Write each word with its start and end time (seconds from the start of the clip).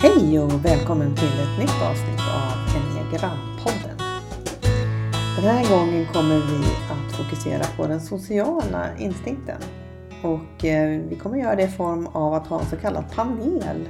Hej 0.00 0.40
och 0.40 0.64
välkommen 0.64 1.16
till 1.16 1.40
ett 1.40 1.58
nytt 1.58 1.82
avsnitt 1.82 2.20
av 2.20 2.76
Enneagrampodden. 2.76 3.98
Den 5.36 5.44
här 5.44 5.70
gången 5.70 6.06
kommer 6.12 6.36
vi 6.36 6.66
att 6.90 7.16
fokusera 7.16 7.64
på 7.76 7.86
den 7.86 8.00
sociala 8.00 8.96
instinkten. 8.98 9.60
Och 10.22 10.64
eh, 10.64 11.00
vi 11.08 11.16
kommer 11.16 11.38
göra 11.38 11.56
det 11.56 11.62
i 11.62 11.68
form 11.68 12.06
av 12.06 12.34
att 12.34 12.46
ha 12.46 12.60
en 12.60 12.66
så 12.66 12.76
kallad 12.76 13.04
panel. 13.14 13.88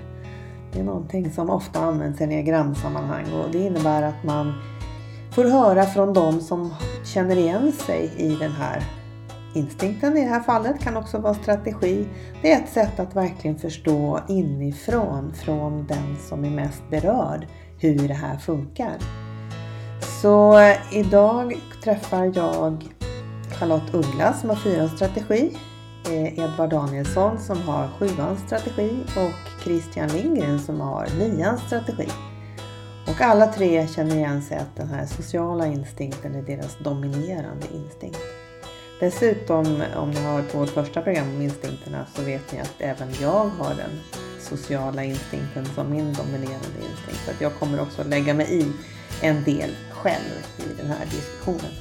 Det 0.73 0.81
är 0.81 0.85
någonting 0.85 1.33
som 1.33 1.51
ofta 1.51 1.81
används 1.81 2.21
i 2.21 2.25
enneagramsammanhang 2.25 3.33
och 3.33 3.51
det 3.51 3.59
innebär 3.59 4.03
att 4.03 4.25
man 4.25 4.53
får 5.31 5.45
höra 5.45 5.85
från 5.85 6.15
de 6.15 6.41
som 6.41 6.75
känner 7.05 7.37
igen 7.37 7.73
sig 7.73 8.13
i 8.17 8.37
den 8.37 8.53
här 8.53 8.98
Instinkten 9.59 10.17
i 10.17 10.21
det 10.21 10.31
här 10.31 10.41
fallet 10.41 10.81
kan 10.81 10.97
också 10.97 11.19
vara 11.19 11.35
strategi. 11.35 12.09
Det 12.43 12.53
är 12.53 12.63
ett 12.63 12.69
sätt 12.69 13.01
att 13.01 13.17
verkligen 13.17 13.59
förstå 13.59 14.21
inifrån, 14.29 15.33
från 15.35 15.87
den 15.87 16.17
som 16.29 16.45
är 16.45 16.51
mest 16.51 16.83
berörd, 16.91 17.47
hur 17.79 18.09
det 18.09 18.15
här 18.15 18.37
funkar. 18.37 18.97
Så 20.23 20.59
idag 20.93 21.57
träffar 21.85 22.33
jag 22.35 22.85
Charlotte 23.59 23.95
Uggla 23.95 24.33
som 24.33 24.49
har 24.49 24.57
fyrans 24.57 24.93
strategi, 24.93 25.57
eh, 26.07 26.39
Edvard 26.39 26.71
Danielsson 26.71 27.39
som 27.39 27.63
har 27.63 27.89
sjuans 27.99 28.41
strategi 28.47 28.91
och 29.17 29.63
Christian 29.65 30.09
Lindgren 30.09 30.59
som 30.59 30.81
har 30.81 31.07
nians 31.19 31.61
strategi. 31.61 32.09
Och 33.07 33.21
alla 33.21 33.47
tre 33.47 33.87
känner 33.89 34.17
igen 34.17 34.43
sig 34.43 34.57
att 34.57 34.77
den 34.77 34.89
här 34.89 35.07
sociala 35.07 35.67
instinkten 35.67 36.35
är 36.35 36.43
deras 36.43 36.79
dominerande 36.79 37.67
instinkt. 37.75 38.19
Dessutom, 39.01 39.83
om 39.97 40.11
ni 40.11 40.21
har 40.21 40.33
hört 40.33 40.53
på 40.53 40.59
vårt 40.59 40.69
första 40.69 41.03
program 41.03 41.29
om 41.37 41.43
instinkterna 41.43 42.07
så 42.15 42.23
vet 42.23 42.53
ni 42.53 42.61
att 42.61 42.75
även 42.79 43.09
jag 43.21 43.45
har 43.45 43.75
den 43.75 43.91
sociala 44.41 45.05
instinkten 45.05 45.67
som 45.67 45.91
min 45.91 46.13
dominerande 46.13 46.79
instinkt. 46.91 47.25
Så 47.25 47.31
att 47.31 47.41
jag 47.41 47.55
kommer 47.55 47.81
också 47.81 48.05
lägga 48.05 48.35
mig 48.35 48.61
i 48.61 48.73
en 49.23 49.45
del 49.45 49.71
själv 49.91 50.47
i 50.59 50.83
den 50.83 50.87
här 50.87 51.05
diskussionen. 51.05 51.73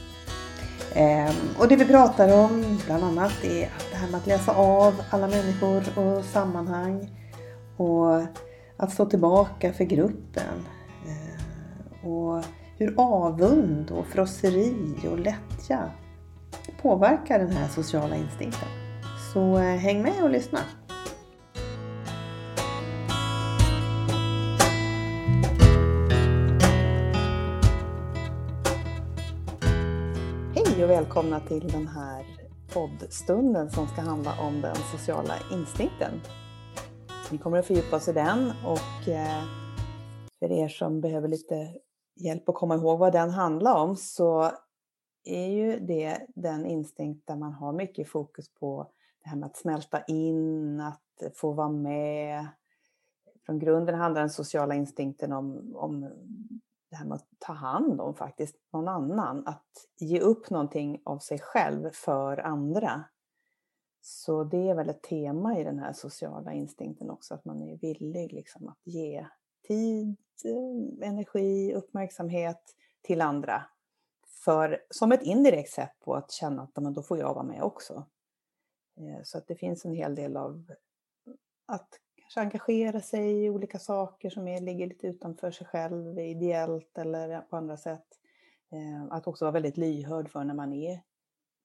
Ehm, 0.94 1.36
och 1.60 1.68
det 1.68 1.76
vi 1.76 1.86
pratar 1.86 2.44
om 2.44 2.80
bland 2.86 3.04
annat 3.04 3.44
är 3.44 3.66
att 3.66 3.88
det 3.92 3.98
här 3.98 4.08
med 4.08 4.18
att 4.18 4.28
läsa 4.28 4.52
av 4.52 4.94
alla 5.10 5.28
människor 5.28 5.84
och 6.00 6.26
sammanhang 6.26 7.10
och 7.78 8.22
att 8.78 8.94
stå 8.94 9.06
tillbaka 9.06 9.74
för 9.74 9.84
gruppen. 9.84 10.66
Eh, 11.06 12.10
och 12.10 12.44
hur 12.78 12.94
avund 12.98 13.92
och 13.92 14.06
frosseri 14.06 14.96
och 15.12 15.20
lättja 15.20 15.92
påverkar 16.82 17.40
den 17.40 17.52
här 17.52 17.68
sociala 17.68 18.16
instinkten. 18.16 18.70
Så 19.34 19.58
eh, 19.58 19.64
häng 19.64 20.02
med 20.02 20.24
och 20.24 20.30
lyssna! 20.30 20.60
Hej 30.56 30.84
och 30.84 30.90
välkomna 30.90 31.40
till 31.40 31.68
den 31.68 31.88
här 31.88 32.26
poddstunden 32.74 33.70
som 33.70 33.88
ska 33.88 34.02
handla 34.02 34.32
om 34.42 34.62
den 34.62 34.76
sociala 34.76 35.34
instinkten. 35.52 36.22
Vi 37.32 37.38
kommer 37.38 37.58
att 37.58 37.66
fördjupa 37.66 37.96
oss 37.96 38.08
i 38.08 38.14
den 38.14 38.52
och 38.66 39.10
eh, 39.10 39.44
för 40.40 40.52
er 40.52 40.68
som 40.68 41.02
behöver 41.02 41.28
lite 41.28 41.56
hjälp 42.16 42.50
att 42.50 42.56
komma 42.56 42.76
ihåg 42.76 43.00
vad 43.00 43.14
den 43.14 43.30
handlar 43.30 43.76
om 43.76 43.96
så 43.96 44.52
är 45.30 45.48
ju 45.48 45.80
det 45.80 46.26
den 46.36 46.66
instinkt 46.66 47.28
där 47.28 47.36
man 47.36 47.54
har 47.54 47.74
mycket 47.74 48.10
fokus 48.10 48.50
på 48.50 48.88
det 49.24 49.30
här 49.30 49.38
med 49.38 49.48
att 49.48 49.58
smälta 49.58 50.04
in, 50.04 50.80
att 50.80 51.36
få 51.36 51.52
vara 51.52 51.70
med. 51.70 52.48
Från 53.46 53.60
grunden 53.60 53.96
handlar 53.96 54.22
den 54.22 54.30
sociala 54.30 54.76
instinkten 54.76 55.32
om, 55.32 55.76
om 55.76 56.02
det 56.90 56.96
här 56.96 57.06
med 57.06 57.16
att 57.16 57.28
ta 57.40 57.54
hand 57.54 58.02
om 58.02 58.16
faktiskt 58.16 58.56
någon 58.74 58.88
annan, 58.88 59.48
att 59.48 59.88
ge 60.00 60.20
upp 60.20 60.50
någonting 60.50 61.02
av 61.04 61.20
sig 61.20 61.40
själv 61.40 61.90
för 61.94 62.38
andra. 62.38 63.04
Så 64.02 64.44
det 64.44 64.70
är 64.70 64.76
väl 64.76 64.90
ett 64.90 65.02
tema 65.02 65.60
i 65.60 65.64
den 65.64 65.80
här 65.80 65.94
sociala 65.94 66.54
instinkten 66.54 67.10
också, 67.10 67.34
att 67.34 67.46
man 67.46 67.62
är 67.62 67.78
villig 67.78 68.34
liksom 68.34 68.68
att 68.68 68.82
ge 68.84 69.26
tid, 69.68 70.16
eh, 70.46 71.08
energi, 71.08 71.74
uppmärksamhet 71.74 72.76
till 73.02 73.22
andra 73.22 73.66
för, 74.48 74.84
som 74.90 75.12
ett 75.12 75.24
indirekt 75.24 75.70
sätt 75.70 76.00
på 76.00 76.16
att 76.16 76.32
känna 76.32 76.62
att 76.62 76.84
men 76.84 76.94
då 76.94 77.04
får 77.04 77.18
jag 77.18 77.34
vara 77.34 77.44
med 77.44 77.64
också. 77.64 78.06
Eh, 78.98 79.24
så 79.24 79.38
att 79.38 79.48
det 79.48 79.56
finns 79.56 79.86
en 79.86 79.94
hel 79.94 80.16
del 80.16 80.38
av 80.38 80.72
eh, 81.28 81.34
att 81.66 81.90
kanske 82.16 82.42
engagera 82.42 83.02
sig 83.02 83.46
i 83.46 83.50
olika 83.50 83.80
saker 83.80 84.30
som 84.30 84.48
är, 84.48 84.62
ligger 84.62 84.88
lite 84.88 85.08
utanför 85.08 85.52
sig 85.52 85.68
själv, 85.68 86.20
ideellt 86.20 86.98
eller 86.98 87.30
eh, 87.30 87.42
på 87.42 87.58
andra 87.58 87.78
sätt. 87.78 88.06
Att 89.10 89.28
också 89.28 89.46
vara 89.46 89.54
väldigt 89.54 89.78
lyhörd 89.78 90.30
för 90.30 90.44
när 90.44 90.54
man 90.54 90.74
är 90.74 91.02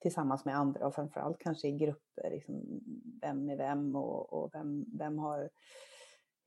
tillsammans 0.01 0.45
med 0.45 0.57
andra 0.57 0.87
och 0.87 0.95
framförallt 0.95 1.39
kanske 1.39 1.69
i 1.69 1.73
grupper. 1.73 2.31
Liksom 2.31 2.81
vem 3.21 3.51
är 3.51 3.57
vem 3.57 3.97
och, 3.97 4.33
och 4.33 4.51
vem, 4.55 4.85
vem 4.99 5.19
har 5.19 5.51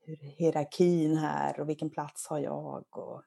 hierarkin 0.06 1.16
här 1.16 1.60
och 1.60 1.68
vilken 1.68 1.90
plats 1.90 2.26
har 2.26 2.38
jag? 2.38 2.84
Och 2.90 3.22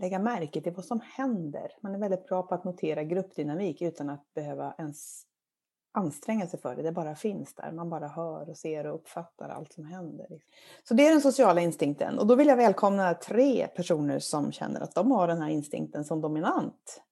lägga 0.00 0.18
märke 0.18 0.60
till 0.60 0.72
vad 0.72 0.84
som 0.84 1.00
händer. 1.04 1.72
Man 1.80 1.94
är 1.94 1.98
väldigt 1.98 2.26
bra 2.26 2.42
på 2.42 2.54
att 2.54 2.64
notera 2.64 3.04
gruppdynamik 3.04 3.82
utan 3.82 4.10
att 4.10 4.34
behöva 4.34 4.74
ens 4.78 5.24
anstränga 5.92 6.46
sig 6.46 6.60
för 6.60 6.76
det. 6.76 6.82
Det 6.82 6.92
bara 6.92 7.14
finns 7.14 7.54
där. 7.54 7.72
Man 7.72 7.90
bara 7.90 8.08
hör 8.08 8.50
och 8.50 8.56
ser 8.56 8.86
och 8.86 8.94
uppfattar 8.94 9.48
allt 9.48 9.72
som 9.72 9.84
händer. 9.84 10.26
Liksom. 10.30 10.52
Så 10.84 10.94
det 10.94 11.06
är 11.06 11.10
den 11.10 11.20
sociala 11.20 11.60
instinkten. 11.60 12.18
Och 12.18 12.26
då 12.26 12.34
vill 12.34 12.46
jag 12.46 12.56
välkomna 12.56 13.14
tre 13.14 13.66
personer 13.66 14.18
som 14.18 14.52
känner 14.52 14.80
att 14.80 14.94
de 14.94 15.10
har 15.10 15.28
den 15.28 15.42
här 15.42 15.48
instinkten 15.48 16.04
som 16.04 16.20
dominant. 16.20 17.02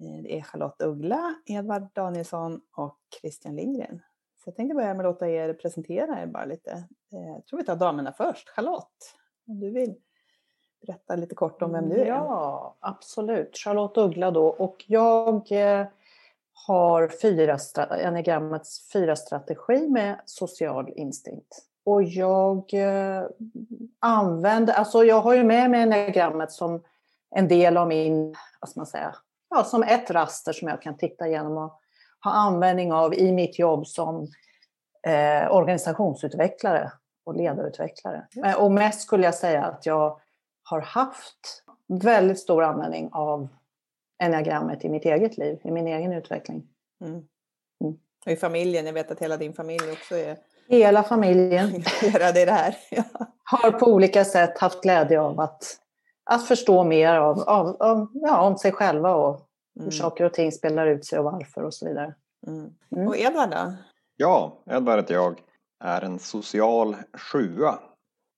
Eh, 0.00 0.22
det 0.22 0.38
är 0.38 0.42
Charlotte 0.42 0.82
Uggla, 0.82 1.34
Edvard 1.46 1.88
Danielsson 1.94 2.60
och 2.76 2.98
Christian 3.20 3.56
Lindgren. 3.56 4.02
Så 4.44 4.48
jag 4.48 4.56
tänkte 4.56 4.74
börja 4.74 4.94
med 4.94 5.06
att 5.06 5.12
låta 5.12 5.28
er 5.28 5.54
presentera 5.54 6.22
er 6.22 6.26
bara 6.26 6.44
lite. 6.44 6.70
Eh, 7.12 7.28
jag 7.34 7.46
tror 7.46 7.58
vi 7.58 7.64
tar 7.64 7.76
damerna 7.76 8.12
först. 8.12 8.48
Charlotte, 8.48 9.14
om 9.46 9.60
du 9.60 9.70
vill 9.70 9.96
berätta 10.86 11.16
lite 11.16 11.34
kort 11.34 11.62
om 11.62 11.72
vem 11.72 11.88
du 11.88 12.00
är? 12.00 12.06
Ja, 12.06 12.76
absolut. 12.80 13.56
Charlotte 13.56 13.96
Uggla 13.96 14.30
då. 14.30 14.46
Och 14.46 14.84
jag 14.86 15.52
eh, 15.52 15.86
har 16.66 17.08
fyra, 17.08 17.58
enagrammets 17.98 18.92
fyra 18.92 19.16
strategi 19.16 19.88
med 19.88 20.20
social 20.24 20.92
instinkt. 20.96 21.58
Och 21.84 22.02
jag 22.02 22.74
eh, 22.74 23.24
använder, 23.98 24.74
alltså 24.74 25.04
jag 25.04 25.20
har 25.20 25.34
ju 25.34 25.44
med 25.44 25.70
mig 25.70 25.82
enagrammet 25.82 26.52
som 26.52 26.82
en 27.30 27.48
del 27.48 27.76
av 27.76 27.88
min, 27.88 28.34
vad 28.60 28.70
ska 28.70 28.80
man 28.80 28.86
säga, 28.86 29.14
ja, 29.50 29.64
som 29.64 29.82
ett 29.82 30.10
raster 30.10 30.52
som 30.52 30.68
jag 30.68 30.82
kan 30.82 30.96
titta 30.96 31.28
igenom 31.28 31.56
och 31.56 31.80
ha 32.24 32.30
användning 32.30 32.92
av 32.92 33.14
i 33.14 33.32
mitt 33.32 33.58
jobb 33.58 33.86
som 33.86 34.28
eh, 35.06 35.54
organisationsutvecklare 35.54 36.92
och 37.24 37.36
ledarutvecklare. 37.36 38.26
Och 38.58 38.72
mest 38.72 39.00
skulle 39.00 39.24
jag 39.24 39.34
säga 39.34 39.64
att 39.64 39.86
jag 39.86 40.20
har 40.72 40.80
haft 40.80 41.62
väldigt 41.88 42.38
stor 42.38 42.62
användning 42.62 43.08
av 43.12 43.48
enneagrammet 44.22 44.84
i 44.84 44.88
mitt 44.88 45.04
eget 45.04 45.38
liv, 45.38 45.60
i 45.64 45.70
min 45.70 45.86
egen 45.86 46.12
utveckling. 46.12 46.62
Mm. 47.00 47.12
Mm. 47.12 47.98
Och 48.26 48.32
i 48.32 48.36
familjen, 48.36 48.86
jag 48.86 48.92
vet 48.92 49.10
att 49.10 49.20
hela 49.20 49.36
din 49.36 49.52
familj 49.52 49.90
också 49.92 50.14
är 50.14 50.36
Hela 50.68 51.02
familjen 51.02 51.66
engagerad 51.74 52.36
i 52.36 52.44
det 52.44 52.52
här. 52.52 52.76
Ja. 52.90 53.04
Har 53.44 53.70
på 53.70 53.86
olika 53.86 54.24
sätt 54.24 54.58
haft 54.58 54.82
glädje 54.82 55.20
av 55.20 55.40
att, 55.40 55.76
att 56.24 56.46
förstå 56.46 56.84
mer 56.84 57.14
av, 57.14 57.40
av, 57.40 57.76
av 57.80 58.08
ja, 58.12 58.40
om 58.40 58.58
sig 58.58 58.72
själva 58.72 59.14
och 59.14 59.48
hur 59.74 59.82
mm. 59.82 59.92
saker 59.92 60.24
och 60.24 60.34
ting 60.34 60.52
spelar 60.52 60.86
ut 60.86 61.06
sig 61.06 61.18
och 61.18 61.24
varför 61.24 61.62
och 61.62 61.74
så 61.74 61.88
vidare. 61.88 62.14
Mm. 62.46 62.70
mm. 62.96 63.08
Och 63.08 63.16
Edvard 63.16 63.50
då? 63.50 63.72
Ja, 64.16 64.58
Edvard 64.70 64.98
heter 64.98 65.14
jag. 65.14 65.40
Är 65.84 66.02
en 66.02 66.18
social 66.18 66.96
sjua 67.32 67.78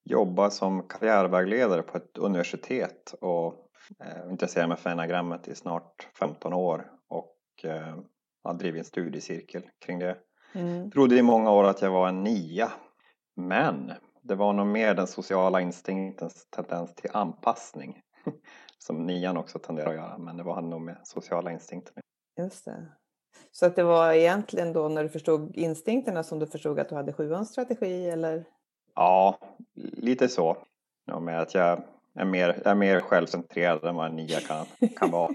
jobbar 0.04 0.50
som 0.50 0.88
karriärvägledare 0.88 1.82
på 1.82 1.96
ett 1.96 2.18
universitet 2.18 3.14
och 3.20 3.54
eh, 4.00 4.30
intresserar 4.30 4.66
mig 4.66 4.76
för 4.76 4.90
enagrammet 4.90 5.48
i 5.48 5.54
snart 5.54 6.08
15 6.18 6.52
år 6.52 6.90
och 7.08 7.36
eh, 7.64 7.96
har 8.44 8.54
drivit 8.54 8.78
en 8.78 8.84
studiecirkel 8.84 9.62
kring 9.86 9.98
det. 9.98 10.16
Mm. 10.52 10.90
Trodde 10.90 11.16
i 11.16 11.22
många 11.22 11.50
år 11.50 11.64
att 11.64 11.82
jag 11.82 11.90
var 11.90 12.08
en 12.08 12.22
nia 12.22 12.72
men 13.36 13.92
det 14.22 14.34
var 14.34 14.52
nog 14.52 14.66
mer 14.66 14.94
den 14.94 15.06
sociala 15.06 15.60
instinktens 15.60 16.46
tendens 16.50 16.94
till 16.94 17.10
anpassning 17.12 18.00
som 18.78 19.06
nian 19.06 19.36
också 19.36 19.58
tenderar 19.58 19.88
att 19.88 19.94
göra 19.94 20.18
men 20.18 20.36
det 20.36 20.42
var 20.42 20.62
nog 20.62 20.80
med 20.80 21.00
sociala 21.04 21.52
instinkter. 21.52 21.94
Just 22.38 22.64
det. 22.64 22.86
Så 23.50 23.66
att 23.66 23.76
det 23.76 23.84
var 23.84 24.12
egentligen 24.12 24.72
då 24.72 24.88
när 24.88 25.02
du 25.02 25.08
förstod 25.08 25.56
instinkterna 25.56 26.22
som 26.22 26.38
du 26.38 26.46
förstod 26.46 26.78
att 26.78 26.88
du 26.88 26.94
hade 26.94 27.12
sjuans 27.12 27.48
strategi 27.48 28.10
eller? 28.10 28.44
Ja, 28.94 29.38
lite 29.96 30.28
så. 30.28 30.56
Ja, 31.06 31.20
med 31.20 31.40
att 31.40 31.54
jag 31.54 31.82
är 32.14 32.24
mer, 32.24 32.48
jag 32.64 32.70
är 32.70 32.74
mer 32.74 33.00
självcentrerad 33.00 33.84
än 33.84 33.94
vad 33.94 34.06
en 34.06 34.16
nia 34.16 34.40
kan, 34.40 34.66
kan 34.96 35.10
vara. 35.10 35.30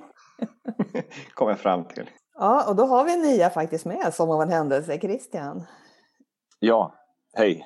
Kommer 1.34 1.56
fram 1.56 1.84
till. 1.86 2.10
Ja, 2.34 2.70
och 2.70 2.76
då 2.76 2.86
har 2.86 3.06
vi 3.06 3.14
en 3.14 3.22
nia 3.22 3.50
faktiskt 3.50 3.86
med 3.86 4.14
som 4.14 4.30
av 4.30 4.42
en 4.42 4.50
händelse, 4.50 5.00
Christian. 5.00 5.64
Ja, 6.60 6.94
hej. 7.34 7.66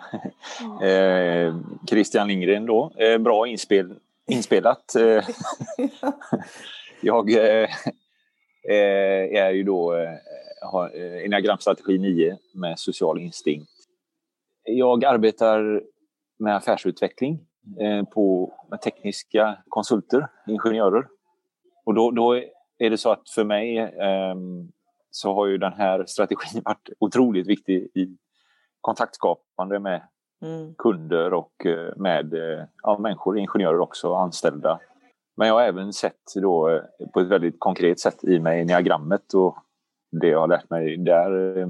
Eh, 0.84 1.56
Christian 1.90 2.28
Lindgren 2.28 2.66
då. 2.66 2.92
Eh, 2.98 3.18
bra 3.18 3.48
inspel, 3.48 3.96
inspelat. 4.28 4.96
Eh, 4.96 5.24
jag 7.02 7.32
eh, 7.32 7.70
eh, 8.70 9.44
är 9.44 9.52
ju 9.52 9.64
då 9.64 9.96
eh, 9.96 10.10
har 10.62 10.90
enneagramstrategi 11.26 11.98
9 11.98 12.38
med 12.54 12.80
social 12.80 13.20
instinkt. 13.20 13.73
Jag 14.78 15.06
arbetar 15.06 15.84
med 16.40 16.56
affärsutveckling 16.56 17.40
på, 18.14 18.54
med 18.70 18.82
tekniska 18.82 19.58
konsulter, 19.70 20.28
ingenjörer. 20.48 21.08
Och 21.86 21.94
då, 21.94 22.12
då 22.12 22.34
är 22.78 22.90
det 22.90 22.98
så 22.98 23.12
att 23.12 23.30
för 23.30 23.44
mig 23.44 23.78
ehm, 23.78 24.72
så 25.12 25.34
har 25.34 25.48
ju 25.48 25.58
den 25.58 25.74
här 25.74 26.06
strategin 26.06 26.62
varit 26.66 26.90
otroligt 27.00 27.48
viktig 27.48 27.90
i 27.94 28.18
kontaktskapande 28.82 29.80
med 29.80 30.02
mm. 30.42 30.76
kunder 30.78 31.34
och 31.34 31.66
eh, 31.66 31.94
med 31.96 32.34
eh, 32.34 32.66
ja, 32.84 32.98
människor, 32.98 33.38
ingenjörer 33.38 33.80
också, 33.80 34.14
anställda. 34.14 34.80
Men 35.38 35.48
jag 35.48 35.56
har 35.56 35.62
även 35.62 35.94
sett 35.94 36.34
då 36.36 36.70
eh, 36.70 36.82
på 37.14 37.20
ett 37.20 37.28
väldigt 37.28 37.60
konkret 37.60 38.00
sätt 38.00 38.24
i 38.24 38.40
mig 38.40 38.66
diagrammet 38.66 39.34
och 39.34 39.58
det 40.22 40.28
jag 40.28 40.40
har 40.40 40.48
lärt 40.48 40.70
mig 40.70 40.98
där 40.98 41.64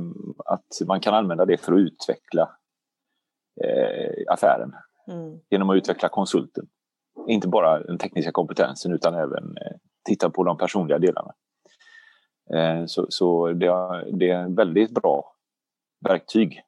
att 0.46 0.88
man 0.88 1.00
kan 1.00 1.14
använda 1.14 1.46
det 1.46 1.58
för 1.58 1.74
att 1.74 1.80
utveckla 1.80 2.50
eh, 3.64 4.34
affären 4.34 4.76
mm. 5.08 5.40
genom 5.50 5.70
att 5.70 5.78
utveckla 5.78 6.10
konsulten. 6.10 6.66
Inte 7.28 7.48
bara 7.48 7.80
den 7.80 7.98
tekniska 7.98 8.32
kompetensen 8.32 8.94
utan 8.94 9.14
även 9.14 9.58
eh, 9.58 9.78
titta 10.06 10.30
på 10.30 10.44
de 10.44 10.58
personliga 10.58 11.00
delarna. 11.00 11.34
Eh, 12.54 12.86
så, 12.86 13.06
så 13.10 13.48
det, 13.48 13.68
det, 14.12 14.30
är 14.30 14.56
väldigt 14.56 14.92
bra 14.92 15.36
verktyg 16.10 16.64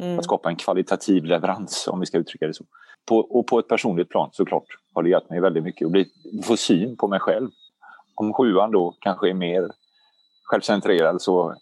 Mm. 0.00 0.18
Att 0.18 0.24
skapa 0.24 0.48
en 0.48 0.56
kvalitativ 0.56 1.24
leverans, 1.24 1.88
om 1.88 2.00
vi 2.00 2.06
ska 2.06 2.18
uttrycka 2.18 2.46
det 2.46 2.54
så. 2.54 2.64
På, 3.08 3.18
och 3.18 3.46
på 3.46 3.58
ett 3.58 3.68
personligt 3.68 4.08
plan 4.08 4.30
såklart 4.32 4.64
har 4.94 5.02
det 5.02 5.08
hjälpt 5.08 5.30
mig 5.30 5.40
väldigt 5.40 5.64
mycket 5.64 5.86
att 5.86 5.92
bli, 5.92 6.06
få 6.44 6.56
syn 6.56 6.96
på 6.96 7.08
mig 7.08 7.20
själv. 7.20 7.50
Om 8.14 8.32
sjuan 8.32 8.70
då 8.70 8.96
kanske 9.00 9.30
är 9.30 9.34
mer 9.34 9.70
självcentrerad 10.42 11.22
så 11.22 11.54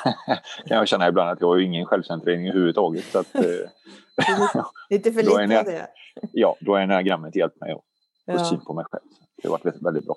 kan 0.66 0.76
jag 0.76 0.88
känna 0.88 1.08
ibland 1.08 1.30
att 1.30 1.40
jag 1.40 1.48
har 1.48 1.58
ingen 1.58 1.86
självcentrering 1.86 2.48
överhuvudtaget. 2.48 3.04
Så 3.04 3.18
att, 3.18 3.34
eh, 3.34 3.70
Lite 4.90 5.12
för 5.12 5.22
lite 5.22 5.58
av 5.60 5.64
det. 5.64 5.88
Ja, 6.32 6.56
då 6.60 6.72
har 6.72 6.80
enneagrammet 6.80 7.36
hjälpt 7.36 7.60
mig 7.60 7.72
att 7.72 7.78
få 8.26 8.32
ja. 8.32 8.44
syn 8.44 8.60
på 8.60 8.74
mig 8.74 8.84
själv. 8.90 9.02
Det 9.42 9.48
har 9.48 9.58
varit 9.58 9.82
väldigt 9.82 10.04
bra. 10.04 10.16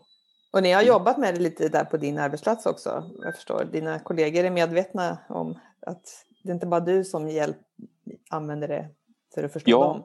Och 0.51 0.63
ni 0.63 0.71
har 0.71 0.81
jobbat 0.81 1.17
med 1.17 1.33
det 1.33 1.39
lite 1.39 1.69
där 1.69 1.85
på 1.85 1.97
din 1.97 2.17
arbetsplats 2.17 2.65
också, 2.65 3.03
jag 3.23 3.35
förstår. 3.35 3.65
Dina 3.71 3.99
kollegor 3.99 4.43
är 4.43 4.51
medvetna 4.51 5.17
om 5.29 5.59
att 5.81 6.25
det 6.43 6.49
är 6.49 6.53
inte 6.53 6.67
bara 6.67 6.79
du 6.79 7.03
som 7.03 7.29
hjälp, 7.29 7.57
använder 8.29 8.67
det 8.67 8.89
för 9.35 9.43
att 9.43 9.53
förstå 9.53 9.71
ja. 9.71 9.83
dem. 9.83 10.03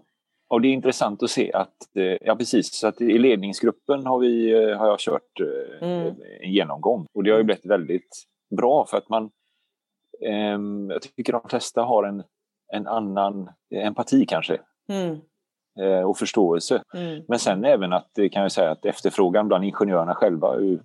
Och 0.48 0.60
det 0.60 0.68
är 0.68 0.72
intressant 0.72 1.22
att 1.22 1.30
se 1.30 1.52
att, 1.52 1.96
eh, 1.96 2.16
ja 2.20 2.36
precis, 2.36 2.74
så 2.74 2.86
att 2.86 3.00
i 3.00 3.18
ledningsgruppen 3.18 4.06
har, 4.06 4.18
vi, 4.18 4.52
eh, 4.52 4.78
har 4.78 4.86
jag 4.86 4.98
kört 4.98 5.40
eh, 5.40 5.88
mm. 5.88 6.14
en 6.40 6.52
genomgång 6.52 7.06
och 7.14 7.24
det 7.24 7.30
har 7.30 7.38
ju 7.38 7.44
blivit 7.44 7.66
väldigt 7.66 8.24
bra 8.56 8.86
för 8.86 8.96
att 8.96 9.08
man, 9.08 9.30
eh, 10.20 10.58
jag 10.88 11.02
tycker 11.02 11.32
de 11.32 11.48
flesta 11.48 11.82
har 11.82 12.04
en, 12.04 12.22
en 12.74 12.86
annan 12.86 13.50
empati 13.70 14.26
kanske. 14.26 14.60
Mm. 14.88 15.20
Eh, 15.80 16.02
och 16.02 16.18
förståelse. 16.18 16.82
Mm. 16.94 17.24
Men 17.28 17.38
sen 17.38 17.64
även 17.64 17.92
att, 17.92 18.10
kan 18.32 18.42
jag 18.42 18.52
säga 18.52 18.70
att 18.70 18.84
efterfrågan 18.84 19.48
bland 19.48 19.64
ingenjörerna 19.64 20.14
själva 20.14 20.54
är 20.54 20.60
ju, 20.60 20.78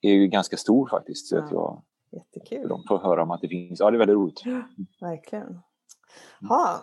är 0.00 0.12
ju 0.12 0.26
ganska 0.26 0.56
stor 0.56 0.88
faktiskt. 0.88 1.28
Så 1.28 1.36
ja. 1.36 1.44
att 1.44 1.52
jag, 1.52 1.82
Jättekul. 2.12 2.68
De 2.68 2.82
får 2.88 2.98
höra 2.98 3.22
om 3.22 3.30
att 3.30 3.40
det 3.40 3.48
finns. 3.48 3.80
Ja, 3.80 3.90
det 3.90 3.96
är 3.96 3.98
väldigt 3.98 4.14
roligt. 4.14 4.42
Ja, 4.44 4.62
verkligen. 5.00 5.60
Ja. 6.40 6.80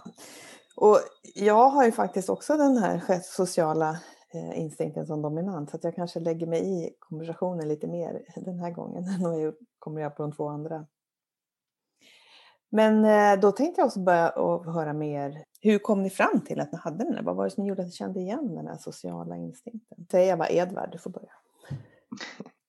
Och 0.75 0.97
jag 1.35 1.69
har 1.69 1.85
ju 1.85 1.91
faktiskt 1.91 2.29
också 2.29 2.57
den 2.57 2.77
här 2.77 3.19
sociala 3.23 3.89
eh, 4.33 4.59
instinkten 4.59 5.05
som 5.05 5.21
dominant 5.21 5.69
så 5.69 5.77
att 5.77 5.83
jag 5.83 5.95
kanske 5.95 6.19
lägger 6.19 6.47
mig 6.47 6.61
i 6.61 6.89
konversationen 6.99 7.67
lite 7.67 7.87
mer 7.87 8.21
den 8.35 8.59
här 8.59 8.71
gången 8.71 9.03
än 9.07 9.23
vad 9.23 9.41
jag 9.41 9.53
kommer 9.79 10.01
göra 10.01 10.11
på 10.11 10.23
de 10.23 10.31
två 10.31 10.47
andra. 10.47 10.85
Men 12.69 13.05
eh, 13.05 13.39
då 13.39 13.51
tänkte 13.51 13.81
jag 13.81 13.85
också 13.85 13.99
börja 13.99 14.29
och 14.29 14.73
höra 14.73 14.93
mer. 14.93 15.43
Hur 15.61 15.79
kom 15.79 16.03
ni 16.03 16.09
fram 16.09 16.41
till 16.41 16.59
att 16.59 16.71
ni 16.71 16.77
hade 16.77 17.13
den? 17.13 17.25
Vad 17.25 17.35
var 17.35 17.43
det 17.43 17.51
som 17.51 17.65
gjorde 17.65 17.81
att 17.81 17.87
ni 17.87 17.93
kände 17.93 18.19
igen 18.19 18.55
den 18.55 18.67
här 18.67 18.77
sociala 18.77 19.35
instinkten? 19.35 19.97
Säg 20.11 20.35
bara 20.35 20.49
Edvard, 20.49 20.91
du 20.91 20.97
får 20.97 21.09
börja. 21.09 21.31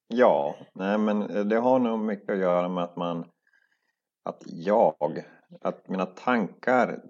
Ja, 0.08 0.54
nej 0.72 0.98
men 0.98 1.30
eh, 1.30 1.44
det 1.44 1.56
har 1.56 1.78
nog 1.78 1.98
mycket 1.98 2.30
att 2.30 2.38
göra 2.38 2.68
med 2.68 2.84
att 2.84 2.96
man 2.96 3.24
att 4.24 4.42
jag, 4.46 5.24
att 5.60 5.88
mina 5.88 6.06
tankar 6.06 7.00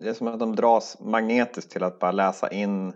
det 0.00 0.08
är 0.08 0.14
som 0.14 0.26
att 0.26 0.38
de 0.38 0.56
dras 0.56 1.00
magnetiskt 1.00 1.70
till 1.70 1.82
att 1.82 1.98
bara 1.98 2.12
läsa 2.12 2.50
in 2.50 2.92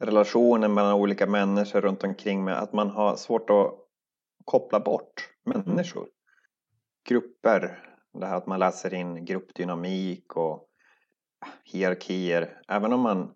relationen 0.00 0.74
mellan 0.74 0.94
olika 0.94 1.26
människor 1.26 1.80
runt 1.80 2.04
omkring 2.04 2.44
mig. 2.44 2.54
Att 2.54 2.72
man 2.72 2.90
har 2.90 3.16
svårt 3.16 3.50
att 3.50 3.74
koppla 4.44 4.80
bort 4.80 5.28
människor. 5.44 6.08
Grupper, 7.08 7.87
det 8.20 8.26
här 8.26 8.36
att 8.36 8.46
man 8.46 8.58
läser 8.58 8.94
in 8.94 9.24
gruppdynamik 9.24 10.36
och 10.36 10.68
ah, 11.40 11.48
hierarkier. 11.64 12.62
Även 12.68 12.92
om 12.92 13.00
man 13.00 13.34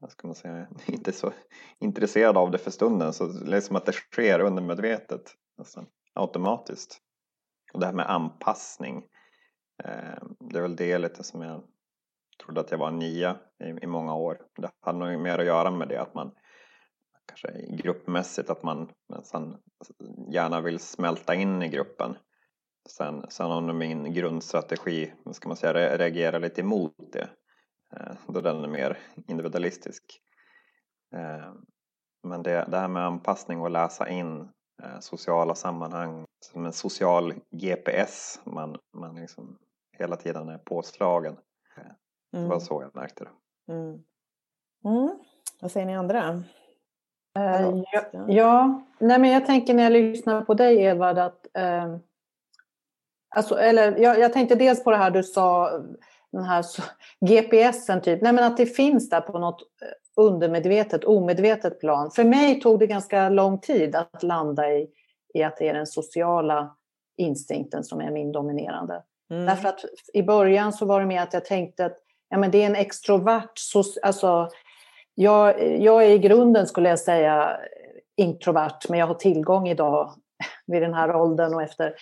vad 0.00 0.10
ska 0.10 0.26
man 0.26 0.34
säga, 0.34 0.66
inte 0.86 1.12
så 1.12 1.32
intresserad 1.78 2.36
av 2.36 2.50
det 2.50 2.58
för 2.58 2.70
stunden 2.70 3.12
så 3.12 3.26
det 3.26 3.56
är 3.56 3.60
som 3.60 3.76
att 3.76 3.86
det 3.86 3.92
sker 3.92 4.40
undermedvetet 4.40 5.34
nästan 5.58 5.86
automatiskt. 6.14 6.98
Och 7.72 7.80
det 7.80 7.86
här 7.86 7.92
med 7.92 8.10
anpassning 8.10 8.96
eh, 9.84 10.22
det 10.40 10.58
är 10.58 10.62
väl 10.62 10.76
det 10.76 10.98
lite 10.98 11.24
som 11.24 11.42
jag 11.42 11.64
trodde 12.44 12.60
att 12.60 12.70
jag 12.70 12.78
var 12.78 12.90
nia 12.90 13.38
i, 13.64 13.84
i 13.84 13.86
många 13.86 14.14
år. 14.14 14.38
Det 14.56 14.70
hade 14.80 14.98
nog 14.98 15.20
mer 15.20 15.38
att 15.38 15.46
göra 15.46 15.70
med 15.70 15.88
det 15.88 16.00
att 16.00 16.14
man 16.14 16.32
kanske 17.26 17.76
gruppmässigt 17.76 18.50
att 18.50 18.62
man 18.62 18.90
nästan 19.08 19.56
gärna 20.32 20.60
vill 20.60 20.78
smälta 20.78 21.34
in 21.34 21.62
i 21.62 21.68
gruppen. 21.68 22.16
Sen, 22.88 23.24
sen 23.28 23.50
har 23.50 23.60
nog 23.60 23.76
min 23.76 24.12
grundstrategi, 24.14 25.12
ska 25.32 25.48
man 25.48 25.56
säga, 25.56 25.98
reagera 25.98 26.38
lite 26.38 26.60
emot 26.60 27.12
det. 27.12 27.28
Eh, 27.96 28.16
då 28.26 28.40
den 28.40 28.64
är 28.64 28.68
mer 28.68 28.98
individualistisk. 29.28 30.20
Eh, 31.14 31.52
men 32.22 32.42
det, 32.42 32.64
det 32.68 32.78
här 32.78 32.88
med 32.88 33.02
anpassning 33.02 33.60
och 33.60 33.70
läsa 33.70 34.08
in 34.08 34.40
eh, 34.82 34.98
sociala 35.00 35.54
sammanhang 35.54 36.24
som 36.40 36.66
en 36.66 36.72
social 36.72 37.34
GPS 37.50 38.40
man, 38.44 38.76
man 38.96 39.14
liksom 39.14 39.58
hela 39.98 40.16
tiden 40.16 40.48
är 40.48 40.58
påslagen. 40.58 41.36
Det 42.32 42.38
var 42.38 42.44
mm. 42.44 42.60
så 42.60 42.82
jag 42.82 42.94
märkte 42.94 43.24
det. 43.24 43.30
Mm. 43.72 44.02
Mm. 44.84 45.18
Vad 45.60 45.70
säger 45.70 45.86
ni 45.86 45.96
andra? 45.96 46.42
Uh, 47.38 47.82
ja, 47.92 48.24
ja. 48.28 48.82
Nej, 48.98 49.18
men 49.18 49.30
jag 49.30 49.46
tänker 49.46 49.74
när 49.74 49.82
jag 49.82 49.92
lyssnar 49.92 50.42
på 50.42 50.54
dig 50.54 50.82
Edvard 50.82 51.18
att 51.18 51.46
uh, 51.58 51.96
alltså, 53.36 53.58
eller, 53.58 53.96
jag, 53.98 54.18
jag 54.18 54.32
tänkte 54.32 54.54
dels 54.54 54.84
på 54.84 54.90
det 54.90 54.96
här 54.96 55.10
du 55.10 55.22
sa 55.22 55.70
den 56.32 56.44
här 56.44 56.64
GPSen 57.20 58.00
typ, 58.00 58.22
nej 58.22 58.32
men 58.32 58.44
att 58.44 58.56
det 58.56 58.66
finns 58.66 59.08
där 59.08 59.20
på 59.20 59.38
något 59.38 59.62
eh, 59.62 60.24
undermedvetet, 60.24 61.04
omedvetet 61.04 61.80
plan. 61.80 62.10
För 62.10 62.24
mig 62.24 62.60
tog 62.60 62.78
det 62.78 62.86
ganska 62.86 63.28
lång 63.28 63.60
tid 63.60 63.96
att 63.96 64.22
landa 64.22 64.72
i, 64.72 64.88
i 65.34 65.42
att 65.42 65.56
det 65.56 65.68
är 65.68 65.74
den 65.74 65.86
sociala 65.86 66.76
instinkten 67.16 67.84
som 67.84 68.00
är 68.00 68.10
min 68.10 68.32
dominerande. 68.32 69.02
Mm. 69.30 69.46
Därför 69.46 69.68
att 69.68 69.84
i 70.12 70.22
början 70.22 70.72
så 70.72 70.86
var 70.86 71.00
det 71.00 71.06
mer 71.06 71.22
att 71.22 71.32
jag 71.32 71.44
tänkte 71.44 71.84
att 71.84 71.96
ja, 72.28 72.38
men 72.38 72.50
det 72.50 72.62
är 72.62 72.66
en 72.66 72.76
extrovert, 72.76 73.54
alltså, 74.02 74.48
jag, 75.14 75.62
jag 75.82 76.04
är 76.04 76.10
i 76.10 76.18
grunden 76.18 76.66
skulle 76.66 76.88
jag 76.88 76.98
säga 76.98 77.60
introvert, 78.16 78.88
men 78.88 78.98
jag 78.98 79.06
har 79.06 79.14
tillgång 79.14 79.68
idag 79.68 80.14
vid 80.66 80.82
den 80.82 80.94
här 80.94 81.16
åldern 81.16 81.54
och 81.54 81.62
efter, 81.62 81.94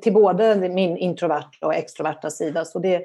till 0.00 0.12
både 0.12 0.56
min 0.56 0.96
introverta 0.96 1.66
och 1.66 1.74
extroverta 1.74 2.30
sida. 2.30 2.64
Så 2.64 2.78
det, 2.78 3.04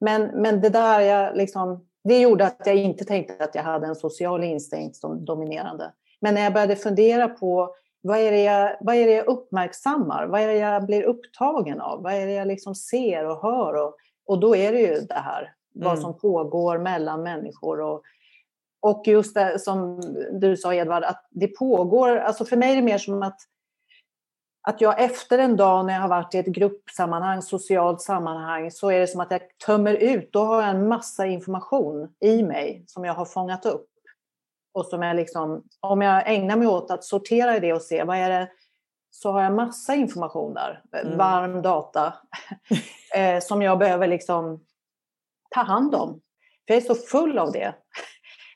men, 0.00 0.22
men 0.22 0.60
det 0.60 0.68
där 0.68 1.00
jag 1.00 1.36
liksom, 1.36 1.86
det 2.04 2.20
gjorde 2.20 2.46
att 2.46 2.62
jag 2.64 2.76
inte 2.76 3.04
tänkte 3.04 3.44
att 3.44 3.54
jag 3.54 3.62
hade 3.62 3.86
en 3.86 3.94
social 3.94 4.44
instinkt 4.44 4.96
som 4.96 5.24
dominerande. 5.24 5.92
Men 6.20 6.34
när 6.34 6.42
jag 6.44 6.52
började 6.52 6.76
fundera 6.76 7.28
på 7.28 7.74
vad 8.02 8.18
är 8.18 8.30
det 8.30 8.42
jag, 8.42 8.76
vad 8.80 8.94
är 8.94 9.08
jag 9.08 9.26
uppmärksammar? 9.26 10.26
Vad 10.26 10.40
är 10.40 10.46
det 10.46 10.54
jag 10.54 10.86
blir 10.86 11.02
upptagen 11.02 11.80
av? 11.80 12.02
Vad 12.02 12.12
är 12.12 12.26
det 12.26 12.32
jag 12.32 12.48
liksom 12.48 12.74
ser 12.74 13.26
och 13.26 13.42
hör? 13.42 13.74
Och, 13.74 13.94
och 14.26 14.40
då 14.40 14.56
är 14.56 14.72
det 14.72 14.80
ju 14.80 15.00
det 15.00 15.14
här, 15.14 15.40
mm. 15.42 15.88
vad 15.88 15.98
som 15.98 16.18
pågår 16.18 16.78
mellan 16.78 17.22
människor. 17.22 17.80
Och, 17.80 18.02
och 18.80 19.02
just 19.06 19.34
det 19.34 19.58
som 19.58 20.00
du 20.32 20.56
sa 20.56 20.74
Edvard, 20.74 21.04
att 21.04 21.26
det 21.30 21.48
pågår, 21.48 22.16
alltså 22.16 22.44
för 22.44 22.56
mig 22.56 22.72
är 22.72 22.76
det 22.76 22.82
mer 22.82 22.98
som 22.98 23.22
att 23.22 23.40
att 24.62 24.80
jag 24.80 25.02
efter 25.02 25.38
en 25.38 25.56
dag 25.56 25.86
när 25.86 25.94
jag 25.94 26.00
har 26.00 26.08
varit 26.08 26.34
i 26.34 26.38
ett 26.38 26.46
gruppsammanhang, 26.46 27.42
socialt 27.42 28.00
sammanhang, 28.00 28.70
så 28.70 28.90
är 28.90 29.00
det 29.00 29.06
som 29.06 29.20
att 29.20 29.30
jag 29.30 29.40
tömmer 29.66 29.94
ut. 29.94 30.32
Då 30.32 30.44
har 30.44 30.62
jag 30.62 30.70
en 30.70 30.88
massa 30.88 31.26
information 31.26 32.14
i 32.20 32.42
mig 32.42 32.84
som 32.86 33.04
jag 33.04 33.14
har 33.14 33.24
fångat 33.24 33.66
upp. 33.66 33.86
Och 34.72 34.86
som 34.86 35.02
jag 35.02 35.16
liksom, 35.16 35.64
om 35.80 36.02
jag 36.02 36.34
ägnar 36.34 36.56
mig 36.56 36.68
åt 36.68 36.90
att 36.90 37.04
sortera 37.04 37.56
i 37.56 37.60
det 37.60 37.72
och 37.72 37.82
se 37.82 38.04
vad 38.04 38.16
är 38.16 38.30
det, 38.30 38.50
så 39.10 39.32
har 39.32 39.42
jag 39.42 39.52
massa 39.52 39.94
information 39.94 40.54
där. 40.54 40.82
Mm. 41.02 41.18
Varm 41.18 41.62
data. 41.62 42.14
eh, 43.14 43.40
som 43.40 43.62
jag 43.62 43.78
behöver 43.78 44.06
liksom 44.06 44.64
ta 45.50 45.62
hand 45.62 45.94
om. 45.94 46.20
För 46.66 46.74
jag 46.74 46.82
är 46.82 46.86
så 46.86 46.94
full 46.94 47.38
av 47.38 47.52
det. 47.52 47.74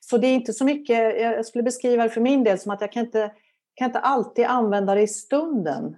Så 0.01 0.19
det 0.19 0.27
är 0.27 0.35
inte 0.35 0.53
så 0.53 0.65
mycket, 0.65 1.21
jag 1.21 1.47
skulle 1.47 1.65
beskriva 1.65 2.03
det 2.03 2.11
för 2.11 2.21
min 2.21 2.45
del 2.45 2.59
som 2.59 2.73
att 2.73 2.81
jag 2.81 2.93
kan 2.93 3.05
inte, 3.05 3.33
kan 3.75 3.87
inte 3.87 3.99
alltid 3.99 4.45
använda 4.45 4.95
det 4.95 5.03
i 5.03 5.09
stunden. 5.09 5.97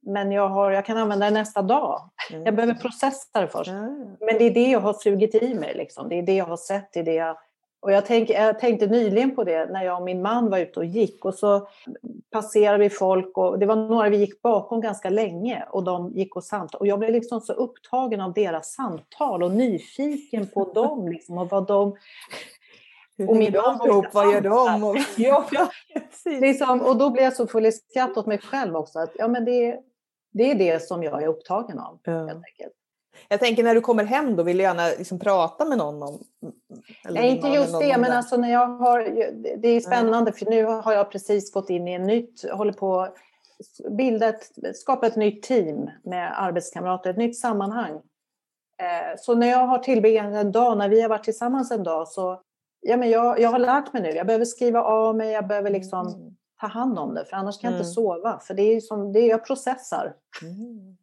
Men 0.00 0.32
jag, 0.32 0.48
har, 0.48 0.70
jag 0.70 0.86
kan 0.86 0.96
använda 0.96 1.26
det 1.26 1.32
nästa 1.34 1.62
dag. 1.62 2.10
Mm. 2.30 2.44
Jag 2.44 2.54
behöver 2.54 2.74
processa 2.74 3.40
det 3.40 3.48
först. 3.48 3.70
Mm. 3.70 4.16
Men 4.20 4.38
det 4.38 4.44
är 4.44 4.54
det 4.54 4.70
jag 4.70 4.80
har 4.80 4.92
sugit 4.92 5.34
i 5.34 5.54
mig. 5.54 5.74
Liksom. 5.74 6.08
Det 6.08 6.14
är 6.14 6.22
det 6.22 6.36
jag 6.36 6.44
har 6.44 6.56
sett. 6.56 6.92
Det 6.92 7.00
är 7.00 7.04
det 7.04 7.14
jag 7.14 7.36
och 7.82 7.92
jag, 7.92 8.06
tänk, 8.06 8.30
jag 8.30 8.58
tänkte 8.58 8.86
nyligen 8.86 9.34
på 9.34 9.44
det 9.44 9.66
när 9.66 9.84
jag 9.84 9.96
och 9.98 10.04
min 10.04 10.22
man 10.22 10.50
var 10.50 10.58
ute 10.58 10.80
och 10.80 10.84
gick 10.84 11.24
och 11.24 11.34
så 11.34 11.68
passerade 12.30 12.78
vi 12.78 12.90
folk 12.90 13.38
och 13.38 13.58
det 13.58 13.66
var 13.66 13.76
några 13.76 14.08
vi 14.08 14.16
gick 14.16 14.42
bakom 14.42 14.80
ganska 14.80 15.10
länge 15.10 15.64
och 15.70 15.84
de 15.84 16.12
gick 16.12 16.36
och 16.36 16.44
samtalade 16.44 16.78
och 16.78 16.86
jag 16.86 16.98
blev 16.98 17.12
liksom 17.12 17.40
så 17.40 17.52
upptagen 17.52 18.20
av 18.20 18.32
deras 18.32 18.74
samtal 18.74 19.42
och 19.42 19.50
nyfiken 19.50 20.46
på 20.46 20.72
dem 20.72 21.08
liksom 21.12 21.38
och 21.38 21.50
vad 21.50 21.66
de 21.66 21.96
hur 23.18 23.30
och 23.30 23.36
min 23.36 23.52
de 23.52 23.88
ihop? 23.88 24.06
Vad 24.12 24.32
gör 24.32 24.40
de? 24.40 24.84
Och... 24.84 24.96
ja, 25.16 25.48
liksom, 26.40 26.80
och 26.80 26.96
då 26.96 27.10
blev 27.10 27.24
jag 27.24 27.36
så 27.36 27.46
full 27.46 27.66
i 27.66 27.72
skratt 27.72 28.16
åt 28.16 28.26
mig 28.26 28.38
själv 28.38 28.76
också. 28.76 28.98
Att, 28.98 29.12
ja, 29.14 29.28
men 29.28 29.44
det, 29.44 29.78
det 30.32 30.50
är 30.50 30.54
det 30.54 30.82
som 30.82 31.02
jag 31.02 31.22
är 31.22 31.26
upptagen 31.26 31.78
av. 31.78 31.98
Ja. 32.02 32.12
Helt 32.12 32.44
enkelt. 32.44 32.72
Jag 33.28 33.40
tänker 33.40 33.62
när 33.64 33.74
du 33.74 33.80
kommer 33.80 34.04
hem 34.04 34.36
då 34.36 34.42
vill 34.42 34.56
du 34.56 34.62
gärna 34.62 34.86
liksom 34.86 35.18
prata 35.18 35.64
med 35.64 35.78
någon 35.78 36.02
om... 36.02 36.18
Nej, 37.08 37.30
inte 37.30 37.48
just 37.48 37.80
det, 37.80 37.98
men 37.98 38.12
alltså 38.12 38.36
när 38.36 38.52
jag 38.52 38.66
har... 38.66 39.00
Det 39.56 39.68
är 39.68 39.80
spännande 39.80 40.30
mm. 40.30 40.32
för 40.32 40.46
nu 40.46 40.64
har 40.64 40.92
jag 40.92 41.10
precis 41.10 41.52
gått 41.52 41.70
in 41.70 41.88
i 41.88 41.92
en 41.92 42.06
nytt, 42.06 42.50
håller 42.52 42.72
på 42.72 43.00
att 43.00 43.16
bilda 43.90 44.28
ett, 44.28 44.50
skapa 44.74 45.06
ett 45.06 45.16
nytt 45.16 45.42
team 45.42 45.90
med 46.04 46.42
arbetskamrater, 46.42 47.10
ett 47.10 47.16
nytt 47.16 47.38
sammanhang. 47.38 47.92
Eh, 48.78 49.18
så 49.18 49.34
när 49.34 49.46
jag 49.46 49.66
har 49.66 49.78
tillbringat 49.78 50.34
en 50.34 50.52
dag, 50.52 50.78
när 50.78 50.88
vi 50.88 51.02
har 51.02 51.08
varit 51.08 51.24
tillsammans 51.24 51.70
en 51.70 51.82
dag 51.82 52.08
så 52.08 52.40
ja, 52.82 52.96
men 52.96 53.10
jag, 53.10 53.40
jag 53.40 53.50
har 53.50 53.58
lärt 53.58 53.92
mig 53.92 54.02
nu, 54.02 54.08
jag 54.08 54.26
behöver 54.26 54.44
skriva 54.44 54.82
av 54.82 55.16
mig, 55.16 55.32
jag 55.32 55.46
behöver 55.46 55.70
liksom 55.70 56.06
mm. 56.06 56.36
ta 56.60 56.66
hand 56.66 56.98
om 56.98 57.14
det 57.14 57.24
för 57.24 57.36
annars 57.36 57.60
kan 57.60 57.70
jag 57.70 57.78
inte 57.78 57.88
mm. 57.88 57.94
sova. 57.94 58.38
För 58.38 58.54
det 58.54 58.62
är 58.62 58.80
som, 58.80 59.12
det 59.12 59.20
är, 59.20 59.28
jag 59.28 59.46
processar. 59.46 60.14
Mm. 60.42 60.96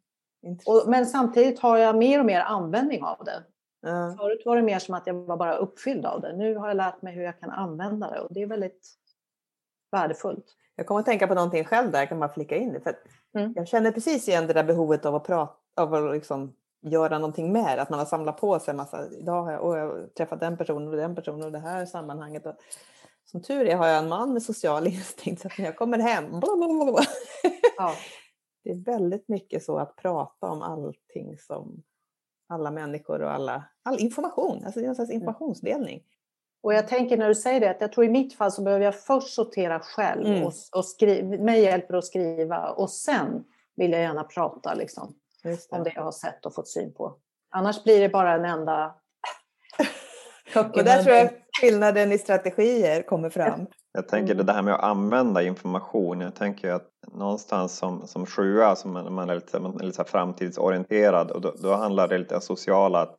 Och, 0.66 0.84
men 0.86 1.06
samtidigt 1.06 1.60
har 1.60 1.78
jag 1.78 1.96
mer 1.96 2.20
och 2.20 2.26
mer 2.26 2.40
användning 2.40 3.02
av 3.02 3.24
det. 3.24 3.42
Ja. 3.82 4.14
Förut 4.18 4.42
var 4.44 4.56
det 4.56 4.62
mer 4.62 4.78
som 4.78 4.94
att 4.94 5.06
jag 5.06 5.14
var 5.14 5.36
bara 5.36 5.56
uppfylld 5.56 6.06
av 6.06 6.20
det. 6.20 6.36
Nu 6.36 6.56
har 6.56 6.68
jag 6.68 6.76
lärt 6.76 7.02
mig 7.02 7.14
hur 7.14 7.22
jag 7.22 7.40
kan 7.40 7.50
använda 7.50 8.10
det 8.10 8.20
och 8.20 8.34
det 8.34 8.42
är 8.42 8.46
väldigt 8.46 8.88
värdefullt. 9.92 10.56
Jag 10.76 10.86
kommer 10.86 11.00
att 11.00 11.06
tänka 11.06 11.26
på 11.26 11.34
någonting 11.34 11.64
själv 11.64 11.90
där, 11.90 11.98
jag 11.98 12.08
kan 12.08 12.20
bara 12.20 12.32
flika 12.32 12.56
in 12.56 12.72
det. 12.72 12.80
För 12.80 12.94
mm. 13.38 13.52
Jag 13.56 13.68
känner 13.68 13.92
precis 13.92 14.28
igen 14.28 14.46
det 14.46 14.52
där 14.52 14.64
behovet 14.64 15.06
av 15.06 15.14
att 15.14 15.24
prata, 15.24 15.54
av 15.76 15.94
att 15.94 16.14
liksom 16.14 16.52
göra 16.82 17.18
någonting 17.18 17.52
med 17.52 17.78
Att 17.78 17.90
man 17.90 17.98
har 17.98 18.06
samlat 18.06 18.40
på 18.40 18.58
sig 18.58 18.72
en 18.72 18.76
massa. 18.76 19.08
Idag 19.12 19.42
har 19.42 19.52
jag, 19.52 19.64
och 19.64 19.78
jag 19.78 19.86
har 19.86 20.06
träffat 20.06 20.40
den 20.40 20.56
personen 20.56 20.88
och 20.88 20.96
den 20.96 21.14
personen 21.14 21.44
och 21.44 21.52
det 21.52 21.58
här 21.58 21.86
sammanhanget. 21.86 22.46
Och, 22.46 22.54
som 23.24 23.42
tur 23.42 23.66
är 23.66 23.76
har 23.76 23.86
jag 23.86 23.98
en 23.98 24.08
man 24.08 24.32
med 24.32 24.42
social 24.42 24.86
instinkt 24.86 25.42
så 25.42 25.48
att 25.48 25.58
när 25.58 25.64
jag 25.64 25.76
kommer 25.76 25.98
hem 25.98 26.40
blablabla, 26.40 27.02
ja 27.76 27.92
det 28.64 28.70
är 28.70 28.84
väldigt 28.84 29.28
mycket 29.28 29.64
så 29.64 29.78
att 29.78 29.96
prata 29.96 30.50
om 30.50 30.62
allting 30.62 31.38
som 31.38 31.82
alla 32.48 32.70
människor 32.70 33.22
och 33.22 33.30
alla, 33.30 33.64
all 33.82 34.00
information, 34.00 34.64
alltså 34.64 34.80
det 34.80 34.86
är 34.86 34.88
en 34.88 34.94
slags 34.94 35.10
informationsdelning. 35.10 36.02
Och 36.62 36.74
jag 36.74 36.88
tänker 36.88 37.16
när 37.16 37.28
du 37.28 37.34
säger 37.34 37.60
det, 37.60 37.70
att 37.70 37.80
jag 37.80 37.92
tror 37.92 38.06
i 38.06 38.10
mitt 38.10 38.34
fall 38.34 38.52
så 38.52 38.62
behöver 38.62 38.84
jag 38.84 39.00
först 39.00 39.34
sortera 39.34 39.80
själv 39.80 40.26
mm. 40.26 40.42
och, 40.42 40.52
och 40.76 40.84
skriva, 40.84 41.44
mig 41.44 41.62
hjälper 41.62 41.94
att 41.94 42.04
skriva 42.04 42.70
och 42.70 42.90
sen 42.90 43.44
vill 43.76 43.92
jag 43.92 44.00
gärna 44.00 44.24
prata 44.24 44.74
liksom, 44.74 45.14
det. 45.42 45.66
om 45.70 45.84
det 45.84 45.92
jag 45.94 46.02
har 46.02 46.12
sett 46.12 46.46
och 46.46 46.54
fått 46.54 46.68
syn 46.68 46.94
på. 46.94 47.16
Annars 47.50 47.84
blir 47.84 48.00
det 48.00 48.08
bara 48.08 48.34
en 48.34 48.44
enda 48.44 48.94
och 50.54 50.84
där 50.84 51.02
tror 51.02 51.16
jag 51.16 51.30
skillnaden 51.60 52.12
i 52.12 52.18
strategier 52.18 53.02
kommer 53.02 53.30
fram. 53.30 53.66
Jag 53.92 54.08
tänker 54.08 54.34
det 54.34 54.52
här 54.52 54.62
med 54.62 54.74
att 54.74 54.82
använda 54.82 55.42
information. 55.42 56.20
Jag 56.20 56.34
tänker 56.34 56.72
att 56.72 56.88
någonstans 57.12 57.76
som, 57.76 58.06
som 58.06 58.26
sjua, 58.26 58.76
som 58.76 58.92
man, 58.92 59.12
man 59.12 59.30
är 59.30 59.34
lite, 59.34 59.60
man 59.60 59.80
är 59.80 59.84
lite 59.84 60.04
framtidsorienterad 60.04 61.30
och 61.30 61.40
då, 61.40 61.54
då, 61.62 61.74
handlar 61.74 62.08
det 62.08 62.18
lite 62.18 62.34
om 62.34 62.40
sociala 62.40 63.02
att, 63.02 63.16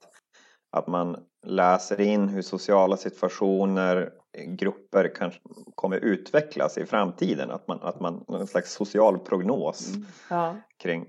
att 0.72 0.88
man 0.88 1.18
läser 1.46 2.02
in 2.02 2.28
hur 2.28 2.42
sociala 2.42 2.98
situationer, 2.98 4.10
grupper 4.48 5.12
kanske 5.16 5.40
kommer 5.76 5.98
utvecklas 5.98 6.78
i 6.78 6.86
framtiden. 6.86 7.52
Att 7.52 7.68
man, 7.68 7.80
att 7.82 8.00
man 8.00 8.24
någon 8.28 8.48
slags 8.48 8.74
social 8.74 9.20
prognos 9.20 9.90
mm. 9.90 10.06
ja. 10.30 10.56
kring, 10.78 11.06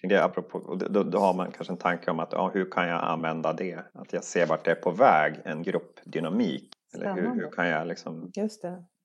kring 0.00 0.08
det. 0.08 0.24
Apropå, 0.24 0.74
då, 0.90 1.02
då, 1.02 1.18
har 1.18 1.34
man 1.34 1.52
kanske 1.52 1.72
en 1.72 1.78
tanke 1.78 2.10
om 2.10 2.20
att 2.20 2.32
ja, 2.32 2.50
hur 2.54 2.70
kan 2.70 2.88
jag 2.88 3.04
använda 3.04 3.52
det? 3.52 3.78
Att 3.92 4.12
jag 4.12 4.24
ser 4.24 4.46
vart 4.46 4.64
det 4.64 4.70
är 4.70 4.74
på 4.74 4.90
väg, 4.90 5.40
en 5.44 5.62
gruppdynamik. 5.62 6.70
Eller 6.94 7.14
hur, 7.14 7.34
hur 7.34 7.50
kan 7.50 7.68
jag 7.68 7.86
liksom 7.86 8.32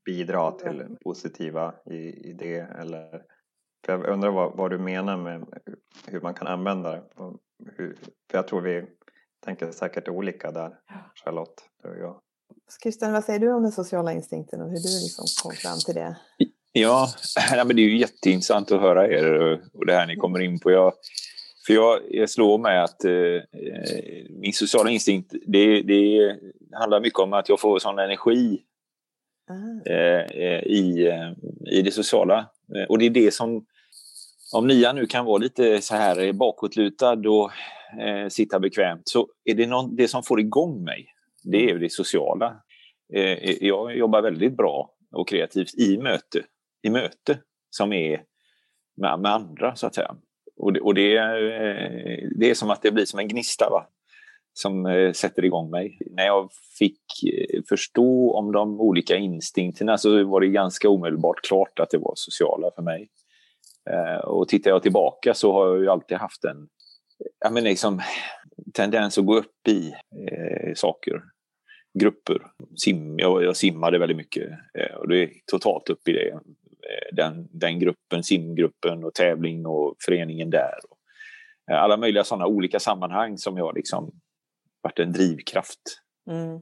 bidra 0.06 0.52
till 0.52 0.98
positiva 1.04 1.74
i, 1.86 2.30
i 2.30 2.34
det? 2.34 2.60
Eller, 2.60 3.22
för 3.86 3.94
jag 3.94 4.08
undrar 4.08 4.32
vad, 4.32 4.58
vad, 4.58 4.72
du 4.72 4.78
menar 4.78 5.18
med 5.18 5.46
hur 6.08 6.22
man 6.22 6.34
kan 6.34 6.48
använda 6.48 6.92
det. 6.92 7.04
Hur, 7.78 7.98
för 8.32 8.38
jag 8.38 8.48
tror 8.48 8.62
vi 8.62 8.86
tänker 9.46 9.72
säkert 9.72 10.08
olika 10.08 10.52
där, 10.52 10.76
Charlotte, 11.16 11.64
du 11.84 11.90
och 11.90 11.98
jag. 11.98 12.20
Christian, 12.84 13.14
vad 13.14 13.24
säger 13.24 13.40
du 13.40 13.54
om 13.54 13.64
den 13.64 13.72
sociala 13.72 14.14
instinkten 14.14 14.62
och 14.62 14.68
hur 14.68 14.78
du 14.78 15.02
liksom 15.04 15.26
kom 15.44 15.52
fram 15.52 15.78
till 15.86 15.96
det? 15.96 16.18
Ja, 16.74 17.08
men 17.66 17.76
det 17.76 17.82
är 17.82 17.90
ju 17.90 17.98
jätteintressant 17.98 18.72
att 18.72 18.82
höra 18.82 19.08
er 19.08 19.62
och 19.74 19.86
det 19.86 19.94
här 19.94 20.08
ni 20.08 20.16
kommer 20.16 20.40
in 20.40 20.60
på. 20.60 20.72
Jag, 20.72 20.94
för 21.68 21.74
jag, 21.74 22.00
jag 22.10 22.30
slår 22.30 22.58
mig 22.58 22.80
att 22.80 23.06
eh, 23.06 23.12
min 24.30 24.54
sociala 24.54 24.90
instinkt, 24.90 25.34
det, 25.48 25.82
det 25.82 26.36
handlar 26.72 27.00
mycket 27.00 27.20
om 27.20 27.34
att 27.34 27.50
jag 27.50 27.60
får 27.60 27.80
sån 27.80 28.00
energi 28.00 28.62
eh, 29.86 30.36
eh, 30.36 30.64
i, 30.64 31.08
eh, 31.08 31.78
i 31.78 31.82
det 31.82 31.92
sociala. 31.92 32.50
Eh, 32.76 32.84
och 32.84 33.00
det 33.00 33.06
är 33.06 33.10
det 33.10 33.34
som, 33.34 33.66
om 34.54 34.68
Nia 34.68 34.94
nu 34.94 35.06
kan 35.06 35.26
vara 35.26 35.38
lite 35.38 35.82
så 35.82 35.96
här 35.96 36.34
bakåtlutad 36.34 37.30
och 37.30 37.52
eh, 38.02 38.28
sitta 38.30 38.60
bekvämt, 38.60 39.02
så 39.10 39.28
är 39.46 39.54
det 39.54 39.68
någon, 39.68 39.96
det 39.96 40.08
som 40.08 40.24
får 40.24 40.40
igång 40.40 40.84
mig, 40.84 41.08
det 41.44 41.70
är 41.70 41.76
det 41.76 41.92
sociala. 41.92 42.56
Eh, 43.14 43.64
jag 43.64 43.98
jobbar 43.98 44.22
väldigt 44.22 44.58
bra 44.58 44.90
och 45.12 45.28
kreativt 45.28 45.76
i 45.80 45.98
möte, 45.98 46.44
i 46.84 46.90
möte 46.90 47.40
som 47.70 47.94
är 47.94 48.24
med, 48.98 49.20
med 49.20 49.32
andra, 49.32 49.76
så 49.76 49.88
att 49.88 49.96
säga. 49.96 50.16
Och 50.58 50.74
det, 50.74 50.82
och 50.82 50.94
det, 50.94 51.18
eh, 51.18 52.30
det 52.40 52.50
är 52.50 52.54
som 52.54 52.70
att 52.70 52.82
det 52.82 52.92
blir 52.92 53.06
som 53.06 53.20
en 53.20 53.28
gnista 53.28 53.70
va? 53.70 53.88
som 54.54 54.86
eh, 54.86 55.12
sätter 55.12 55.46
igång 55.46 55.70
mig. 55.70 55.98
När 56.12 56.26
jag 56.26 56.50
fick 56.80 57.02
eh, 57.34 57.62
förstå 57.70 58.34
om 58.34 58.52
de 58.52 58.82
olika 58.82 59.16
instinkterna 59.16 59.98
så 59.98 60.24
var 60.24 60.42
det 60.42 60.48
ganska 60.48 60.90
omedelbart 60.90 61.42
klart 61.42 61.80
att 61.80 61.90
det 61.90 61.98
var 61.98 62.14
sociala 62.16 62.72
för 62.76 62.82
mig. 62.82 63.10
Eh, 63.90 64.26
och 64.26 64.48
tittar 64.48 64.72
jag 64.72 64.84
tillbaka 64.84 65.34
så 65.34 65.54
har 65.54 65.68
jag 65.68 65.82
ju 65.82 65.90
alltid 65.90 66.18
haft 66.18 66.44
en 66.44 66.68
ja, 67.40 67.50
men 67.50 67.64
liksom, 67.64 68.02
tendens 68.74 69.18
att 69.18 69.26
gå 69.26 69.38
upp 69.38 69.68
i 69.68 69.94
eh, 70.32 70.74
saker, 70.76 71.22
grupper. 72.00 72.42
Sim, 72.76 73.20
jag, 73.20 73.44
jag 73.44 73.58
simmade 73.58 74.00
väldigt 74.00 74.18
mycket 74.18 74.50
eh, 74.80 74.96
och 74.96 75.08
det 75.08 75.24
är 75.24 75.30
totalt 75.52 75.90
upp 75.90 76.08
i 76.08 76.12
det. 76.12 76.40
Eh, 76.90 77.16
den, 77.16 77.48
den 77.52 77.80
gruppen, 77.80 78.24
simgruppen 78.24 79.04
och 79.04 79.14
tävling 79.14 79.66
och 79.66 79.96
föreningen 80.06 80.50
där. 80.50 80.74
Eh, 81.72 81.84
alla 81.84 81.98
möjliga 81.98 82.24
sådana 82.24 82.48
olika 82.48 82.80
sammanhang 82.80 83.38
som 83.38 83.58
jag 83.58 83.76
liksom 83.76 84.12
varit 84.82 85.00
en 85.00 85.12
drivkraft. 85.12 85.80
Mm. 86.30 86.60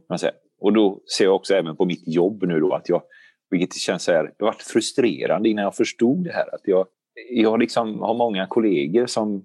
Och 0.62 0.74
då 0.74 1.02
ser 1.18 1.26
jag 1.26 1.36
också 1.36 1.54
även 1.54 1.76
på 1.76 1.86
mitt 1.86 2.08
jobb 2.08 2.44
nu 2.44 2.60
då 2.60 2.74
att 2.74 2.90
jag, 2.90 3.02
vilket 3.50 3.74
känns 3.74 4.04
så 4.04 4.12
här, 4.12 4.24
det 4.38 4.46
varit 4.46 4.62
frustrerande 4.62 5.50
innan 5.50 5.64
jag 5.64 5.76
förstod 5.76 6.24
det 6.24 6.34
här. 6.34 6.56
Att 6.56 6.62
jag, 6.64 6.88
jag 7.30 7.60
liksom 7.60 8.02
har 8.02 8.14
många 8.14 8.48
kollegor 8.48 9.06
som, 9.06 9.36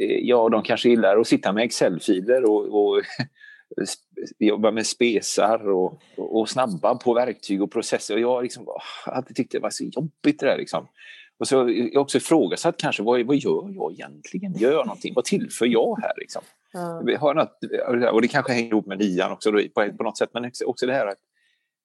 eh, 0.00 0.18
ja 0.18 0.48
de 0.48 0.62
kanske 0.62 0.88
gillar 0.88 1.16
att 1.16 1.26
sitta 1.26 1.52
med 1.52 1.64
Excel-filer 1.64 2.50
och, 2.50 2.80
och 2.80 3.02
jobba 4.38 4.70
med 4.70 4.86
spesar 4.86 5.68
och, 5.68 6.02
och, 6.16 6.48
snabba 6.48 6.94
på 6.94 7.14
verktyg 7.14 7.62
och 7.62 7.72
processer. 7.72 8.14
Och 8.14 8.20
jag 8.20 8.42
liksom, 8.42 8.66
alltid 9.04 9.36
tyckte 9.36 9.56
det 9.56 9.62
var 9.62 9.70
så 9.70 9.84
jobbigt 9.84 10.40
det 10.40 10.46
där. 10.46 10.58
Liksom. 10.58 10.88
Och 11.38 11.48
så 11.48 11.70
jag 11.92 12.02
också 12.02 12.18
ifrågasatt 12.18 12.76
kanske, 12.76 13.02
vad, 13.02 13.26
vad 13.26 13.36
gör 13.36 13.74
jag 13.74 13.92
egentligen? 13.92 14.52
Gör 14.58 14.72
jag 14.72 14.86
någonting? 14.86 15.14
Vad 15.14 15.24
tillför 15.24 15.66
jag 15.66 16.00
här? 16.02 16.12
Liksom? 16.16 16.42
Mm. 16.74 17.20
Har 17.20 17.34
något, 17.34 17.58
och 18.12 18.22
det 18.22 18.28
kanske 18.28 18.52
hänger 18.52 18.68
ihop 18.68 18.86
med 18.86 18.98
Lian 18.98 19.32
också 19.32 19.52
på, 19.52 19.92
på 19.96 20.02
något 20.02 20.18
sätt, 20.18 20.30
men 20.32 20.50
också 20.66 20.86
det 20.86 20.92
här 20.92 21.06
att 21.06 21.18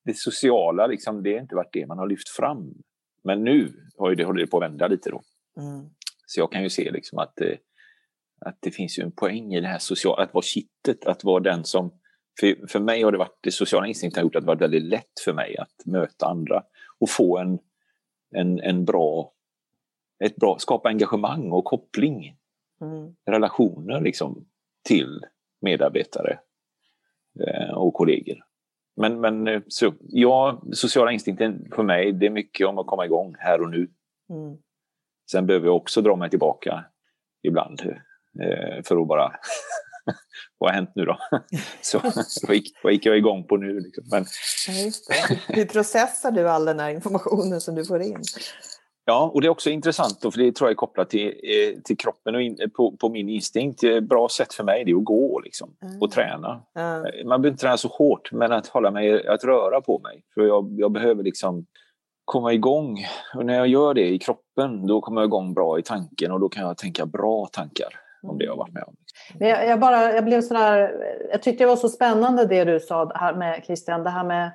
det 0.06 0.18
sociala, 0.18 0.88
liksom, 0.88 1.24
det 1.24 1.34
har 1.34 1.42
inte 1.42 1.56
varit 1.56 1.74
det 1.74 1.86
man 1.88 1.98
har 1.98 2.08
lyft 2.08 2.30
fram. 2.30 2.74
Men 3.24 3.44
nu 3.44 3.74
har 3.98 4.16
det, 4.16 4.24
håller 4.24 4.42
det 4.42 4.48
på 4.48 4.58
att 4.58 4.64
vända 4.64 4.88
lite 4.88 5.10
då. 5.10 5.22
Mm. 5.58 5.90
Så 6.26 6.40
jag 6.40 6.52
kan 6.52 6.64
ju 6.64 6.70
se 6.70 6.92
liksom 6.92 7.20
att 7.20 7.42
eh, 7.42 7.48
att 8.46 8.58
det 8.60 8.72
finns 8.72 9.00
ju 9.00 9.04
en 9.04 9.12
poäng 9.12 9.54
i 9.54 9.62
det 9.62 9.68
här 9.68 9.80
sociala, 9.80 10.24
att 10.24 10.34
vara 10.34 10.44
kittet, 10.44 11.06
att 11.06 11.24
vara 11.24 11.40
den 11.40 11.64
som... 11.64 11.94
För, 12.40 12.68
för 12.68 12.80
mig 12.80 13.04
har 13.04 13.12
det 13.12 13.18
varit, 13.18 13.40
det 13.42 13.52
sociala 13.52 13.88
instinkten 13.88 14.22
har 14.22 14.26
gjort 14.26 14.36
att 14.36 14.42
det 14.42 14.48
varit 14.48 14.62
väldigt 14.62 14.84
lätt 14.84 15.20
för 15.26 15.34
mig 15.34 15.58
att 15.58 15.86
möta 15.86 16.26
andra 16.26 16.64
och 17.00 17.10
få 17.10 17.38
en, 17.38 17.60
en, 18.36 18.60
en 18.60 18.86
bra, 18.86 19.34
ett 20.24 20.36
bra, 20.36 20.58
skapa 20.60 20.90
engagemang 20.90 21.52
och 21.52 21.66
koppling. 21.66 22.38
Mm. 22.82 23.16
Relationer 23.26 24.02
liksom. 24.02 24.46
till 24.88 25.26
medarbetare 25.62 26.40
eh, 27.48 27.74
och 27.74 27.94
kollegor. 27.94 28.38
Men, 28.96 29.22
men 29.22 29.48
eh, 29.48 29.62
så, 29.68 29.94
ja, 30.00 30.64
sociala 30.72 31.12
instinkten 31.12 31.68
för 31.76 31.84
mig, 31.84 32.12
det 32.12 32.26
är 32.26 32.30
mycket 32.30 32.68
om 32.68 32.78
att 32.78 32.88
komma 32.88 33.06
igång 33.06 33.36
här 33.40 33.62
och 33.62 33.70
nu. 33.70 33.90
Mm. 34.30 34.58
Sen 35.32 35.46
behöver 35.46 35.68
jag 35.68 35.76
också 35.76 36.02
dra 36.02 36.16
mig 36.16 36.30
tillbaka 36.30 36.86
ibland 37.44 37.82
eh, 37.86 37.98
för 38.84 39.02
att 39.02 39.08
bara 39.08 39.32
vad 40.58 40.70
har 40.70 40.76
hänt 40.76 40.92
nu 40.96 41.06
då? 41.06 41.18
Så, 41.82 42.00
vad, 42.48 42.56
gick, 42.56 42.74
vad 42.84 42.94
gick 42.94 43.06
jag 43.06 43.18
igång 43.18 43.44
på 43.44 43.58
nu? 43.58 43.80
Liksom? 43.80 44.04
Men, 44.12 44.26
Hur 45.48 45.66
processar 45.66 46.32
du 46.32 46.50
all 46.50 46.66
den 46.66 46.80
här 46.80 46.90
informationen 46.90 47.62
som 47.62 47.76
du 47.76 47.86
får 47.86 48.02
in? 48.02 48.22
Ja, 49.06 49.32
och 49.34 49.42
det 49.42 49.48
är 49.48 49.50
också 49.50 49.70
intressant, 49.70 50.22
då, 50.22 50.32
för 50.32 50.40
det 50.40 50.56
tror 50.56 50.68
jag 50.68 50.72
är 50.72 50.76
kopplat 50.76 51.10
till, 51.10 51.28
eh, 51.28 51.82
till 51.84 51.98
kroppen 51.98 52.36
och 52.36 52.42
in, 52.42 52.58
på, 52.76 52.98
på, 52.98 53.10
min 53.10 53.30
instinkt. 53.30 53.84
Ett 53.84 54.04
bra 54.04 54.30
sätt 54.30 54.54
för 54.54 54.64
mig 54.64 54.92
är 54.92 54.96
att 54.96 55.04
gå 55.04 55.40
liksom, 55.40 55.76
mm. 55.82 56.02
och 56.02 56.12
träna. 56.12 56.62
Mm. 56.76 57.28
Man 57.28 57.42
behöver 57.42 57.48
inte 57.48 57.62
träna 57.62 57.78
så 57.78 57.88
hårt, 57.88 58.32
men 58.32 58.52
att 58.52 58.68
hålla 58.68 58.92
mig, 58.92 59.28
att 59.28 59.44
röra 59.44 59.82
på 59.82 60.00
mig. 60.00 60.24
För 60.34 60.42
jag, 60.42 60.76
jag 60.78 60.92
behöver 60.92 61.24
liksom 61.24 61.66
komma 62.26 62.54
igång. 62.54 63.06
Och 63.36 63.46
när 63.46 63.54
jag 63.54 63.68
gör 63.68 63.94
det 63.94 64.08
i 64.08 64.20
kroppen, 64.20 64.88
då 64.88 65.02
kommer 65.02 65.22
jag 65.22 65.28
igång 65.28 65.54
bra 65.54 65.80
i 65.80 65.84
tanken 65.84 66.32
och 66.32 66.40
då 66.40 66.50
kan 66.50 66.68
jag 66.68 66.78
tänka 66.78 67.06
bra 67.06 67.46
tankar 67.52 68.02
om 68.24 68.38
det 68.38 68.46
jag 68.46 68.56
varit 68.56 68.74
med 68.74 68.84
om. 68.84 68.96
Men 69.40 69.50
jag, 69.50 69.68
jag, 69.68 69.80
bara, 69.80 70.14
jag 70.14 70.26
blev 70.26 70.42
sådär, 70.42 70.92
jag 71.32 71.42
tyckte 71.42 71.64
det 71.64 71.68
var 71.68 71.76
så 71.76 71.90
spännande 71.90 72.46
det 72.46 72.64
du 72.64 72.80
sa 72.80 73.12
här 73.16 73.34
med 73.34 73.64
Christian, 73.66 74.04
det 74.04 74.10
här 74.10 74.24
med 74.24 74.52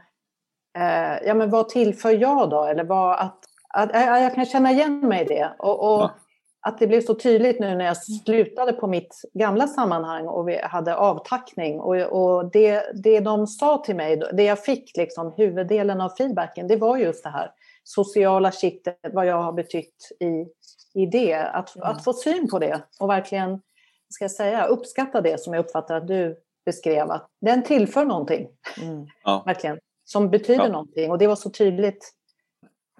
eh, 0.78 1.26
ja, 1.26 1.34
men 1.34 1.50
vad 1.50 1.68
tillför 1.68 2.10
jag 2.10 2.50
då? 2.50 2.64
Eller 2.64 2.84
vad, 2.84 3.18
att, 3.18 3.38
att, 3.74 3.90
jag, 3.92 4.22
jag 4.22 4.34
kan 4.34 4.46
känna 4.46 4.70
igen 4.70 5.00
mig 5.00 5.22
i 5.22 5.24
det. 5.24 5.50
Och, 5.58 5.94
och 5.94 6.02
ja. 6.02 6.14
att 6.60 6.78
det 6.78 6.86
blev 6.86 7.00
så 7.00 7.14
tydligt 7.14 7.60
nu 7.60 7.74
när 7.74 7.84
jag 7.84 7.96
slutade 7.96 8.72
på 8.72 8.86
mitt 8.86 9.22
gamla 9.34 9.66
sammanhang 9.66 10.26
och 10.26 10.48
vi 10.48 10.60
hade 10.62 10.96
avtackning. 10.96 11.80
Och, 11.80 11.96
och 11.96 12.50
det, 12.50 12.82
det 13.02 13.20
de 13.20 13.46
sa 13.46 13.78
till 13.78 13.96
mig, 13.96 14.22
det 14.32 14.42
jag 14.42 14.64
fick 14.64 14.96
liksom 14.96 15.34
huvuddelen 15.36 16.00
av 16.00 16.08
feedbacken, 16.08 16.68
det 16.68 16.76
var 16.76 16.96
just 16.96 17.24
det 17.24 17.30
här 17.30 17.50
sociala 17.88 18.52
kittet, 18.52 18.98
vad 19.12 19.26
jag 19.26 19.42
har 19.42 19.52
betytt 19.52 20.12
i, 20.20 20.46
i 21.02 21.06
det. 21.06 21.34
Att, 21.34 21.76
mm. 21.76 21.88
att 21.88 22.04
få 22.04 22.12
syn 22.12 22.48
på 22.48 22.58
det 22.58 22.82
och 23.00 23.10
verkligen 23.10 23.60
ska 24.08 24.24
jag 24.24 24.30
säga, 24.30 24.66
uppskatta 24.66 25.20
det 25.20 25.40
som 25.40 25.54
jag 25.54 25.64
uppfattar 25.64 25.96
att 25.96 26.08
du 26.08 26.36
beskrev. 26.64 27.10
Att 27.10 27.28
den 27.40 27.62
tillför 27.62 28.04
någonting, 28.04 28.48
mm. 28.82 29.06
ja. 29.24 29.42
verkligen, 29.46 29.78
som 30.04 30.30
betyder 30.30 30.64
ja. 30.64 30.72
någonting. 30.72 31.10
Och 31.10 31.18
det 31.18 31.26
var 31.26 31.36
så 31.36 31.50
tydligt. 31.50 32.12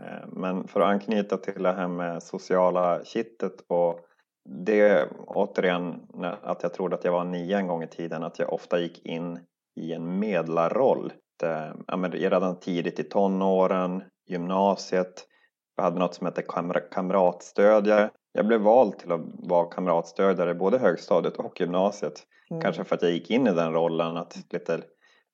Eh, 0.03 0.29
men 0.29 0.69
för 0.69 0.81
att 0.81 0.89
anknyta 0.89 1.37
till 1.37 1.63
det 1.63 1.73
här 1.73 1.89
med 1.89 2.23
sociala 2.23 3.05
kittet 3.05 3.65
och 3.69 4.01
det 4.49 5.09
återigen 5.27 6.03
att 6.43 6.63
jag 6.63 6.75
trodde 6.75 6.97
att 6.97 7.05
jag 7.05 7.13
var 7.13 7.25
nio 7.25 7.57
en 7.57 7.67
gång 7.67 7.83
i 7.83 7.89
tiden, 7.89 8.23
att 8.23 8.39
jag 8.39 8.53
ofta 8.53 8.79
gick 8.79 9.07
in 9.07 9.41
i 9.81 9.93
en 9.93 10.19
medlarroll. 10.19 11.13
Det, 11.41 11.75
redan 12.13 12.61
tidigt 12.61 12.99
i 12.99 13.05
tonåren, 13.05 14.03
gymnasiet, 14.27 15.27
jag 15.77 15.85
hade 15.85 15.99
något 15.99 16.15
som 16.15 16.27
hette 16.27 16.43
kamratstödjare. 16.91 18.11
Jag 18.33 18.47
blev 18.47 18.61
vald 18.61 18.99
till 18.99 19.13
att 19.13 19.21
vara 19.35 19.67
kamratstödjare 19.67 20.55
både 20.55 20.79
högstadiet 20.79 21.37
och 21.37 21.61
gymnasiet. 21.61 22.27
Mm. 22.51 22.63
Kanske 22.63 22.85
för 22.85 22.97
att 22.97 23.03
jag 23.03 23.11
gick 23.11 23.31
in 23.31 23.47
i 23.47 23.53
den 23.53 23.73
rollen 23.73 24.17
att 24.17 24.53
lite, 24.53 24.83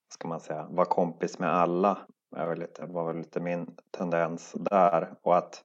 ska 0.09 0.29
man 0.29 0.41
säga, 0.41 0.67
vara 0.71 0.87
kompis 0.87 1.39
med 1.39 1.55
alla. 1.55 1.99
Det 2.31 2.47
var, 2.47 2.57
lite, 2.57 2.87
var 2.87 3.07
väl 3.07 3.17
lite 3.17 3.41
min 3.41 3.77
tendens 3.91 4.53
där. 4.53 5.15
Och 5.23 5.37
att 5.37 5.65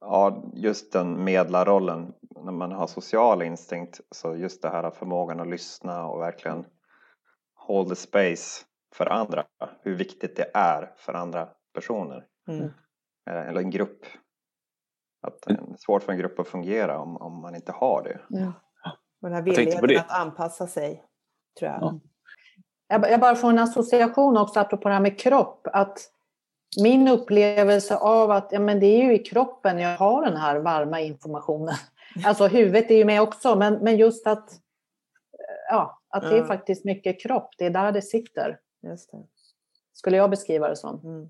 ja, 0.00 0.44
just 0.54 0.92
den 0.92 1.24
medlarrollen, 1.24 2.12
när 2.42 2.52
man 2.52 2.72
har 2.72 2.86
social 2.86 3.42
instinkt, 3.42 4.00
så 4.10 4.36
just 4.36 4.62
det 4.62 4.68
här 4.68 4.90
förmågan 4.90 5.40
att 5.40 5.48
lyssna 5.48 6.06
och 6.06 6.20
verkligen 6.20 6.64
hold 7.54 7.88
the 7.88 7.96
space 7.96 8.64
för 8.94 9.06
andra. 9.06 9.44
Hur 9.82 9.94
viktigt 9.94 10.36
det 10.36 10.50
är 10.54 10.92
för 10.96 11.14
andra 11.14 11.48
personer. 11.74 12.26
Mm. 12.48 12.64
Eh, 13.30 13.48
eller 13.48 13.60
en 13.60 13.70
grupp. 13.70 14.06
Att 15.22 15.42
det 15.42 15.52
är 15.52 15.76
svårt 15.78 16.02
för 16.02 16.12
en 16.12 16.18
grupp 16.18 16.38
att 16.38 16.48
fungera 16.48 16.98
om, 16.98 17.16
om 17.16 17.40
man 17.40 17.54
inte 17.54 17.72
har 17.72 18.02
det. 18.02 18.20
Ja. 18.28 18.52
Och 19.22 19.28
den 19.28 19.32
här 19.32 19.42
villigheten 19.42 19.96
att 19.98 20.20
anpassa 20.20 20.66
sig, 20.66 21.04
tror 21.58 21.70
jag. 21.70 21.82
Ja. 21.82 22.00
jag. 22.88 23.10
Jag 23.10 23.20
bara 23.20 23.34
får 23.34 23.50
en 23.50 23.58
association 23.58 24.36
också, 24.36 24.60
apropå 24.60 24.88
det 24.88 24.94
här 24.94 25.00
med 25.00 25.18
kropp. 25.18 25.66
Att 25.72 26.12
min 26.82 27.08
upplevelse 27.08 27.96
av 27.96 28.30
att 28.30 28.52
ja, 28.52 28.60
men 28.60 28.80
det 28.80 28.86
är 28.86 29.04
ju 29.04 29.14
i 29.14 29.18
kroppen 29.18 29.78
jag 29.78 29.96
har 29.96 30.24
den 30.24 30.36
här 30.36 30.56
varma 30.56 31.00
informationen. 31.00 31.74
Alltså 32.24 32.46
huvudet 32.46 32.90
är 32.90 32.94
ju 32.94 33.04
med 33.04 33.22
också, 33.22 33.56
men, 33.56 33.74
men 33.74 33.96
just 33.96 34.26
att, 34.26 34.50
ja, 35.70 36.00
att 36.08 36.22
det 36.22 36.38
är 36.38 36.44
faktiskt 36.44 36.84
mycket 36.84 37.20
kropp. 37.22 37.50
Det 37.58 37.66
är 37.66 37.70
där 37.70 37.92
det 37.92 38.02
sitter. 38.02 38.58
Just 38.82 39.10
det. 39.10 39.18
Skulle 39.92 40.16
jag 40.16 40.30
beskriva 40.30 40.68
det 40.68 40.76
som. 40.76 41.00
Mm. 41.04 41.28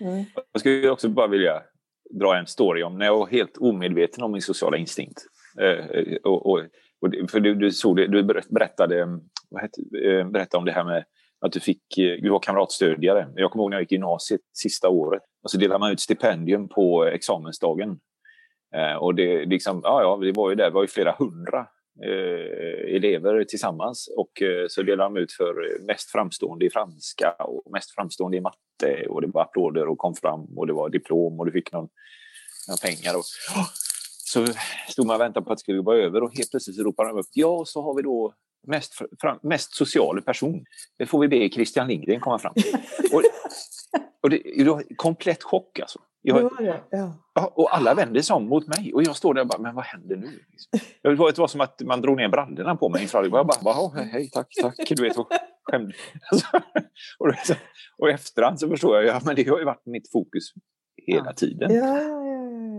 Mm. 0.00 0.24
Jag 0.52 0.60
skulle 0.60 0.90
också 0.90 1.08
bara 1.08 1.26
vilja 1.26 1.62
dra 2.10 2.36
en 2.36 2.46
story 2.46 2.82
om 2.82 2.98
när 2.98 3.06
jag 3.06 3.18
var 3.18 3.26
helt 3.26 3.56
omedveten 3.56 4.24
om 4.24 4.32
min 4.32 4.42
sociala 4.42 4.76
instinkt. 4.76 5.22
Eh, 5.60 6.16
och, 6.22 6.46
och, 6.46 6.58
och, 7.00 7.30
för 7.30 7.40
du, 7.40 7.54
du, 7.54 7.70
såg 7.70 7.96
det, 7.96 8.06
du 8.06 8.22
berättade, 8.48 9.06
vad 9.50 9.62
heter, 9.62 10.06
eh, 10.06 10.28
berättade 10.30 10.58
om 10.58 10.64
det 10.64 10.72
här 10.72 10.84
med 10.84 11.04
att 11.40 11.52
du, 11.52 11.60
fick, 11.60 11.98
eh, 11.98 12.22
du 12.22 12.28
var 12.30 12.38
kamratstödjare. 12.38 13.28
Jag 13.34 13.50
kommer 13.50 13.62
ihåg 13.62 13.70
när 13.70 13.76
jag 13.76 13.82
gick 13.82 13.92
i 13.92 13.94
gymnasiet 13.94 14.40
sista 14.52 14.88
året. 14.88 15.22
Och 15.42 15.50
så 15.50 15.58
delade 15.58 15.78
man 15.78 15.92
ut 15.92 16.00
stipendium 16.00 16.68
på 16.68 17.04
examensdagen. 17.04 17.98
Eh, 18.76 18.94
och 18.94 19.14
det, 19.14 19.44
liksom, 19.44 19.80
ja, 19.84 20.02
ja, 20.02 20.26
det 20.26 20.32
var 20.32 20.50
ju 20.50 20.56
där, 20.56 20.64
det 20.64 20.70
var 20.70 20.82
ju 20.82 20.88
flera 20.88 21.16
hundra 21.18 21.66
eh, 22.02 22.96
elever 22.96 23.44
tillsammans 23.44 24.08
och 24.16 24.42
eh, 24.42 24.66
så 24.68 24.82
delade 24.82 25.14
de 25.14 25.16
ut 25.16 25.32
för 25.32 25.84
mest 25.86 26.10
framstående 26.10 26.66
i 26.66 26.70
franska 26.70 27.30
och 27.30 27.72
mest 27.72 27.94
framstående 27.94 28.36
i 28.36 28.40
matte 28.40 29.06
och 29.08 29.20
det 29.20 29.26
var 29.26 29.42
applåder 29.42 29.88
och 29.88 29.98
kom 29.98 30.14
fram 30.14 30.58
och 30.58 30.66
det 30.66 30.72
var 30.72 30.88
diplom 30.88 31.40
och 31.40 31.46
du 31.46 31.52
fick 31.52 31.72
någon, 31.72 31.88
någon 32.68 32.78
pengar. 32.82 33.14
Och, 33.14 33.24
oh, 33.56 33.66
så 34.24 34.46
stod 34.88 35.06
man 35.06 35.14
och 35.14 35.20
väntade 35.20 35.46
på 35.46 35.52
att 35.52 35.58
det 35.58 35.62
skulle 35.62 35.82
vara 35.82 35.98
över 35.98 36.22
och 36.22 36.36
helt 36.36 36.50
plötsligt 36.50 36.76
så 36.76 36.82
ropade 36.82 37.08
de 37.08 37.18
upp 37.18 37.30
ja, 37.32 37.64
så 37.66 37.82
har 37.82 37.94
vi 37.94 38.02
då 38.02 38.34
mest, 38.66 38.94
fram, 39.20 39.38
mest 39.42 39.74
social 39.74 40.22
person. 40.22 40.64
Det 40.98 41.06
får 41.06 41.20
vi 41.20 41.28
be 41.28 41.48
Christian 41.48 41.88
Lindgren 41.88 42.20
komma 42.20 42.38
fram 42.38 42.54
till. 42.54 42.74
Och, 43.12 43.22
och 44.22 44.30
det, 44.30 44.42
det 44.56 44.64
var 44.64 44.84
komplett 44.96 45.42
chock 45.42 45.78
alltså. 45.78 45.98
Jag, 46.22 46.36
det 46.36 46.42
var 46.42 46.62
det, 46.62 46.80
ja. 46.90 47.52
Och 47.54 47.76
alla 47.76 47.94
vände 47.94 48.22
sig 48.22 48.36
om 48.36 48.48
mot 48.48 48.66
mig 48.66 48.92
och 48.94 49.02
jag 49.02 49.16
står 49.16 49.34
där 49.34 49.40
och 49.40 49.46
bara, 49.48 49.58
men 49.58 49.74
vad 49.74 49.84
händer 49.84 50.16
nu? 50.16 50.40
Det 51.02 51.14
var, 51.14 51.26
det 51.32 51.38
var 51.38 51.48
som 51.48 51.60
att 51.60 51.80
man 51.80 52.00
drog 52.00 52.16
ner 52.16 52.28
brallorna 52.28 52.76
på 52.76 52.88
mig 52.88 53.02
inför 53.02 53.22
Jag 53.22 53.32
bara, 53.32 53.62
bara 53.62 54.04
hej, 54.04 54.30
tack, 54.30 54.48
tack. 54.62 54.88
Du 54.88 55.02
vet, 55.02 55.18
och, 55.18 55.28
skämde. 55.70 55.94
och, 57.18 57.28
och 57.98 58.10
efterhand 58.10 58.60
så 58.60 58.68
förstår 58.68 58.96
jag, 58.96 59.04
ja 59.04 59.20
men 59.24 59.36
det 59.36 59.48
har 59.48 59.58
ju 59.58 59.64
varit 59.64 59.86
mitt 59.86 60.12
fokus 60.12 60.44
hela 61.06 61.26
ja. 61.26 61.32
tiden. 61.32 61.74
Ja, 61.74 62.00
ja, 62.00 62.24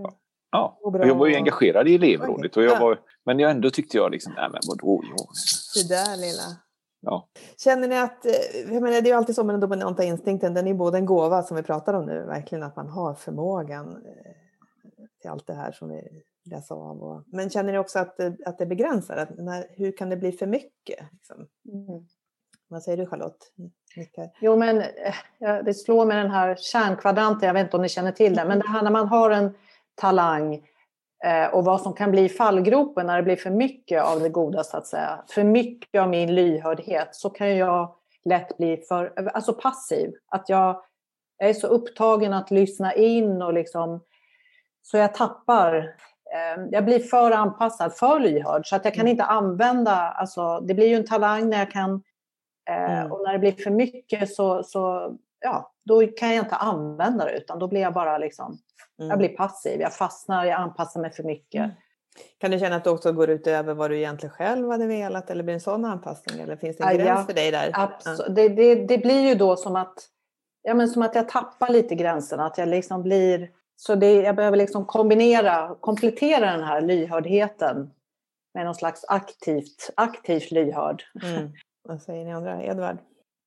ja. 0.04 0.17
Ja, 0.51 0.80
och 0.84 1.08
jag 1.08 1.15
var 1.15 1.27
ju 1.27 1.36
engagerad 1.36 1.88
i 1.88 1.95
elevrådet, 1.95 2.58
och 2.58 2.63
jag 2.63 2.80
var, 2.80 2.99
men 3.25 3.39
jag 3.39 3.51
ändå 3.51 3.69
tyckte 3.69 3.97
jag 3.97 4.12
liksom, 4.12 4.34
nej 4.36 4.49
men 4.51 4.62
vadå? 4.67 5.04
Jag... 5.10 5.27
Det 5.75 5.95
där 5.95 6.17
lilla. 6.17 6.43
Ja. 7.01 7.27
Känner 7.57 7.87
ni 7.87 7.99
att, 7.99 8.25
eh, 8.25 8.73
jag 8.73 8.81
menar, 8.81 9.01
det 9.01 9.07
är 9.07 9.11
ju 9.11 9.17
alltid 9.17 9.35
så 9.35 9.43
med 9.43 9.53
den 9.53 9.59
dominanta 9.59 10.03
instinkten, 10.03 10.53
den 10.53 10.67
är 10.67 10.73
både 10.73 10.97
en 10.97 11.05
gåva 11.05 11.43
som 11.43 11.57
vi 11.57 11.63
pratar 11.63 11.93
om 11.93 12.05
nu, 12.05 12.23
verkligen 12.23 12.63
att 12.63 12.75
man 12.75 12.89
har 12.89 13.13
förmågan 13.13 13.87
eh, 13.87 15.05
till 15.21 15.29
allt 15.29 15.47
det 15.47 15.53
här 15.53 15.71
som 15.71 15.89
vi 15.89 16.23
läser 16.45 16.75
av. 16.75 17.03
Och, 17.03 17.23
men 17.27 17.49
känner 17.49 17.71
ni 17.71 17.79
också 17.79 17.99
att, 17.99 18.19
att 18.45 18.57
det 18.57 18.65
begränsar? 18.65 19.17
Att 19.17 19.37
när, 19.37 19.65
hur 19.69 19.97
kan 19.97 20.09
det 20.09 20.17
bli 20.17 20.31
för 20.31 20.47
mycket? 20.47 20.99
Liksom? 21.11 21.47
Mm. 21.73 22.07
Vad 22.67 22.83
säger 22.83 22.97
du 22.97 23.05
Charlotte? 23.05 23.51
Nickar. 23.95 24.29
Jo 24.41 24.57
men 24.57 24.77
eh, 24.77 25.63
det 25.65 25.73
slår 25.73 26.05
med 26.05 26.17
den 26.17 26.31
här 26.31 26.55
kärnkvadranten, 26.55 27.47
jag 27.47 27.53
vet 27.53 27.63
inte 27.63 27.77
om 27.77 27.83
ni 27.83 27.89
känner 27.89 28.11
till 28.11 28.35
det, 28.35 28.45
men 28.45 28.59
det 28.59 28.67
här 28.67 28.83
när 28.83 28.91
man 28.91 29.07
har 29.07 29.29
en 29.31 29.53
talang 29.95 30.53
Eh, 30.55 30.61
och 31.51 31.65
vad 31.65 31.81
som 31.81 31.93
kan 31.93 32.12
bli 32.12 32.29
fallgropen 32.29 33.07
när 33.07 33.17
det 33.17 33.23
blir 33.23 33.36
för 33.36 33.49
mycket 33.49 34.03
av 34.03 34.19
det 34.19 34.29
goda, 34.29 34.63
så 34.63 34.77
att 34.77 34.88
säga. 34.88 35.23
För 35.29 35.43
mycket 35.43 36.01
av 36.01 36.10
min 36.10 36.36
lyhördhet, 36.36 37.10
så 37.12 37.29
kan 37.29 37.57
jag 37.57 37.95
lätt 38.25 38.57
bli 38.57 38.77
för 38.77 39.29
alltså 39.34 39.53
passiv. 39.53 40.12
Att 40.27 40.49
jag, 40.49 40.81
jag 41.38 41.49
är 41.49 41.53
så 41.53 41.67
upptagen 41.67 42.34
att 42.34 42.51
lyssna 42.51 42.93
in 42.93 43.41
och 43.41 43.53
liksom, 43.53 44.01
så 44.81 44.97
jag 44.97 45.13
tappar 45.13 45.75
eh, 46.34 46.63
jag 46.71 46.86
blir 46.86 46.99
för 46.99 47.31
anpassad, 47.31 47.93
för 47.93 48.19
lyhörd, 48.19 48.67
så 48.67 48.75
att 48.75 48.86
jag 48.86 48.93
kan 48.93 49.01
mm. 49.01 49.12
inte 49.12 49.23
använda... 49.23 49.95
Alltså, 49.95 50.60
det 50.60 50.73
blir 50.73 50.88
ju 50.88 50.95
en 50.95 51.05
talang 51.05 51.49
när 51.49 51.60
jag 51.60 51.71
kan... 51.71 52.03
Eh, 52.69 52.99
mm. 52.99 53.12
Och 53.12 53.23
när 53.23 53.34
det 53.34 53.39
blir 53.39 53.51
för 53.51 53.71
mycket 53.71 54.34
så, 54.34 54.63
så 54.63 55.15
ja, 55.41 55.71
då 55.86 56.08
kan 56.08 56.36
jag 56.36 56.45
inte 56.45 56.56
använda 56.56 57.25
det, 57.25 57.38
utan 57.38 57.60
då 57.60 57.67
blir 57.67 57.82
jag 57.82 57.93
bara 57.93 58.17
liksom 58.17 58.60
Mm. 59.01 59.10
Jag 59.10 59.19
blir 59.19 59.30
passiv, 59.30 59.82
jag 59.82 59.93
fastnar, 59.93 60.45
jag 60.45 60.62
anpassar 60.62 61.01
mig 61.01 61.12
för 61.12 61.23
mycket. 61.23 61.60
Mm. 61.60 61.71
Kan 62.38 62.51
du 62.51 62.60
känna 62.60 62.75
att 62.75 62.84
det 62.84 62.89
också 62.89 63.12
går 63.12 63.30
ut 63.30 63.47
över 63.47 63.73
vad 63.73 63.91
du 63.91 63.97
egentligen 63.97 64.34
själv 64.34 64.69
hade 64.69 64.88
velat 64.88 65.30
eller 65.30 65.43
blir 65.43 65.54
det 65.54 65.56
en 65.56 65.62
sån 65.62 65.86
anpassning 65.86 66.41
eller 66.41 66.56
finns 66.56 66.77
det 66.77 66.84
en 66.84 66.97
gräns 66.97 67.19
ja, 67.19 67.23
för 67.25 67.34
dig 67.34 67.51
där? 67.51 67.71
Absolut. 67.73 68.36
Det, 68.36 68.49
det, 68.49 68.75
det, 68.75 68.97
blir 68.97 69.30
ju 69.30 69.36
då 69.36 69.56
som 69.56 69.75
att, 69.75 69.93
ja, 70.62 70.73
men 70.73 70.88
som 70.88 71.01
att 71.01 71.15
jag 71.15 71.30
tappar 71.30 71.69
lite 71.69 71.95
gränserna, 71.95 72.45
att 72.45 72.58
jag 72.58 72.67
liksom 72.67 73.04
blir... 73.04 73.49
Så 73.75 73.95
det, 73.95 74.13
jag 74.13 74.36
behöver 74.36 74.58
liksom 74.58 74.86
kombinera, 74.86 75.75
komplettera 75.80 76.51
den 76.51 76.63
här 76.63 76.82
lyhördheten 76.82 77.91
med 78.54 78.65
någon 78.65 78.75
slags 78.75 79.06
aktivt, 79.08 79.89
aktivt 79.95 80.51
lyhörd. 80.51 81.04
Mm. 81.23 81.51
Vad 81.84 82.01
säger 82.01 82.25
ni 82.25 82.34
andra? 82.34 82.63
Edvard? 82.63 82.97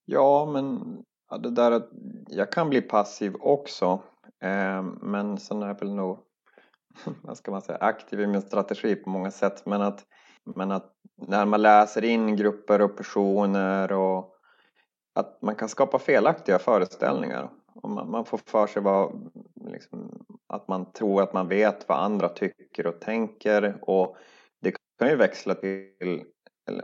Ja, 0.04 0.46
men 0.46 0.96
ja, 1.34 1.38
det 1.38 1.50
där 1.50 1.70
att 1.70 1.88
jag 2.28 2.52
kan 2.52 2.70
bli 2.70 2.80
passiv 2.80 3.34
också. 3.40 4.02
Eh, 4.42 4.82
men 4.82 5.38
sen 5.38 5.62
är 5.62 5.66
jag 5.66 5.80
väl 5.80 5.94
nog, 5.94 6.18
vad 7.22 7.36
ska 7.36 7.50
man 7.50 7.62
säga, 7.62 7.78
aktiv 7.78 8.20
i 8.20 8.26
min 8.26 8.42
strategi 8.42 8.94
på 8.96 9.10
många 9.10 9.30
sätt. 9.30 9.66
Men 9.66 9.82
att, 9.82 10.04
men 10.54 10.70
att 10.72 10.92
när 11.16 11.46
man 11.46 11.62
läser 11.62 12.04
in 12.04 12.36
grupper 12.36 12.80
och 12.80 12.96
personer 12.96 13.92
och 13.92 14.34
att 15.14 15.42
man 15.42 15.54
kan 15.54 15.68
skapa 15.68 15.98
felaktiga 15.98 16.58
föreställningar. 16.58 17.50
Och 17.74 17.90
man, 17.90 18.10
man 18.10 18.24
får 18.24 18.38
för 18.46 18.66
sig 18.66 18.82
vad, 18.82 19.30
liksom, 19.66 20.26
att 20.48 20.68
man 20.68 20.92
tror 20.92 21.22
att 21.22 21.32
man 21.32 21.48
vet 21.48 21.88
vad 21.88 21.98
andra 21.98 22.28
tycker 22.28 22.86
och 22.86 23.00
tänker 23.00 23.78
och 23.82 24.16
det 24.60 24.74
kan 24.98 25.08
ju 25.08 25.16
växla 25.16 25.54
till, 25.54 26.24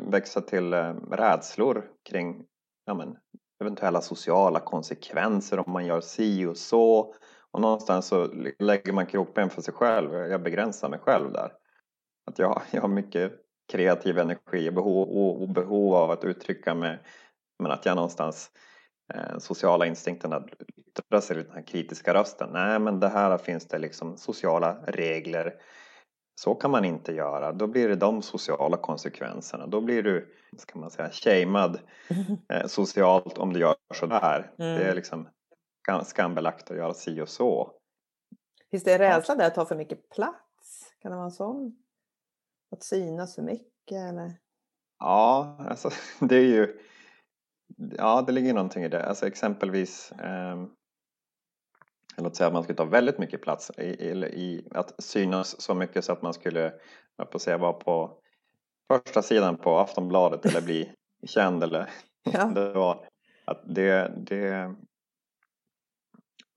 växa 0.01 0.41
till 0.41 0.73
eh, 0.73 0.95
rädslor 1.11 1.91
kring 2.03 2.45
ja, 2.85 2.95
men, 2.95 3.17
eventuella 3.61 4.01
sociala 4.01 4.61
konsekvenser 4.61 5.59
om 5.59 5.73
man 5.73 5.87
gör 5.87 6.01
si 6.01 6.47
och 6.47 6.57
så. 6.57 7.15
Och 7.51 7.61
någonstans 7.61 8.07
så 8.07 8.27
lägger 8.59 8.93
man 8.93 9.07
krokben 9.07 9.51
för 9.51 9.63
sig 9.63 9.75
själv. 9.75 10.15
Jag 10.15 10.43
begränsar 10.43 10.89
mig 10.89 10.99
själv 10.99 11.33
där. 11.33 11.53
Att 12.27 12.39
jag, 12.39 12.63
jag 12.71 12.81
har 12.81 12.89
mycket 12.89 13.33
kreativ 13.73 14.19
energi 14.19 14.69
och 14.69 14.75
behov, 14.75 15.09
och 15.43 15.49
behov 15.49 15.95
av 15.95 16.11
att 16.11 16.25
uttrycka 16.25 16.75
mig. 16.75 16.99
Men 17.59 17.73
att 17.73 17.87
jag 17.87 17.97
någonstans 17.97 18.51
eh, 19.15 19.39
sociala 19.39 19.87
att 20.23 20.49
yttra 20.77 21.21
sig 21.21 21.37
den 21.37 21.55
här 21.55 21.63
kritiska 21.63 22.15
rösten. 22.15 22.49
Nej, 22.53 22.79
men 22.79 23.01
det 23.01 23.09
här 23.09 23.39
finns 23.39 23.69
det 23.69 23.79
liksom 23.79 24.17
sociala 24.17 24.77
regler. 24.87 25.55
Så 26.41 26.55
kan 26.55 26.71
man 26.71 26.85
inte 26.85 27.13
göra. 27.13 27.53
Då 27.53 27.67
blir 27.67 27.89
det 27.89 27.97
de 27.97 28.23
sociala 28.23 28.77
konsekvenserna. 28.77 29.67
Då 29.67 29.81
blir 29.81 30.03
du, 30.03 30.35
ska 30.57 30.79
man 30.79 30.91
säga, 30.91 31.11
shamead 31.11 31.81
eh, 32.49 32.67
socialt 32.67 33.39
om 33.39 33.53
du 33.53 33.61
gör 33.61 33.75
sådär. 33.95 34.53
Mm. 34.59 34.79
Det 34.79 34.85
är 34.85 34.95
liksom 34.95 35.29
skambelagt 36.05 36.71
att 36.71 36.77
göra 36.77 36.95
si 36.95 37.21
och 37.21 37.29
så. 37.29 37.73
Finns 38.71 38.85
det 38.85 38.93
en 38.93 38.99
rädsla 38.99 39.35
där 39.35 39.47
att 39.47 39.55
ta 39.55 39.65
för 39.65 39.77
mycket 39.77 40.09
plats? 40.09 40.95
Kan 41.03 41.11
det 41.11 41.17
vara 41.17 41.25
en 41.25 41.31
sån? 41.31 41.77
Att 42.71 42.83
synas 42.83 43.35
för 43.35 43.43
mycket 43.43 44.09
eller? 44.09 44.33
Ja, 44.99 45.57
alltså 45.69 45.91
det 46.21 46.37
är 46.37 46.49
ju 46.49 46.81
Ja, 47.77 48.23
det 48.23 48.33
ligger 48.33 48.55
någonting 48.55 48.85
i 48.85 48.89
det. 48.89 49.07
Alltså 49.07 49.27
exempelvis 49.27 50.13
eh, 50.13 50.65
Låt 52.17 52.37
säga 52.37 52.47
att 52.47 52.53
man 52.53 52.63
skulle 52.63 52.77
ta 52.77 52.85
väldigt 52.85 53.19
mycket 53.19 53.43
plats 53.43 53.71
i, 53.79 53.83
i, 53.83 54.69
att 54.71 55.03
synas 55.03 55.61
så 55.61 55.75
mycket 55.75 56.05
så 56.05 56.13
att 56.13 56.23
man 56.23 56.35
skulle 56.35 56.73
jag 57.17 57.31
på 57.31 57.39
säga, 57.39 57.59
vara 57.59 57.73
på 57.73 58.19
första 58.89 59.23
sidan 59.23 59.57
på 59.57 59.79
Aftonbladet 59.79 60.47
eller 60.47 60.63
bli 60.63 60.93
känd 61.27 61.63
eller 61.63 61.91
ja. 62.23 62.45
det 62.55 62.73
var 62.73 63.07
att 63.45 63.63
det, 63.75 64.13
det 64.17 64.75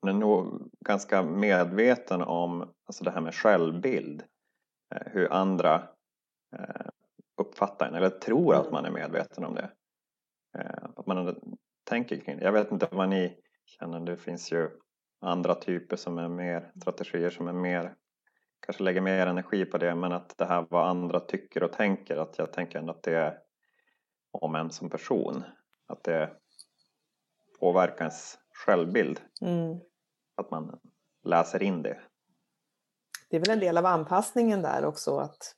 man 0.04 0.14
är 0.14 0.18
nog 0.18 0.70
ganska 0.80 1.22
medveten 1.22 2.22
om 2.22 2.74
alltså 2.86 3.04
det 3.04 3.10
här 3.10 3.20
med 3.20 3.34
självbild. 3.34 4.22
Eh, 4.94 5.12
hur 5.12 5.32
andra 5.32 5.88
eh, 6.56 6.86
uppfattar 7.36 7.88
en 7.88 7.94
eller 7.94 8.10
tror 8.10 8.54
att 8.54 8.60
mm. 8.60 8.72
man 8.72 8.84
är 8.84 8.90
medveten 8.90 9.44
om 9.44 9.54
det. 9.54 9.70
Eh, 10.58 10.84
att 10.96 11.06
man 11.06 11.36
tänker 11.84 12.16
kring 12.16 12.38
det. 12.38 12.44
Jag 12.44 12.52
vet 12.52 12.72
inte 12.72 12.88
vad 12.90 13.08
ni 13.08 13.36
känner, 13.66 14.00
det 14.00 14.16
finns 14.16 14.52
ju 14.52 14.70
andra 15.20 15.54
typer 15.54 15.96
som 15.96 16.18
är 16.18 16.28
mer 16.28 16.72
strategier 16.80 17.30
som 17.30 17.48
är 17.48 17.52
mer 17.52 17.94
kanske 18.60 18.82
lägger 18.82 19.00
mer 19.00 19.26
energi 19.26 19.64
på 19.64 19.78
det 19.78 19.94
men 19.94 20.12
att 20.12 20.38
det 20.38 20.44
här 20.44 20.66
vad 20.70 20.88
andra 20.88 21.20
tycker 21.20 21.62
och 21.62 21.72
tänker 21.72 22.16
att 22.16 22.38
jag 22.38 22.52
tänker 22.52 22.78
ändå 22.78 22.92
att 22.92 23.02
det 23.02 23.16
är 23.16 23.38
om 24.30 24.54
en 24.54 24.70
som 24.70 24.90
person 24.90 25.44
att 25.86 26.04
det 26.04 26.30
påverkar 27.60 27.98
ens 27.98 28.38
självbild 28.52 29.20
mm. 29.40 29.80
att 30.36 30.50
man 30.50 30.78
läser 31.24 31.62
in 31.62 31.82
det 31.82 32.00
det 33.30 33.36
är 33.36 33.40
väl 33.40 33.50
en 33.50 33.60
del 33.60 33.78
av 33.78 33.86
anpassningen 33.86 34.62
där 34.62 34.84
också 34.84 35.18
att 35.18 35.54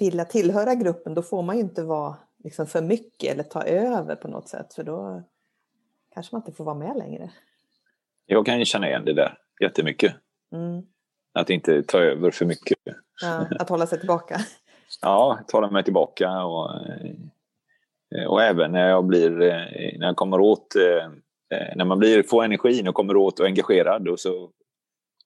vilja 0.00 0.24
tillhöra 0.24 0.74
gruppen 0.74 1.14
då 1.14 1.22
får 1.22 1.42
man 1.42 1.56
ju 1.56 1.62
inte 1.62 1.82
vara 1.82 2.16
liksom 2.44 2.66
för 2.66 2.82
mycket 2.82 3.32
eller 3.32 3.42
ta 3.42 3.62
över 3.62 4.16
på 4.16 4.28
något 4.28 4.48
sätt 4.48 4.74
för 4.74 4.82
då 4.82 5.22
kanske 6.14 6.34
man 6.34 6.42
inte 6.42 6.52
får 6.52 6.64
vara 6.64 6.78
med 6.78 6.96
längre. 6.96 7.32
Jag 8.30 8.46
kan 8.46 8.58
ju 8.58 8.64
känna 8.64 8.88
igen 8.88 9.04
det 9.04 9.12
där 9.12 9.38
jättemycket. 9.60 10.14
Mm. 10.52 10.82
Att 11.34 11.50
inte 11.50 11.82
ta 11.82 11.98
över 11.98 12.30
för 12.30 12.44
mycket. 12.44 12.78
Ja, 13.22 13.46
att 13.58 13.68
hålla 13.68 13.86
sig 13.86 13.98
tillbaka. 13.98 14.40
ja, 15.02 15.38
att 15.40 15.50
hålla 15.50 15.70
mig 15.70 15.84
tillbaka 15.84 16.44
och, 16.44 16.70
eh, 18.16 18.26
och 18.26 18.42
även 18.42 18.72
när 18.72 18.88
jag 18.88 19.06
blir, 19.06 19.42
eh, 19.42 19.98
när 19.98 20.06
jag 20.06 20.16
kommer 20.16 20.40
åt, 20.40 20.76
eh, 20.76 21.08
när 21.76 21.84
man 21.84 21.98
blir, 21.98 22.22
får 22.22 22.44
energin 22.44 22.88
och 22.88 22.94
kommer 22.94 23.16
åt 23.16 23.40
och 23.40 23.46
engagerad 23.46 24.08
och 24.08 24.20
så 24.20 24.50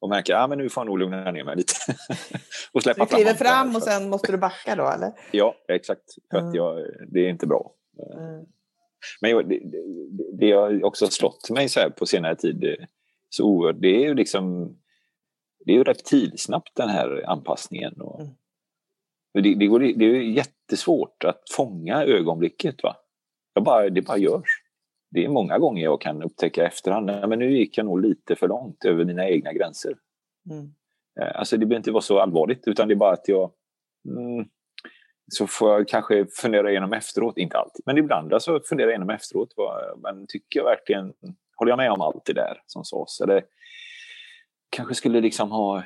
och 0.00 0.08
märker 0.08 0.34
att 0.34 0.50
ah, 0.50 0.54
nu 0.54 0.68
får 0.68 0.80
jag 0.80 0.86
nog 0.86 0.98
lugna 0.98 1.30
ner 1.30 1.44
mig 1.44 1.56
lite. 1.56 1.74
och 2.72 2.82
släppa 2.82 3.04
du 3.04 3.14
kliver 3.14 3.34
fram, 3.34 3.76
och 3.76 3.82
sen 3.82 4.10
måste 4.10 4.32
du 4.32 4.38
backa 4.38 4.76
då 4.76 4.90
eller? 4.90 5.12
Ja, 5.30 5.54
exakt. 5.68 6.02
För 6.30 6.38
mm. 6.38 6.54
jag, 6.54 6.86
det 7.12 7.20
är 7.20 7.28
inte 7.28 7.46
bra. 7.46 7.72
Mm. 8.16 8.44
Men 9.20 9.30
jag, 9.30 9.48
det, 9.48 9.60
det 10.38 10.52
har 10.52 10.84
också 10.84 11.06
slått 11.06 11.50
mig 11.50 11.68
så 11.68 11.80
här 11.80 11.90
på 11.90 12.06
senare 12.06 12.36
tid 12.36 12.76
så 13.28 13.44
oerhört, 13.44 13.80
det 13.80 13.88
är 13.88 14.08
ju 14.08 14.14
liksom 14.14 14.76
det 15.64 15.72
är 15.72 15.76
ju 15.76 15.84
reptilsnabbt 15.84 16.74
den 16.74 16.88
här 16.88 17.24
anpassningen. 17.26 18.00
Och, 18.00 18.20
mm. 18.20 18.32
det, 19.34 19.54
det, 19.54 19.66
går, 19.66 19.80
det 19.80 20.04
är 20.04 20.20
jättesvårt 20.20 21.24
att 21.24 21.42
fånga 21.56 22.04
ögonblicket. 22.04 22.82
Va? 22.82 22.96
Jag 23.54 23.64
bara, 23.64 23.90
det 23.90 24.02
bara 24.02 24.18
görs 24.18 24.62
det 25.12 25.24
är 25.24 25.28
många 25.28 25.58
gånger 25.58 25.82
jag 25.82 26.00
kan 26.00 26.22
upptäcka 26.22 26.66
efterhand, 26.66 27.06
men 27.06 27.38
nu 27.38 27.58
gick 27.58 27.78
jag 27.78 27.86
nog 27.86 28.00
lite 28.00 28.36
för 28.36 28.48
långt 28.48 28.84
över 28.84 29.04
mina 29.04 29.28
egna 29.28 29.52
gränser. 29.52 29.94
Mm. 30.50 30.74
Eh, 31.20 31.38
alltså 31.38 31.56
det 31.56 31.66
behöver 31.66 31.80
inte 31.80 31.92
vara 31.92 32.02
så 32.02 32.18
allvarligt, 32.18 32.68
utan 32.68 32.88
det 32.88 32.94
är 32.94 32.96
bara 32.96 33.12
att 33.12 33.28
jag 33.28 33.52
mm, 34.08 34.48
så 35.32 35.46
får 35.46 35.70
jag 35.70 35.88
kanske 35.88 36.26
fundera 36.26 36.70
igenom 36.70 36.92
efteråt, 36.92 37.38
inte 37.38 37.58
alltid, 37.58 37.82
men 37.86 37.98
ibland 37.98 38.34
alltså 38.34 38.60
fundera 38.68 38.90
igenom 38.90 39.10
efteråt. 39.10 39.52
Vad, 39.56 40.00
men 40.00 40.26
tycker 40.26 40.60
jag 40.60 40.64
verkligen, 40.64 41.12
håller 41.56 41.72
jag 41.72 41.76
med 41.76 41.90
om 41.90 42.00
allt 42.00 42.24
det 42.24 42.32
där 42.32 42.62
som 42.66 42.84
sades? 42.84 43.20
Eller 43.20 43.44
kanske 44.70 44.94
skulle 44.94 45.20
liksom 45.20 45.50
ha 45.50 45.78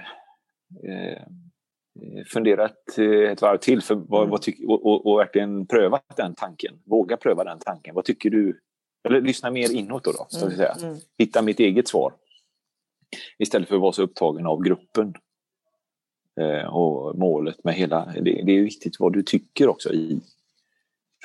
eh, 0.85 1.23
funderat 2.33 2.99
eh, 2.99 3.31
ett 3.33 3.43
varv 3.43 3.59
till 3.59 3.83
för 3.83 3.95
vad, 3.95 4.21
mm. 4.21 4.31
vad 4.31 4.43
tyck, 4.43 4.69
och, 4.69 4.87
och, 4.87 5.07
och, 5.07 5.19
verkligen 5.19 5.67
prövat 5.67 6.17
den 6.17 6.35
tanken. 6.35 6.79
Våga 6.87 7.17
pröva 7.17 7.45
den 7.45 7.59
tanken. 7.59 7.95
Vad 7.95 8.05
tycker 8.05 8.31
du 8.31 8.61
eller 9.07 9.21
lyssna 9.21 9.51
mer 9.51 9.73
inåt 9.73 10.05
då, 10.05 10.13
då 10.13 10.27
så 10.29 10.47
att 10.47 10.57
säga. 10.57 10.73
Mm, 10.73 10.89
mm. 10.89 11.01
Hitta 11.19 11.43
mitt 11.43 11.61
eget 11.61 11.89
svar. 11.89 12.13
Istället 13.39 13.69
för 13.69 13.75
att 13.75 13.83
vara 13.83 13.93
så 13.93 14.03
upptagen 14.03 14.47
av 14.47 14.63
gruppen. 14.63 15.15
Eh, 16.41 16.67
och 16.67 17.19
målet 17.19 17.65
med 17.65 17.75
hela... 17.75 18.05
Det, 18.05 18.21
det, 18.21 18.53
är 18.53 18.63
viktigt 18.63 18.97
vad 18.99 19.13
du 19.13 19.23
tycker 19.23 19.69
också 19.69 19.93
i 19.93 20.21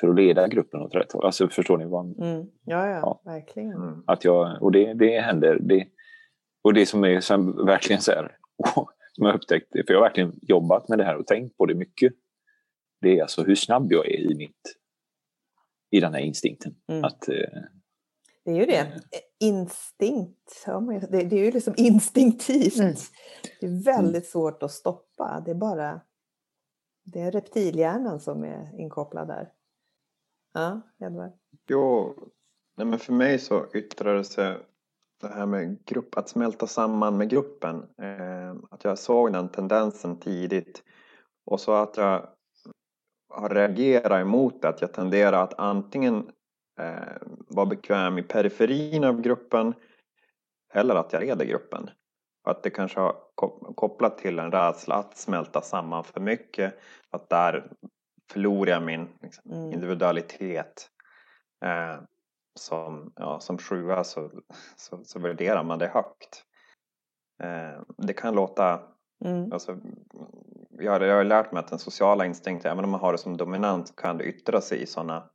för 0.00 0.08
att 0.08 0.16
leda 0.16 0.48
gruppen 0.48 0.80
åt 0.80 0.94
rätt 0.94 1.12
håll. 1.12 1.24
Alltså 1.24 1.48
förstår 1.48 1.78
ni 1.78 1.84
vad... 1.84 2.18
Mm. 2.18 2.46
Ja, 2.64 2.86
ja, 2.86 2.96
ja, 2.96 3.22
verkligen. 3.24 3.72
Mm. 3.72 4.02
Att 4.06 4.24
jag, 4.24 4.62
och 4.62 4.72
det, 4.72 4.94
det 4.94 5.20
händer. 5.20 5.58
Det, 5.60 5.86
och 6.62 6.74
det 6.74 6.86
som 6.86 7.04
är 7.04 7.20
som 7.20 7.66
verkligen 7.66 8.02
så 8.02 8.12
här, 8.12 8.36
som 9.12 9.26
jag 9.26 9.34
upptäckt, 9.34 9.72
för 9.72 9.84
jag 9.92 9.96
har 9.96 10.06
verkligen 10.06 10.38
jobbat 10.42 10.88
med 10.88 10.98
det 10.98 11.04
här 11.04 11.16
och 11.16 11.26
tänkt 11.26 11.56
på 11.56 11.66
det 11.66 11.74
mycket. 11.74 12.12
Det 13.00 13.18
är 13.18 13.22
alltså 13.22 13.42
hur 13.42 13.54
snabb 13.54 13.92
jag 13.92 14.06
är 14.06 14.30
i 14.30 14.34
mitt 14.34 14.76
i 15.90 16.00
den 16.00 16.14
här 16.14 16.20
instinkten. 16.20 16.74
Mm. 16.88 17.04
Att, 17.04 17.28
eh, 17.28 17.62
det 18.44 18.50
är 18.50 18.54
ju 18.54 18.66
det. 18.66 18.78
Eh, 18.78 18.90
Instinkt, 19.40 20.64
det 21.10 21.18
är 21.18 21.32
ju 21.32 21.50
liksom 21.50 21.74
instinktivt. 21.76 22.78
Mm. 22.78 22.94
Det 23.60 23.66
är 23.66 23.84
väldigt 23.84 24.14
mm. 24.14 24.22
svårt 24.22 24.62
att 24.62 24.72
stoppa. 24.72 25.42
Det 25.44 25.50
är 25.50 25.54
bara 25.54 26.00
det 27.04 27.20
är 27.20 27.30
reptilhjärnan 27.30 28.20
som 28.20 28.44
är 28.44 28.80
inkopplad 28.80 29.28
där. 29.28 29.52
Ja, 30.52 30.80
Edvard? 30.98 31.32
Jo, 31.68 32.14
nej 32.76 32.86
men 32.86 32.98
för 32.98 33.12
mig 33.12 33.38
så 33.38 33.66
yttrar 33.74 34.14
det 34.14 34.24
sig 34.24 34.58
det 35.20 35.28
här 35.28 35.46
med 35.46 35.84
grupp, 35.84 36.16
att 36.16 36.28
smälta 36.28 36.66
samman 36.66 37.16
med 37.16 37.28
gruppen. 37.28 37.76
Eh, 37.98 38.54
att 38.70 38.84
jag 38.84 38.98
såg 38.98 39.32
den 39.32 39.48
tendensen 39.48 40.20
tidigt 40.20 40.82
och 41.44 41.60
så 41.60 41.72
att 41.72 41.96
jag 41.96 42.28
har 43.28 43.48
reagerat 43.48 44.20
emot 44.20 44.62
det, 44.62 44.68
att 44.68 44.80
jag 44.80 44.92
tenderar 44.92 45.42
att 45.42 45.58
antingen 45.58 46.32
vara 47.48 47.66
bekväm 47.66 48.18
i 48.18 48.22
periferin 48.22 49.04
av 49.04 49.20
gruppen 49.20 49.74
eller 50.74 50.94
att 50.94 51.12
jag 51.12 51.22
leder 51.22 51.44
gruppen. 51.44 51.90
Och 52.44 52.50
att 52.50 52.62
det 52.62 52.70
kanske 52.70 53.00
har 53.00 53.16
kopplat 53.74 54.18
till 54.18 54.38
en 54.38 54.52
rädsla 54.52 54.94
att 54.94 55.16
smälta 55.16 55.60
samman 55.60 56.04
för 56.04 56.20
mycket. 56.20 56.74
Att 57.10 57.28
där 57.28 57.70
förlorar 58.32 58.72
jag 58.72 58.82
min 58.82 59.08
liksom, 59.22 59.52
mm. 59.52 59.72
individualitet. 59.72 60.88
Eh, 61.64 62.00
som, 62.54 63.12
ja, 63.16 63.40
som 63.40 63.58
sjua 63.58 64.04
så, 64.04 64.30
så, 64.76 65.04
så 65.04 65.18
värderar 65.18 65.64
man 65.64 65.78
det 65.78 65.88
högt. 65.88 66.44
Eh, 67.42 67.82
det 67.96 68.12
kan 68.12 68.34
låta 68.34 68.80
Mm. 69.24 69.52
Alltså, 69.52 69.78
jag, 70.70 70.92
har, 70.92 71.00
jag 71.00 71.16
har 71.16 71.24
lärt 71.24 71.52
mig 71.52 71.60
att 71.60 71.68
den 71.68 71.78
sociala 71.78 72.26
instinkten, 72.26 72.72
även 72.72 72.84
om 72.84 72.90
man 72.90 73.00
har 73.00 73.12
det 73.12 73.18
som 73.18 73.36
dominant, 73.36 73.96
kan 73.96 74.18
det 74.18 74.24
yttra 74.24 74.60
sig 74.60 74.82
i 74.82 74.86
sådana 74.86 75.30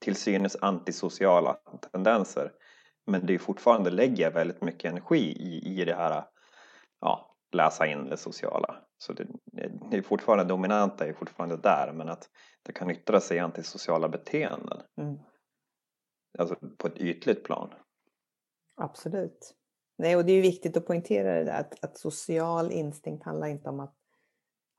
till 0.00 0.16
synes 0.16 0.56
antisociala 0.60 1.56
tendenser. 1.92 2.52
Men 3.06 3.26
det 3.26 3.34
är 3.34 3.38
fortfarande 3.38 3.90
lägger 3.90 4.30
väldigt 4.30 4.62
mycket 4.62 4.90
energi 4.90 5.36
i, 5.38 5.80
i 5.80 5.84
det 5.84 5.94
här 5.94 6.24
ja, 7.00 7.36
läsa 7.52 7.86
in 7.86 8.08
det 8.08 8.16
sociala. 8.16 8.76
Så 8.98 9.12
det, 9.12 9.26
det 9.90 9.96
är 9.96 10.02
fortfarande 10.02 10.44
dominanta 10.44 11.06
är 11.06 11.12
fortfarande 11.12 11.56
där 11.56 11.92
men 11.92 12.08
att 12.08 12.30
det 12.62 12.72
kan 12.72 12.90
yttra 12.90 13.20
sig 13.20 13.36
i 13.36 13.40
antisociala 13.40 14.08
beteenden. 14.08 14.82
Mm. 15.00 15.18
Alltså 16.38 16.56
på 16.78 16.86
ett 16.86 16.98
ytligt 16.98 17.44
plan. 17.44 17.74
Absolut. 18.76 19.54
Nej, 19.98 20.16
och 20.16 20.24
det 20.24 20.32
är 20.32 20.36
ju 20.36 20.42
viktigt 20.42 20.76
att 20.76 20.86
poängtera 20.86 21.34
det 21.34 21.44
där 21.44 21.60
att, 21.60 21.84
att 21.84 21.98
social 21.98 22.72
instinkt 22.72 23.24
handlar 23.24 23.46
inte 23.46 23.68
om 23.68 23.80
att 23.80 23.95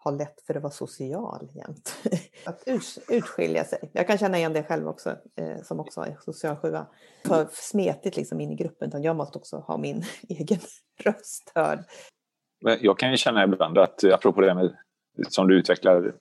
ha 0.04 0.12
lätt 0.12 0.42
för 0.42 0.56
att 0.56 0.64
vara 0.64 0.74
social 0.74 1.50
jämt. 1.56 1.96
att 2.46 2.64
utskilja 3.10 3.64
sig. 3.64 3.90
Jag 3.94 4.08
kan 4.08 4.18
känna 4.18 4.38
igen 4.38 4.54
det 4.54 4.64
själv 4.64 4.88
också, 4.88 5.10
eh, 5.36 5.62
som 5.64 5.80
också 5.80 6.02
är 6.02 6.18
social 6.22 6.56
sjua. 6.56 6.88
För 7.26 7.48
smetigt 7.52 8.18
liksom 8.18 8.42
in 8.42 8.52
i 8.52 8.56
gruppen, 8.56 8.88
utan 8.88 9.04
jag 9.04 9.16
måste 9.16 9.38
också 9.38 9.58
ha 9.58 9.78
min 9.78 10.04
egen 10.30 10.60
röst 11.04 11.52
hörd. 11.56 11.80
Jag 12.82 13.00
kan 13.00 13.12
ju 13.12 13.18
känna 13.18 13.44
ibland 13.44 13.78
att, 13.78 14.04
apropå 14.04 14.42
det 14.42 14.56
med, 14.56 14.78
som 15.30 15.48
du 15.48 15.60
utvecklar 15.60 16.14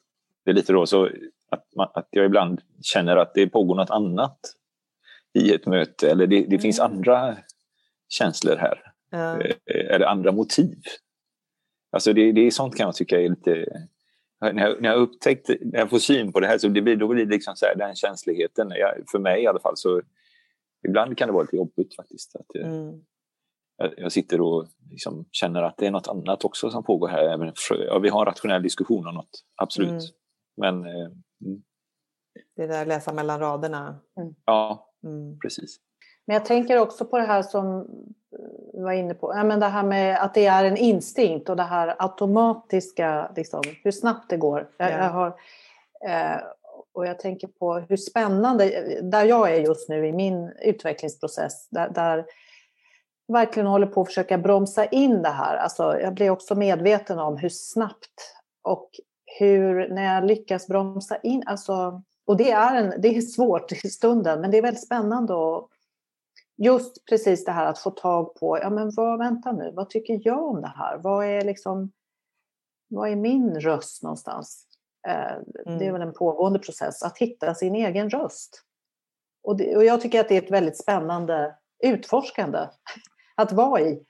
det 0.44 0.52
lite 0.52 0.72
då, 0.72 0.86
så 0.86 1.04
att, 1.50 1.64
man, 1.76 1.88
att 1.94 2.08
jag 2.10 2.26
ibland 2.26 2.60
känner 2.82 3.16
att 3.16 3.34
det 3.34 3.46
pågår 3.46 3.74
något 3.74 3.90
annat 3.90 4.38
i 5.34 5.54
ett 5.54 5.66
möte, 5.66 6.10
eller 6.10 6.26
det, 6.26 6.40
det 6.40 6.46
mm. 6.46 6.60
finns 6.60 6.80
andra 6.80 7.36
känslor 8.08 8.56
här. 8.56 8.92
Ja. 9.10 9.40
Eh, 9.40 9.94
eller 9.94 10.06
andra 10.06 10.32
motiv. 10.32 10.78
Alltså 11.96 12.12
det, 12.12 12.32
det 12.32 12.40
är 12.40 12.50
sånt 12.50 12.76
kan 12.76 12.86
jag 12.86 12.94
tycka 12.94 13.20
är 13.20 13.28
lite... 13.28 13.66
När 14.40 14.68
jag, 14.68 14.82
när 14.82 14.88
jag 14.88 14.98
upptäckt, 14.98 15.48
när 15.48 15.78
jag 15.78 15.90
får 15.90 15.98
syn 15.98 16.32
på 16.32 16.40
det 16.40 16.46
här 16.46 16.58
så 16.58 16.68
det 16.68 16.82
blir, 16.82 16.96
då 16.96 17.08
blir 17.08 17.24
det 17.24 17.30
liksom 17.30 17.56
så 17.56 17.66
här, 17.66 17.76
den 17.76 17.94
känsligheten, 17.94 18.70
jag, 18.70 19.10
för 19.10 19.18
mig 19.18 19.42
i 19.42 19.46
alla 19.46 19.60
fall, 19.60 19.76
så 19.76 20.02
ibland 20.88 21.18
kan 21.18 21.28
det 21.28 21.32
vara 21.32 21.42
lite 21.42 21.56
jobbigt 21.56 21.96
faktiskt. 21.96 22.36
Att, 22.36 22.56
eh, 22.56 22.68
mm. 22.68 23.04
jag, 23.76 23.94
jag, 23.96 24.12
sitter 24.12 24.40
och 24.40 24.66
liksom 24.90 25.24
känner 25.32 25.62
att 25.62 25.76
det 25.76 25.86
är 25.86 25.90
något 25.90 26.08
annat 26.08 26.44
också 26.44 26.70
som 26.70 26.84
pågår 26.84 27.08
här. 27.08 27.24
Även 27.24 27.52
ja, 27.70 27.98
vi 27.98 28.08
har 28.08 28.20
en 28.20 28.26
rationell 28.26 28.62
diskussion 28.62 29.06
om 29.06 29.14
något, 29.14 29.44
absolut. 29.56 29.90
Mm. 29.90 30.02
Men... 30.56 30.84
Eh, 30.84 31.10
mm. 31.44 31.62
Det 32.56 32.66
där 32.66 32.86
läsa 32.86 33.12
mellan 33.12 33.40
raderna. 33.40 34.00
Mm. 34.20 34.34
Ja, 34.44 34.92
mm. 35.04 35.38
precis. 35.38 35.80
Men 36.26 36.34
jag 36.34 36.44
tänker 36.44 36.78
också 36.78 37.04
på 37.04 37.18
det 37.18 37.24
här 37.24 37.42
som 37.42 37.86
vi 38.72 38.82
var 38.82 38.92
inne 38.92 39.14
på, 39.14 39.32
ja, 39.34 39.44
men 39.44 39.60
det 39.60 39.66
här 39.66 39.82
med 39.82 40.22
att 40.22 40.34
det 40.34 40.46
är 40.46 40.64
en 40.64 40.76
instinkt 40.76 41.48
och 41.48 41.56
det 41.56 41.62
här 41.62 41.94
automatiska, 41.98 43.30
liksom, 43.36 43.62
hur 43.84 43.90
snabbt 43.90 44.30
det 44.30 44.36
går. 44.36 44.68
Jag, 44.76 44.90
ja. 44.90 44.96
jag 44.96 45.10
har, 45.10 45.26
eh, 46.08 46.40
och 46.94 47.06
jag 47.06 47.18
tänker 47.18 47.48
på 47.48 47.74
hur 47.74 47.96
spännande, 47.96 48.84
där 49.02 49.24
jag 49.24 49.54
är 49.54 49.60
just 49.60 49.88
nu 49.88 50.06
i 50.06 50.12
min 50.12 50.52
utvecklingsprocess, 50.62 51.68
där, 51.70 51.88
där 51.88 52.26
verkligen 53.28 53.66
håller 53.66 53.86
på 53.86 54.00
att 54.00 54.06
försöka 54.06 54.38
bromsa 54.38 54.84
in 54.84 55.22
det 55.22 55.28
här. 55.28 55.56
Alltså, 55.56 56.00
jag 56.00 56.14
blir 56.14 56.30
också 56.30 56.54
medveten 56.54 57.18
om 57.18 57.36
hur 57.36 57.48
snabbt 57.48 58.36
och 58.62 58.90
hur, 59.38 59.88
när 59.88 60.14
jag 60.14 60.24
lyckas 60.24 60.66
bromsa 60.66 61.16
in, 61.16 61.42
alltså, 61.46 62.02
och 62.26 62.36
det 62.36 62.50
är, 62.50 62.74
en, 62.74 63.00
det 63.00 63.08
är 63.08 63.20
svårt 63.20 63.72
i 63.72 63.90
stunden, 63.90 64.40
men 64.40 64.50
det 64.50 64.58
är 64.58 64.62
väldigt 64.62 64.84
spännande 64.86 65.34
och 65.34 65.70
just 66.56 67.04
precis 67.04 67.44
det 67.44 67.52
här 67.52 67.66
att 67.66 67.78
få 67.78 67.90
tag 67.90 68.34
på, 68.34 68.58
ja 68.58 68.70
men 68.70 68.90
vad, 68.96 69.18
vänta 69.18 69.52
nu, 69.52 69.72
vad 69.74 69.90
tycker 69.90 70.20
jag 70.24 70.44
om 70.44 70.60
det 70.60 70.72
här? 70.76 70.98
Vad 70.98 71.26
är 71.26 71.44
liksom, 71.44 71.92
vad 72.88 73.10
är 73.10 73.16
min 73.16 73.60
röst 73.60 74.02
någonstans? 74.02 74.66
Eh, 75.08 75.32
mm. 75.32 75.44
Det 75.64 75.84
är 75.84 75.88
mm. 75.88 75.92
väl 75.92 76.08
en 76.08 76.14
pågående 76.14 76.58
process, 76.58 77.02
att 77.02 77.18
hitta 77.18 77.54
sin 77.54 77.74
egen 77.74 78.10
röst. 78.10 78.62
Och, 79.42 79.56
det, 79.56 79.76
och 79.76 79.84
jag 79.84 80.00
tycker 80.00 80.20
att 80.20 80.28
det 80.28 80.36
är 80.36 80.42
ett 80.42 80.50
väldigt 80.50 80.78
spännande 80.78 81.54
utforskande 81.84 82.58
att 83.36 83.52
vara 83.52 83.80
i. 83.80 84.02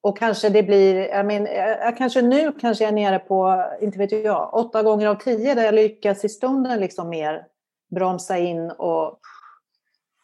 Och 0.00 0.18
kanske 0.18 0.48
det 0.48 0.62
blir, 0.62 0.94
jag, 0.94 1.26
men, 1.26 1.46
jag 1.46 1.96
kanske 1.96 2.22
nu 2.22 2.52
kanske 2.52 2.84
jag 2.84 2.88
är 2.88 2.94
nere 2.94 3.18
på, 3.18 3.64
inte 3.80 3.98
vet 3.98 4.12
jag, 4.12 4.54
åtta 4.54 4.82
gånger 4.82 5.06
av 5.06 5.14
tio 5.14 5.54
där 5.54 5.64
jag 5.64 5.74
lyckas 5.74 6.24
i 6.24 6.28
stunden 6.28 6.80
liksom 6.80 7.08
mer 7.08 7.46
bromsa 7.94 8.38
in 8.38 8.70
och 8.70 9.20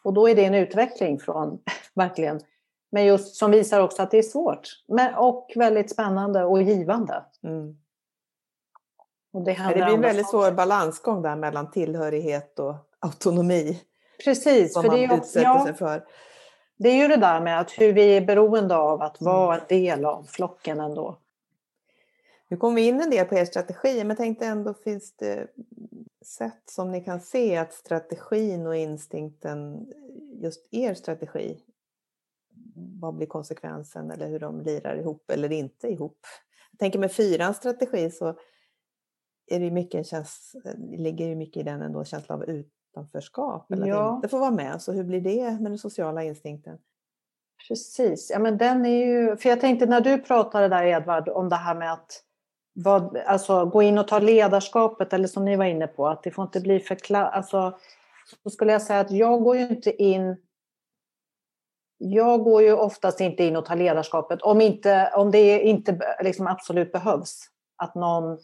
och 0.03 0.13
då 0.13 0.29
är 0.29 0.35
det 0.35 0.45
en 0.45 0.53
utveckling 0.53 1.19
från, 1.19 1.59
verkligen, 1.93 2.39
men 2.91 3.05
just 3.05 3.35
som 3.35 3.51
visar 3.51 3.81
också 3.81 4.01
att 4.01 4.11
det 4.11 4.17
är 4.17 4.23
svårt. 4.23 4.67
Men, 4.87 5.15
och 5.15 5.51
väldigt 5.55 5.91
spännande 5.91 6.43
och 6.43 6.61
givande. 6.61 7.23
Mm. 7.43 7.77
Och 9.33 9.43
det, 9.43 9.57
det 9.67 9.73
blir 9.73 9.83
en 9.83 10.01
väldigt 10.01 10.29
svår 10.29 10.51
balansgång 10.51 11.21
där 11.21 11.35
mellan 11.35 11.71
tillhörighet 11.71 12.59
och 12.59 12.75
autonomi. 12.99 13.81
Precis. 14.23 14.73
Som 14.73 14.81
för 14.81 14.89
man 14.89 14.97
det 14.97 15.05
är, 15.05 15.17
utsätter 15.17 15.47
ja, 15.47 15.65
sig 15.65 15.73
för. 15.73 16.03
Det 16.77 16.89
är 16.89 16.95
ju 16.95 17.07
det 17.07 17.17
där 17.17 17.41
med 17.41 17.59
att 17.59 17.71
hur 17.71 17.93
vi 17.93 18.17
är 18.17 18.21
beroende 18.21 18.75
av 18.75 19.01
att 19.01 19.21
vara 19.21 19.57
en 19.57 19.65
del 19.67 20.05
av 20.05 20.23
flocken 20.23 20.79
ändå. 20.79 21.17
Nu 22.47 22.57
kom 22.57 22.75
vi 22.75 22.87
in 22.87 23.01
en 23.01 23.09
del 23.09 23.25
på 23.25 23.35
er 23.35 23.45
strategi, 23.45 24.03
men 24.03 24.17
tänkte 24.17 24.45
ändå 24.45 24.73
finns 24.73 25.15
det 25.15 25.47
sätt 26.25 26.63
som 26.65 26.91
ni 26.91 27.03
kan 27.03 27.19
se 27.19 27.57
att 27.57 27.73
strategin 27.73 28.67
och 28.67 28.75
instinkten, 28.75 29.87
just 30.41 30.73
er 30.73 30.93
strategi, 30.93 31.63
vad 33.01 33.15
blir 33.15 33.27
konsekvensen 33.27 34.11
eller 34.11 34.27
hur 34.27 34.39
de 34.39 34.61
lirar 34.61 34.95
ihop 34.95 35.31
eller 35.31 35.51
inte 35.51 35.87
ihop? 35.87 36.19
Jag 36.71 36.79
tänker 36.79 36.99
med 36.99 37.11
fyrans 37.11 37.57
strategi 37.57 38.11
så 38.11 38.35
är 39.47 39.59
det 39.59 39.71
mycket 39.71 39.97
en 39.97 40.03
känsla, 40.03 40.61
ligger 40.97 41.27
ju 41.27 41.35
mycket 41.35 41.61
i 41.61 41.63
den 41.63 41.81
ändå 41.81 42.03
känsla 42.03 42.35
av 42.35 42.43
utanförskap 42.43 43.71
eller 43.71 43.87
ja. 43.87 44.09
att 44.09 44.15
inte 44.15 44.27
få 44.27 44.39
vara 44.39 44.51
med. 44.51 44.81
Så 44.81 44.91
hur 44.91 45.03
blir 45.03 45.21
det 45.21 45.51
med 45.61 45.71
den 45.71 45.77
sociala 45.77 46.23
instinkten? 46.23 46.77
Precis, 47.67 48.29
ja 48.33 48.39
men 48.39 48.57
den 48.57 48.85
är 48.85 49.05
ju, 49.05 49.37
för 49.37 49.49
jag 49.49 49.61
tänkte 49.61 49.85
när 49.85 50.01
du 50.01 50.17
pratade 50.17 50.67
där 50.67 50.83
Edvard 50.83 51.29
om 51.29 51.49
det 51.49 51.55
här 51.55 51.75
med 51.75 51.93
att 51.93 52.23
vad, 52.73 53.17
alltså, 53.17 53.65
gå 53.65 53.81
in 53.81 53.97
och 53.97 54.07
ta 54.07 54.19
ledarskapet, 54.19 55.13
eller 55.13 55.27
som 55.27 55.45
ni 55.45 55.55
var 55.55 55.65
inne 55.65 55.87
på, 55.87 56.07
att 56.07 56.23
det 56.23 56.31
får 56.31 56.43
inte 56.43 56.59
bli 56.59 56.79
för... 56.79 57.13
Alltså, 57.15 57.77
så 58.43 58.49
skulle 58.49 58.71
jag 58.71 58.81
säga 58.81 58.99
att 58.99 59.11
jag 59.11 59.43
går 59.43 59.57
ju 59.57 59.67
inte 59.67 60.03
in... 60.03 60.37
Jag 61.97 62.43
går 62.43 62.63
ju 62.63 62.73
oftast 62.73 63.21
inte 63.21 63.43
in 63.43 63.55
och 63.55 63.65
tar 63.65 63.75
ledarskapet 63.75 64.41
om, 64.41 64.61
inte, 64.61 65.11
om 65.15 65.31
det 65.31 65.59
inte 65.59 66.15
liksom 66.23 66.47
absolut 66.47 66.91
behövs. 66.91 67.39
Att 67.77 67.95
någon... 67.95 68.37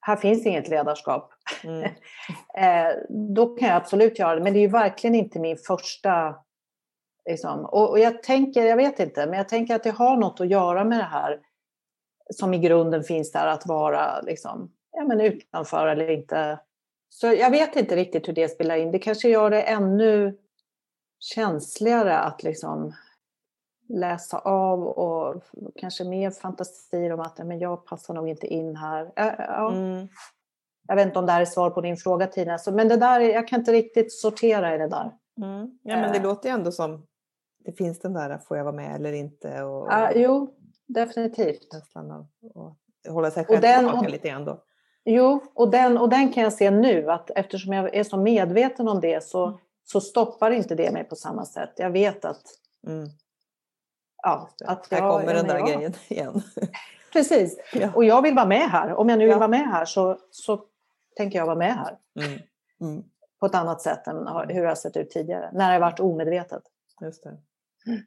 Här 0.00 0.16
finns 0.16 0.46
inget 0.46 0.68
ledarskap. 0.68 1.32
Mm. 1.64 1.90
Eh, 2.58 2.94
då 3.36 3.56
kan 3.56 3.68
jag 3.68 3.76
absolut 3.76 4.18
göra 4.18 4.34
det, 4.34 4.42
men 4.42 4.52
det 4.52 4.58
är 4.58 4.60
ju 4.60 4.68
verkligen 4.68 5.14
inte 5.14 5.38
min 5.38 5.56
första... 5.56 6.36
Liksom. 7.28 7.64
Och, 7.64 7.90
och 7.90 7.98
jag 7.98 8.22
tänker, 8.22 8.64
jag 8.64 8.76
vet 8.76 9.00
inte, 9.00 9.26
men 9.26 9.36
jag 9.38 9.48
tänker 9.48 9.74
att 9.74 9.82
det 9.82 9.90
har 9.90 10.16
något 10.16 10.40
att 10.40 10.48
göra 10.48 10.84
med 10.84 10.98
det 10.98 11.04
här 11.04 11.40
som 12.30 12.54
i 12.54 12.58
grunden 12.58 13.04
finns 13.04 13.32
där 13.32 13.46
att 13.46 13.66
vara 13.66 14.20
liksom, 14.20 14.72
ja, 14.92 15.04
men 15.04 15.20
utanför 15.20 15.86
eller 15.86 16.10
inte. 16.10 16.58
Så 17.08 17.26
jag 17.26 17.50
vet 17.50 17.76
inte 17.76 17.96
riktigt 17.96 18.28
hur 18.28 18.32
det 18.32 18.48
spelar 18.48 18.76
in. 18.76 18.90
Det 18.90 18.98
kanske 18.98 19.28
gör 19.28 19.50
det 19.50 19.62
ännu 19.62 20.38
känsligare 21.18 22.18
att 22.18 22.42
liksom 22.42 22.92
läsa 23.88 24.38
av 24.38 24.86
och 24.86 25.42
kanske 25.76 26.04
mer 26.04 26.30
fantasier 26.30 27.12
om 27.12 27.20
att 27.20 27.38
men 27.38 27.58
jag 27.58 27.86
passar 27.86 28.14
nog 28.14 28.28
inte 28.28 28.46
in 28.46 28.76
här. 28.76 29.12
Ja, 29.16 29.72
mm. 29.72 30.08
Jag 30.88 30.96
vet 30.96 31.06
inte 31.06 31.18
om 31.18 31.26
det 31.26 31.32
här 31.32 31.40
är 31.40 31.44
svar 31.44 31.70
på 31.70 31.80
din 31.80 31.96
fråga 31.96 32.26
Tina, 32.26 32.58
men 32.72 32.88
det 32.88 32.96
där, 32.96 33.20
jag 33.20 33.48
kan 33.48 33.58
inte 33.58 33.72
riktigt 33.72 34.12
sortera 34.12 34.74
i 34.74 34.78
det 34.78 34.88
där. 34.88 35.12
Mm. 35.40 35.78
Ja, 35.82 35.96
men 35.96 36.12
det 36.12 36.18
äh. 36.18 36.22
låter 36.22 36.48
ju 36.48 36.54
ändå 36.54 36.72
som 36.72 37.06
det 37.64 37.72
finns 37.72 37.98
den 37.98 38.12
där, 38.12 38.38
får 38.38 38.56
jag 38.56 38.64
vara 38.64 38.76
med 38.76 38.94
eller 38.94 39.12
inte? 39.12 39.62
Och... 39.62 39.88
Ja, 39.90 40.10
jo, 40.14 40.57
definitivt. 40.88 41.72
Känslan 41.72 42.10
av 42.10 42.26
att 42.54 43.12
hålla 43.12 43.30
sig 43.30 43.44
själv 43.44 43.60
den, 43.60 43.84
tillbaka 43.84 44.08
lite 44.08 44.28
grann 44.28 44.44
då. 44.44 44.62
Jo, 45.04 45.40
och 45.54 45.70
den, 45.70 45.98
och 45.98 46.08
den 46.08 46.32
kan 46.32 46.42
jag 46.42 46.52
se 46.52 46.70
nu 46.70 47.10
att 47.10 47.30
eftersom 47.30 47.72
jag 47.72 47.94
är 47.94 48.04
så 48.04 48.16
medveten 48.16 48.88
om 48.88 49.00
det 49.00 49.24
så, 49.24 49.46
mm. 49.46 49.58
så 49.84 50.00
stoppar 50.00 50.50
inte 50.50 50.74
det 50.74 50.92
mig 50.92 51.04
på 51.04 51.16
samma 51.16 51.44
sätt. 51.44 51.72
Jag 51.76 51.90
vet 51.90 52.24
att... 52.24 52.42
Mm. 52.86 53.08
Ja, 54.22 54.50
att 54.64 54.90
här 54.90 54.98
jag, 54.98 55.10
kommer 55.10 55.34
den 55.34 55.46
där 55.46 55.58
jag, 55.58 55.66
grejen 55.68 55.92
igen. 56.08 56.42
Precis, 57.12 57.58
ja. 57.72 57.92
och 57.94 58.04
jag 58.04 58.22
vill 58.22 58.34
vara 58.34 58.46
med 58.46 58.70
här. 58.70 58.94
Om 58.94 59.08
jag 59.08 59.18
nu 59.18 59.24
vill 59.24 59.32
ja. 59.32 59.38
vara 59.38 59.48
med 59.48 59.66
här 59.66 59.84
så, 59.84 60.18
så 60.30 60.64
tänker 61.16 61.38
jag 61.38 61.46
vara 61.46 61.56
med 61.56 61.74
här. 61.74 61.98
Mm. 62.20 62.38
Mm. 62.80 63.04
På 63.40 63.46
ett 63.46 63.54
annat 63.54 63.82
sätt 63.82 64.06
än 64.06 64.16
hur 64.26 64.62
det 64.62 64.68
har 64.68 64.74
sett 64.74 64.96
ut 64.96 65.10
tidigare, 65.10 65.50
när 65.52 65.72
det 65.72 65.78
varit 65.78 66.00
omedvetet. 66.00 66.62
Just 67.00 67.22
det. 67.22 67.28
Mm. 67.86 68.00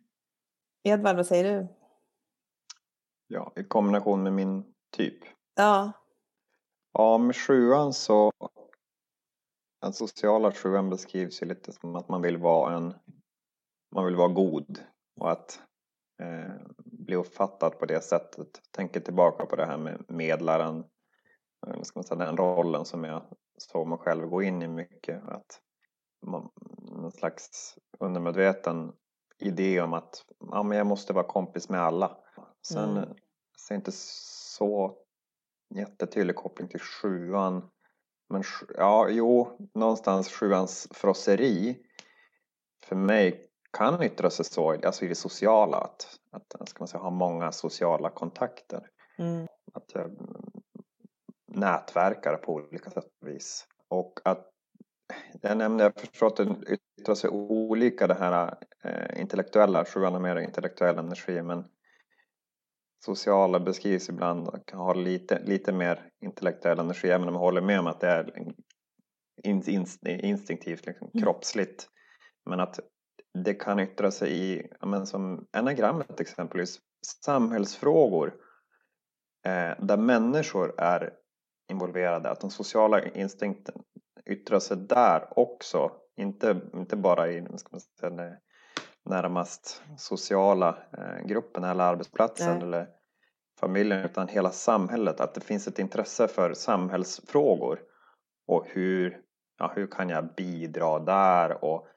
Edvard, 0.83 1.15
vad 1.15 1.27
säger 1.27 1.43
du? 1.43 1.67
Ja, 3.33 3.53
i 3.55 3.63
kombination 3.63 4.23
med 4.23 4.33
min 4.33 4.63
typ. 4.91 5.19
Ja. 5.55 5.91
Ja, 6.93 7.17
med 7.17 7.35
sjuan 7.35 7.93
så 7.93 8.31
den 9.81 9.93
sociala 9.93 10.51
sjuan 10.51 10.89
beskrivs 10.89 11.41
ju 11.41 11.45
lite 11.45 11.71
som 11.71 11.95
att 11.95 12.09
man 12.09 12.21
vill 12.21 12.37
vara 12.37 12.75
en 12.75 12.93
man 13.95 14.05
vill 14.05 14.15
vara 14.15 14.27
god 14.27 14.79
och 15.19 15.31
att 15.31 15.61
eh, 16.21 16.55
bli 16.85 17.15
uppfattad 17.15 17.79
på 17.79 17.85
det 17.85 18.01
sättet. 18.01 18.61
Tänker 18.71 18.99
tillbaka 18.99 19.45
på 19.45 19.55
det 19.55 19.65
här 19.65 19.77
med 19.77 20.05
medlaren, 20.07 20.83
ska 21.83 21.99
man 21.99 22.03
säga, 22.03 22.25
den 22.25 22.37
rollen 22.37 22.85
som 22.85 23.03
jag 23.03 23.23
såg 23.57 23.87
mig 23.87 23.97
själv 23.97 24.27
gå 24.27 24.41
in 24.41 24.61
i 24.61 24.67
mycket. 24.67 25.23
Att 25.27 25.61
man, 26.25 26.49
någon 26.81 27.11
slags 27.11 27.75
undermedveten 27.99 28.91
idé 29.39 29.81
om 29.81 29.93
att 29.93 30.25
ja, 30.39 30.63
men 30.63 30.77
jag 30.77 30.87
måste 30.87 31.13
vara 31.13 31.27
kompis 31.27 31.69
med 31.69 31.81
alla. 31.81 32.20
Sen 32.67 32.97
mm. 32.97 33.09
ser 33.67 33.75
inte 33.75 33.91
så 33.91 34.97
jättetydlig 35.75 36.35
koppling 36.35 36.67
till 36.67 36.79
sjuan. 36.79 37.69
Men 38.29 38.43
ja, 38.77 39.09
jo, 39.09 39.57
någonstans 39.73 40.29
sjuans 40.29 40.87
frosseri 40.91 41.77
för 42.85 42.95
mig 42.95 43.47
kan 43.77 44.03
yttra 44.03 44.29
sig 44.29 44.45
så, 44.45 44.71
alltså 44.71 45.05
i 45.05 45.07
det 45.07 45.15
sociala, 45.15 45.77
att, 45.77 46.19
att 46.31 46.69
ska 46.69 46.79
man 46.79 46.87
säga, 46.87 47.01
ha 47.01 47.09
många 47.09 47.51
sociala 47.51 48.09
kontakter. 48.09 48.87
Mm. 49.17 49.47
Att 49.73 49.91
jag 49.93 50.11
nätverkar 51.47 52.37
på 52.37 52.53
olika 52.53 52.89
sätt 52.89 53.05
och 53.21 53.27
vis. 53.27 53.67
Och 53.87 54.19
att 54.23 54.47
jag 55.41 55.57
nämnde, 55.57 55.83
jag 55.83 55.99
förstår 55.99 56.27
att 56.27 56.35
det 56.35 56.77
yttrar 56.99 57.15
sig 57.15 57.29
olika 57.29 58.07
det 58.07 58.13
här 58.13 58.57
eh, 58.83 59.21
intellektuella, 59.21 59.85
sjuan 59.85 60.13
har 60.13 60.19
mer 60.19 60.35
intellektuell 60.35 60.97
energi 60.97 61.41
men 61.41 61.65
sociala 63.05 63.59
beskrivs 63.59 64.09
ibland 64.09 64.65
kan 64.65 64.79
ha 64.79 64.93
lite, 64.93 65.39
lite 65.39 65.71
mer 65.71 66.09
intellektuell 66.25 66.79
energi 66.79 67.09
även 67.09 67.27
om 67.27 67.33
jag 67.33 67.39
håller 67.41 67.61
med 67.61 67.79
om 67.79 67.87
att 67.87 67.99
det 67.99 68.07
är 68.07 68.37
in, 69.43 69.63
in, 69.69 69.85
instinktivt, 70.05 70.85
liksom, 70.85 71.09
mm. 71.13 71.23
kroppsligt. 71.23 71.87
Men 72.49 72.59
att 72.59 72.79
det 73.33 73.53
kan 73.53 73.79
yttra 73.79 74.11
sig 74.11 74.31
i, 74.31 74.67
men 74.85 75.07
som 75.07 75.47
enagrammet 75.57 76.19
exempelvis, 76.19 76.79
samhällsfrågor 77.25 78.27
eh, 79.45 79.85
där 79.85 79.97
människor 79.97 80.73
är 80.77 81.13
involverade, 81.71 82.29
att 82.29 82.41
den 82.41 82.51
sociala 82.51 83.05
instinkten 83.05 83.81
yttrar 84.25 84.59
sig 84.59 84.77
där 84.77 85.39
också. 85.39 85.91
Inte, 86.17 86.61
inte 86.73 86.95
bara 86.95 87.31
i 87.31 87.45
ska 87.57 87.69
man 87.71 87.81
säga, 87.81 88.37
närmast 89.05 89.83
sociala 89.97 90.77
eh, 90.97 91.25
gruppen 91.25 91.63
eller 91.63 91.83
arbetsplatsen 91.83 92.57
Nej. 92.57 92.67
eller 92.67 92.87
familjen 93.59 94.05
utan 94.05 94.27
hela 94.27 94.51
samhället. 94.51 95.19
Att 95.19 95.33
det 95.33 95.41
finns 95.41 95.67
ett 95.67 95.79
intresse 95.79 96.27
för 96.27 96.53
samhällsfrågor 96.53 97.79
och 98.47 98.65
hur, 98.67 99.21
ja, 99.59 99.71
hur 99.75 99.87
kan 99.87 100.09
jag 100.09 100.33
bidra 100.35 100.99
där 100.99 101.65
och 101.65 101.87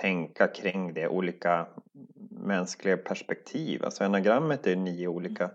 tänka 0.00 0.46
kring 0.46 0.94
det, 0.94 1.08
olika 1.08 1.66
mänskliga 2.30 2.96
perspektiv. 2.96 3.84
Alltså 3.84 4.04
enagrammet 4.04 4.66
är 4.66 4.76
nio 4.76 5.08
olika 5.08 5.50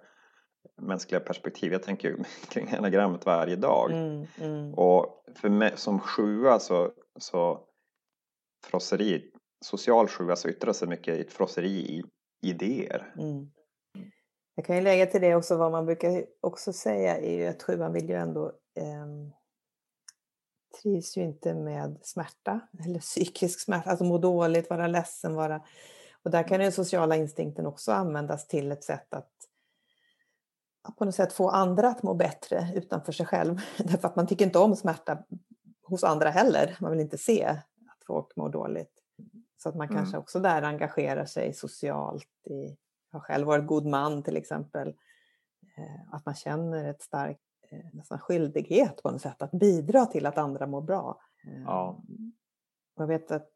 mänskliga 0.81 1.19
perspektiv. 1.19 1.71
Jag 1.71 1.83
tänker 1.83 2.15
kring 2.49 2.69
enagrammet 2.69 3.25
varje 3.25 3.55
dag. 3.55 3.91
Mm, 3.91 4.25
mm. 4.41 4.73
Och 4.73 5.23
för 5.35 5.49
mig 5.49 5.71
som 5.75 5.99
sjua 5.99 6.59
så, 6.59 6.91
så 7.19 7.59
frosseri, 8.65 9.31
social 9.61 10.07
sjua 10.07 10.25
så 10.25 10.29
alltså 10.31 10.49
yttrar 10.49 10.73
sig 10.73 10.87
mycket 10.87 11.17
i 11.17 11.21
ett 11.21 11.33
frosseri 11.33 11.69
i 11.69 12.03
idéer. 12.41 13.13
Mm. 13.17 13.51
Jag 14.55 14.65
kan 14.65 14.75
ju 14.75 14.81
lägga 14.81 15.05
till 15.05 15.21
det 15.21 15.35
också 15.35 15.57
vad 15.57 15.71
man 15.71 15.85
brukar 15.85 16.25
också 16.41 16.73
säga 16.73 17.17
är 17.17 17.37
ju 17.37 17.47
att 17.47 17.63
sjuan 17.63 17.93
vill 17.93 18.09
ju 18.09 18.15
ändå 18.15 18.47
eh, 18.75 19.05
trivs 20.81 21.17
ju 21.17 21.21
inte 21.21 21.53
med 21.53 21.99
smärta 22.01 22.59
eller 22.85 22.99
psykisk 22.99 23.59
smärta, 23.59 23.89
alltså 23.89 24.05
må 24.05 24.17
dåligt, 24.17 24.69
vara 24.69 24.87
ledsen, 24.87 25.35
vara... 25.35 25.61
Och 26.23 26.31
där 26.31 26.47
kan 26.47 26.59
den 26.59 26.71
sociala 26.71 27.15
instinkten 27.15 27.65
också 27.65 27.91
användas 27.91 28.47
till 28.47 28.71
ett 28.71 28.83
sätt 28.83 29.13
att 29.13 29.31
på 30.97 31.05
något 31.05 31.15
sätt 31.15 31.33
få 31.33 31.49
andra 31.49 31.87
att 31.87 32.03
må 32.03 32.13
bättre 32.13 32.67
utanför 32.75 33.11
sig 33.11 33.25
själv. 33.25 33.59
Därför 33.77 34.07
att 34.07 34.15
man 34.15 34.27
tycker 34.27 34.45
inte 34.45 34.59
om 34.59 34.75
smärta 34.75 35.23
hos 35.83 36.03
andra 36.03 36.29
heller. 36.29 36.77
Man 36.81 36.91
vill 36.91 36.99
inte 36.99 37.17
se 37.17 37.45
att 37.45 38.03
folk 38.07 38.35
mår 38.35 38.49
dåligt. 38.49 38.98
Så 39.63 39.69
att 39.69 39.75
man 39.75 39.87
mm. 39.87 39.97
kanske 39.97 40.17
också 40.17 40.39
där 40.39 40.61
engagerar 40.61 41.25
sig 41.25 41.53
socialt. 41.53 42.47
I, 42.49 42.77
jag 43.11 43.19
har 43.19 43.19
själv 43.19 43.47
varit 43.47 43.67
god 43.67 43.85
man 43.85 44.23
till 44.23 44.37
exempel. 44.37 44.87
Eh, 45.77 46.13
att 46.13 46.25
man 46.25 46.35
känner 46.35 46.89
ett 46.89 47.01
starkt 47.01 47.41
eh, 47.69 47.85
nästan 47.93 48.19
skyldighet 48.19 49.03
på 49.03 49.11
något 49.11 49.21
sätt 49.21 49.41
att 49.41 49.51
bidra 49.51 50.05
till 50.05 50.25
att 50.25 50.37
andra 50.37 50.67
mår 50.67 50.81
bra. 50.81 51.21
Ja. 51.65 52.03
Och 52.95 53.03
jag 53.03 53.07
vet 53.07 53.31
att 53.31 53.51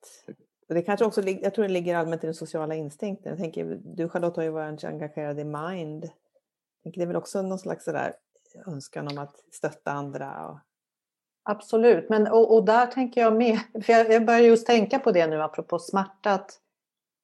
och 0.70 0.76
det 0.76 0.82
kanske 0.82 1.06
också, 1.06 1.22
jag 1.22 1.54
tror 1.54 1.66
det 1.66 1.74
ligger 1.74 1.96
allmänt 1.96 2.24
i 2.24 2.28
den 2.28 2.34
sociala 2.34 2.76
instinkten. 2.76 3.30
Jag 3.30 3.40
tänker, 3.40 3.82
du 3.84 4.10
Charlotte 4.10 4.36
har 4.36 4.44
ju 4.44 4.50
varit 4.50 4.84
engagerad 4.84 5.40
i 5.40 5.44
Mind 5.44 6.10
det 6.84 7.02
är 7.02 7.08
väl 7.08 7.16
också 7.16 7.42
någon 7.42 7.60
slags 7.60 7.86
sådär 7.86 8.14
önskan 8.66 9.08
om 9.08 9.18
att 9.18 9.36
stötta 9.52 9.92
andra. 9.92 10.48
Och... 10.48 10.60
Absolut, 11.46 12.10
men 12.10 12.28
och, 12.28 12.56
och, 12.56 12.66
där 12.66 12.86
tänker 12.86 13.22
jag 13.22 13.36
med, 13.36 13.60
för 13.86 13.94
jag, 13.94 14.12
jag 14.12 14.26
börjar 14.26 14.40
just 14.40 14.68
tänka 14.68 15.00
på 15.00 15.12
det 15.12 15.28
nu 15.28 15.42
apropå 15.42 15.80
smärta, 15.80 16.32
att, 16.32 16.52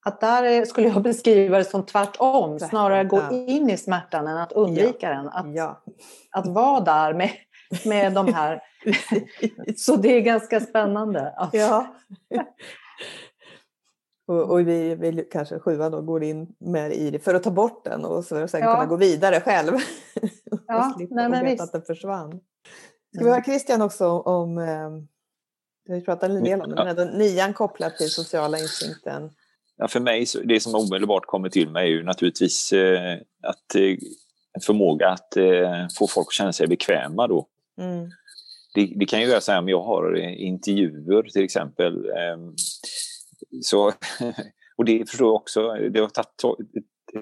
att 0.05 0.21
där 0.21 0.65
skulle 0.65 0.87
jag 0.87 1.01
beskriva 1.03 1.57
det 1.57 1.63
som 1.63 1.85
tvärtom, 1.85 2.59
snarare 2.59 3.03
gå 3.03 3.21
in 3.31 3.69
i 3.69 3.77
smärtan 3.77 4.27
än 4.27 4.37
att 4.37 4.51
undvika 4.51 5.09
ja. 5.09 5.15
den. 5.15 5.27
Att, 5.27 5.55
ja. 5.55 5.83
att 6.31 6.47
vara 6.47 6.79
där 6.79 7.13
med, 7.13 7.29
med 7.85 8.13
de 8.13 8.33
här. 8.33 8.61
Så 9.77 9.95
det 9.95 10.17
är 10.17 10.21
ganska 10.21 10.59
spännande. 10.59 11.33
Ja. 11.51 11.87
Och, 14.27 14.51
och, 14.51 14.67
vi 14.67 14.95
vill 14.95 15.25
kanske 15.31 15.59
sjuan 15.59 15.91
då 15.91 16.01
går 16.01 16.23
in 16.23 16.47
mer 16.59 16.89
i 16.89 17.11
det 17.11 17.19
för 17.19 17.35
att 17.35 17.43
ta 17.43 17.51
bort 17.51 17.85
den 17.85 18.05
och 18.05 18.25
så 18.25 18.47
sen 18.47 18.61
ja. 18.61 18.73
kunna 18.73 18.85
gå 18.85 18.95
vidare 18.95 19.41
själv. 19.41 19.73
Ja, 20.67 20.87
och 20.87 20.95
slippa 20.95 21.15
nej, 21.15 21.29
men 21.29 21.61
att 21.61 21.71
den 21.71 21.81
försvann. 21.81 22.39
Ska 23.15 23.23
vi 23.23 23.29
höra 23.29 23.43
Christian 23.43 23.81
också 23.81 24.07
om, 24.07 24.57
eh, 24.57 24.89
vi 25.95 26.01
pratade 26.01 26.37
en 26.37 26.43
del 26.43 26.61
om 26.61 26.69
det, 26.69 26.95
men 26.95 27.07
nian 27.07 27.53
kopplat 27.53 27.97
till 27.97 28.09
sociala 28.09 28.59
instinkten. 28.59 29.31
Ja, 29.77 29.87
för 29.87 29.99
mig, 29.99 30.25
det 30.45 30.59
som 30.59 30.75
omedelbart 30.75 31.25
kommer 31.25 31.49
till 31.49 31.69
mig 31.69 31.83
är 31.83 31.91
ju 31.91 32.03
naturligtvis 32.03 32.73
eh, 32.73 33.17
att 33.43 33.75
eh, 33.75 33.97
en 34.53 34.61
förmåga 34.61 35.09
att 35.09 35.37
eh, 35.37 35.87
få 35.97 36.07
folk 36.07 36.27
att 36.27 36.33
känna 36.33 36.53
sig 36.53 36.67
bekväma 36.67 37.27
då. 37.27 37.47
Mm. 37.77 38.09
Det, 38.73 38.93
det, 38.95 39.05
kan 39.05 39.21
ju 39.21 39.29
vara 39.29 39.41
så 39.41 39.51
här 39.51 39.59
om 39.59 39.69
jag 39.69 39.83
har 39.83 40.15
intervjuer 40.15 41.23
till 41.23 41.43
exempel 41.43 42.05
ehm, 42.09 42.55
så, 43.61 43.93
och 44.77 44.85
det 44.85 45.09
förstår 45.09 45.27
jag 45.27 45.35
också, 45.35 45.73
det 45.73 45.99
har 45.99 46.07
tagit 46.07 46.69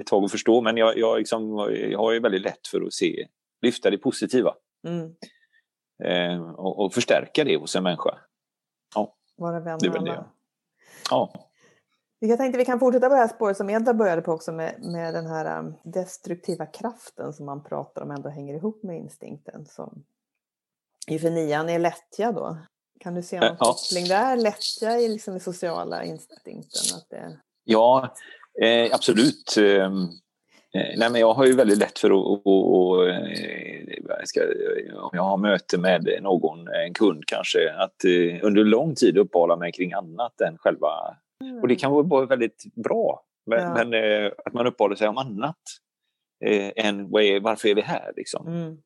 ett 0.01 0.07
tag 0.07 0.23
att 0.23 0.31
förstå, 0.31 0.61
men 0.61 0.77
jag, 0.77 0.97
jag, 0.97 1.17
liksom, 1.17 1.69
jag 1.91 1.99
har 1.99 2.11
ju 2.11 2.19
väldigt 2.19 2.41
lätt 2.41 2.67
för 2.71 2.81
att 2.81 2.93
se, 2.93 3.27
lyfta 3.61 3.89
det 3.89 3.97
positiva. 3.97 4.53
Mm. 4.87 5.13
Eh, 6.03 6.41
och, 6.41 6.85
och, 6.85 6.93
förstärka 6.93 7.43
det 7.43 7.57
hos 7.57 7.75
en 7.75 7.83
människa. 7.83 8.19
Ja, 8.95 9.15
Vara 9.35 9.59
vän 9.59 9.79
med 9.81 9.95
alla. 9.95 10.25
Ja. 11.09 11.33
Jag 12.19 12.37
tänkte 12.37 12.57
vi 12.57 12.65
kan 12.65 12.79
fortsätta 12.79 13.09
på 13.09 13.13
det 13.13 13.21
här 13.21 13.27
spåret 13.27 13.57
som 13.57 13.69
Edda 13.69 13.93
började 13.93 14.21
på 14.21 14.31
också 14.31 14.51
med, 14.51 14.75
med 14.79 15.13
den 15.13 15.25
här 15.25 15.59
um, 15.59 15.73
destruktiva 15.83 16.65
kraften 16.65 17.33
som 17.33 17.45
man 17.45 17.63
pratar 17.63 18.01
om 18.01 18.11
ändå 18.11 18.29
hänger 18.29 18.53
ihop 18.53 18.83
med 18.83 18.97
instinkten. 18.97 19.65
Som 19.65 20.03
för 21.21 21.29
nian 21.29 21.69
är 21.69 21.79
lättja 21.79 22.31
då. 22.31 22.57
Kan 22.99 23.13
du 23.13 23.23
se 23.23 23.39
någon 23.39 23.55
ja. 23.59 23.65
koppling 23.65 24.07
där? 24.07 24.37
Lättja 24.37 24.99
i 24.99 25.09
liksom 25.09 25.33
den 25.33 25.41
sociala 25.41 26.03
instinkten? 26.03 26.97
Att 26.97 27.09
det... 27.09 27.39
Ja, 27.63 28.15
eh, 28.61 28.93
absolut. 28.93 29.55
Eh, 30.75 30.97
nej, 30.97 31.11
men 31.11 31.21
jag 31.21 31.33
har 31.33 31.45
ju 31.45 31.55
väldigt 31.55 31.77
lätt 31.77 31.99
för 31.99 32.07
att... 32.07 32.45
Och, 32.45 32.77
och, 32.77 33.09
eh, 33.09 34.23
ska, 34.23 34.41
om 34.95 35.09
jag 35.13 35.23
har 35.23 35.37
möte 35.37 35.77
med 35.77 36.19
någon, 36.21 36.67
en 36.67 36.93
kund 36.93 37.23
kanske, 37.27 37.73
att 37.73 38.03
eh, 38.05 38.45
under 38.45 38.63
lång 38.63 38.95
tid 38.95 39.17
uppehålla 39.17 39.55
mig 39.55 39.71
kring 39.71 39.93
annat 39.93 40.41
än 40.41 40.57
själva... 40.57 40.89
Mm. 41.43 41.61
Och 41.61 41.67
det 41.67 41.75
kan 41.75 41.91
vara 41.91 42.25
väldigt 42.25 42.63
bra, 42.83 43.23
men, 43.45 43.59
ja. 43.59 43.73
men 43.73 43.93
eh, 43.93 44.31
att 44.45 44.53
man 44.53 44.67
uppehåller 44.67 44.95
sig 44.95 45.07
om 45.07 45.17
annat 45.17 45.57
eh, 46.45 46.71
än 46.75 47.11
varför 47.41 47.67
är 47.67 47.75
vi 47.75 47.81
här? 47.81 48.13
Liksom. 48.15 48.47
Mm. 48.47 48.77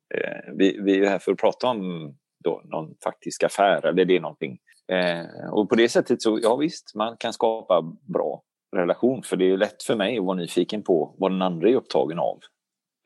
vi, 0.58 0.80
vi 0.80 1.04
är 1.04 1.08
här 1.08 1.18
för 1.18 1.32
att 1.32 1.38
prata 1.38 1.66
om 1.66 2.14
då 2.44 2.62
någon 2.64 2.94
faktisk 3.04 3.42
affär 3.42 3.86
eller 3.86 4.04
det 4.04 4.16
är 4.16 4.20
någonting. 4.20 4.58
Eh, 4.92 5.52
och 5.52 5.68
på 5.68 5.74
det 5.74 5.88
sättet 5.88 6.22
så, 6.22 6.38
ja 6.42 6.56
visst, 6.56 6.94
man 6.94 7.16
kan 7.16 7.32
skapa 7.32 7.82
bra 8.14 8.42
relation 8.76 9.22
för 9.22 9.36
det 9.36 9.50
är 9.50 9.56
lätt 9.56 9.82
för 9.82 9.96
mig 9.96 10.18
att 10.18 10.24
vara 10.24 10.36
nyfiken 10.36 10.82
på 10.82 11.14
vad 11.18 11.30
den 11.30 11.42
andra 11.42 11.68
är 11.68 11.74
upptagen 11.74 12.18
av. 12.18 12.38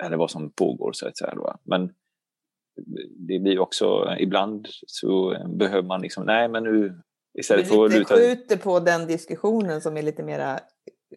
Eller 0.04 0.16
vad 0.16 0.30
som 0.30 0.50
pågår 0.50 0.92
så 0.92 1.08
att 1.08 1.18
säga. 1.18 1.34
Då. 1.34 1.54
Men 1.64 1.92
det 3.28 3.38
blir 3.38 3.58
också, 3.58 4.16
ibland 4.18 4.66
så 4.86 5.36
behöver 5.58 5.88
man 5.88 6.00
liksom, 6.00 6.24
nej 6.24 6.48
men 6.48 6.64
nu 6.64 7.00
istället 7.38 7.68
för 7.68 7.84
att 7.84 7.92
luta... 7.92 8.14
skjuter 8.14 8.56
på 8.56 8.80
den 8.80 9.06
diskussionen 9.06 9.80
som 9.80 9.96
är 9.96 10.02
lite 10.02 10.22
mera 10.22 10.58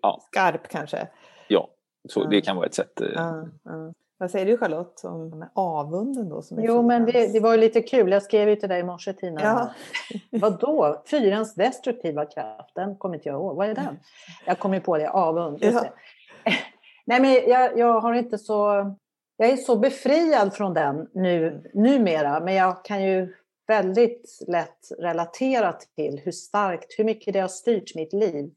ja. 0.01 0.19
skarp 0.31 0.67
kanske. 0.67 1.07
Ja, 1.47 1.69
så 2.09 2.23
det 2.23 2.41
kan 2.41 2.55
vara 2.55 2.65
ett 2.65 2.73
sätt. 2.73 2.93
Ja, 3.15 3.47
ja. 3.63 3.93
Vad 4.19 4.31
säger 4.31 4.45
du 4.45 4.57
Charlotte 4.57 5.03
om 5.03 5.45
avunden 5.53 6.29
då? 6.29 6.41
Som 6.41 6.63
jo, 6.63 6.81
men 6.81 7.05
det, 7.05 7.33
det, 7.33 7.39
var 7.39 7.51
ju 7.51 7.57
lite 7.57 7.81
kul. 7.81 8.11
Jag 8.11 8.23
skrev 8.23 8.49
ju 8.49 8.55
till 8.55 8.69
dig 8.69 8.79
i 8.79 8.83
morse 8.83 9.13
Tina. 9.13 9.41
Ja. 9.41 9.73
Vadå? 10.39 11.03
Fyrans 11.05 11.55
destruktiva 11.55 12.25
kraft, 12.25 12.75
den 12.75 12.95
kommer 12.95 13.15
inte 13.15 13.29
jag 13.29 13.35
ihåg. 13.35 13.55
Vad 13.55 13.69
är 13.69 13.75
den? 13.75 13.99
Jag 14.45 14.59
kom 14.59 14.73
ju 14.73 14.81
på 14.81 14.97
det, 14.97 15.09
avund. 15.09 15.57
Ja. 15.61 15.85
Nej, 17.05 17.21
men 17.21 17.33
jag, 17.33 17.77
jag 17.77 17.99
har 17.99 18.13
inte 18.13 18.37
så... 18.37 18.95
Jag 19.37 19.49
är 19.49 19.57
så 19.57 19.75
befriad 19.75 20.53
från 20.53 20.73
den 20.73 21.09
nu, 21.13 21.63
numera, 21.73 22.39
men 22.39 22.53
jag 22.53 22.85
kan 22.85 23.03
ju 23.03 23.33
väldigt 23.67 24.39
lätt 24.47 24.91
relatera 24.99 25.73
till 25.73 26.21
hur 26.23 26.31
starkt, 26.31 26.99
hur 26.99 27.03
mycket 27.03 27.33
det 27.33 27.39
har 27.39 27.47
styrt 27.47 27.95
mitt 27.95 28.13
liv, 28.13 28.51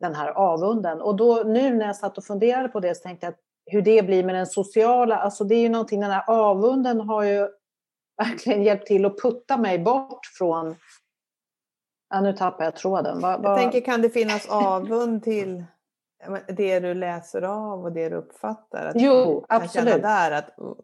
den 0.00 0.14
här 0.14 0.30
avunden. 0.30 1.00
Och 1.00 1.16
då 1.16 1.42
nu 1.46 1.74
när 1.74 1.86
jag 1.86 1.96
satt 1.96 2.18
och 2.18 2.24
funderade 2.24 2.68
på 2.68 2.80
det 2.80 2.94
så 2.94 3.02
tänkte 3.02 3.26
jag 3.26 3.32
att 3.32 3.40
hur 3.68 3.82
det 3.82 4.06
blir 4.06 4.24
med 4.24 4.34
den 4.34 4.46
sociala, 4.46 5.16
alltså 5.16 5.44
det 5.44 5.54
är 5.54 5.60
ju 5.60 5.68
någonting, 5.68 6.00
den 6.00 6.10
här 6.10 6.24
avunden 6.26 7.00
har 7.00 7.22
ju 7.22 7.48
verkligen 8.16 8.62
hjälpt 8.62 8.86
till 8.86 9.04
att 9.04 9.18
putta 9.22 9.56
mig 9.56 9.78
bort 9.78 10.26
från 10.38 10.76
Ja, 12.10 12.20
nu 12.20 12.32
tappar 12.32 12.64
jag 12.64 12.76
tråden. 12.76 13.20
Va, 13.20 13.38
va... 13.38 13.48
Jag 13.48 13.58
tänker, 13.58 13.80
kan 13.80 14.02
det 14.02 14.10
finnas 14.10 14.48
avund 14.48 15.22
till 15.22 15.64
det 16.48 16.80
du 16.80 16.94
läser 16.94 17.42
av 17.42 17.84
och 17.84 17.92
det 17.92 18.08
du 18.08 18.16
uppfattar? 18.16 18.86
Att 18.86 18.94
jo, 18.96 19.44
absolut. 19.48 20.02
där 20.02 20.30
att 20.30 20.58
oh, 20.58 20.76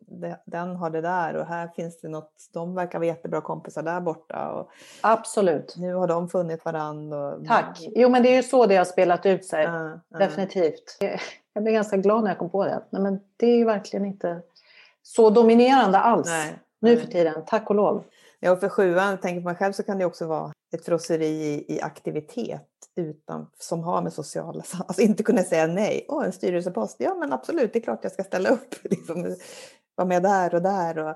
den 0.46 0.76
har 0.76 0.90
det 0.90 1.00
där 1.00 1.36
och 1.36 1.46
här 1.46 1.68
finns 1.68 2.00
det 2.00 2.08
något. 2.08 2.32
De 2.52 2.74
verkar 2.74 2.98
vara 2.98 3.06
jättebra 3.06 3.40
kompisar 3.40 3.82
där 3.82 4.00
borta. 4.00 4.50
Och 4.50 4.70
absolut. 5.00 5.74
Nu 5.78 5.94
har 5.94 6.08
de 6.08 6.28
funnit 6.28 6.64
varandra. 6.64 7.34
Och... 7.34 7.46
Tack. 7.46 7.78
Jo, 7.80 8.08
men 8.08 8.22
det 8.22 8.28
är 8.28 8.36
ju 8.36 8.42
så 8.42 8.66
det 8.66 8.76
har 8.76 8.84
spelat 8.84 9.26
ut 9.26 9.44
sig. 9.44 9.66
Uh, 9.66 9.74
uh. 9.74 10.18
Definitivt. 10.18 10.98
Jag 11.54 11.62
blev 11.62 11.74
ganska 11.74 11.96
glad 11.96 12.22
när 12.22 12.30
jag 12.30 12.38
kom 12.38 12.50
på 12.50 12.64
det. 12.64 12.84
Nej, 12.90 13.02
men 13.02 13.20
det 13.36 13.46
är 13.46 13.56
ju 13.56 13.64
verkligen 13.64 14.06
inte 14.06 14.42
så 15.02 15.30
dominerande 15.30 15.98
alls 15.98 16.26
nej, 16.28 16.58
nu 16.80 16.96
för 16.96 17.06
tiden. 17.06 17.44
Tack 17.46 17.70
och 17.70 17.76
lov. 17.76 18.04
Ja, 18.40 18.52
och 18.52 18.60
för 18.60 18.68
sjuan, 18.68 19.18
tänker 19.18 19.40
mig 19.40 19.54
själv, 19.54 19.72
så 19.72 19.82
kan 19.82 19.98
det 19.98 20.04
också 20.04 20.26
vara 20.26 20.52
ett 20.74 20.84
frosseri 20.84 21.26
i, 21.26 21.74
i 21.74 21.80
aktivitet 21.80 22.68
utan, 22.96 23.46
som 23.58 23.82
har 23.82 24.02
med 24.02 24.12
sociala... 24.12 24.62
Alltså 24.78 25.02
inte 25.02 25.22
kunna 25.22 25.42
säga 25.42 25.66
nej. 25.66 26.06
Åh, 26.08 26.24
en 26.24 26.32
styrelsepost. 26.32 26.96
Ja, 26.98 27.14
men 27.14 27.32
absolut, 27.32 27.72
det 27.72 27.78
är 27.78 27.82
klart 27.82 28.00
jag 28.02 28.12
ska 28.12 28.24
ställa 28.24 28.48
upp. 28.48 28.74
Liksom, 28.82 29.36
vara 29.94 30.08
med 30.08 30.22
där 30.22 30.54
och 30.54 30.62
där. 30.62 30.98
Och 30.98 31.10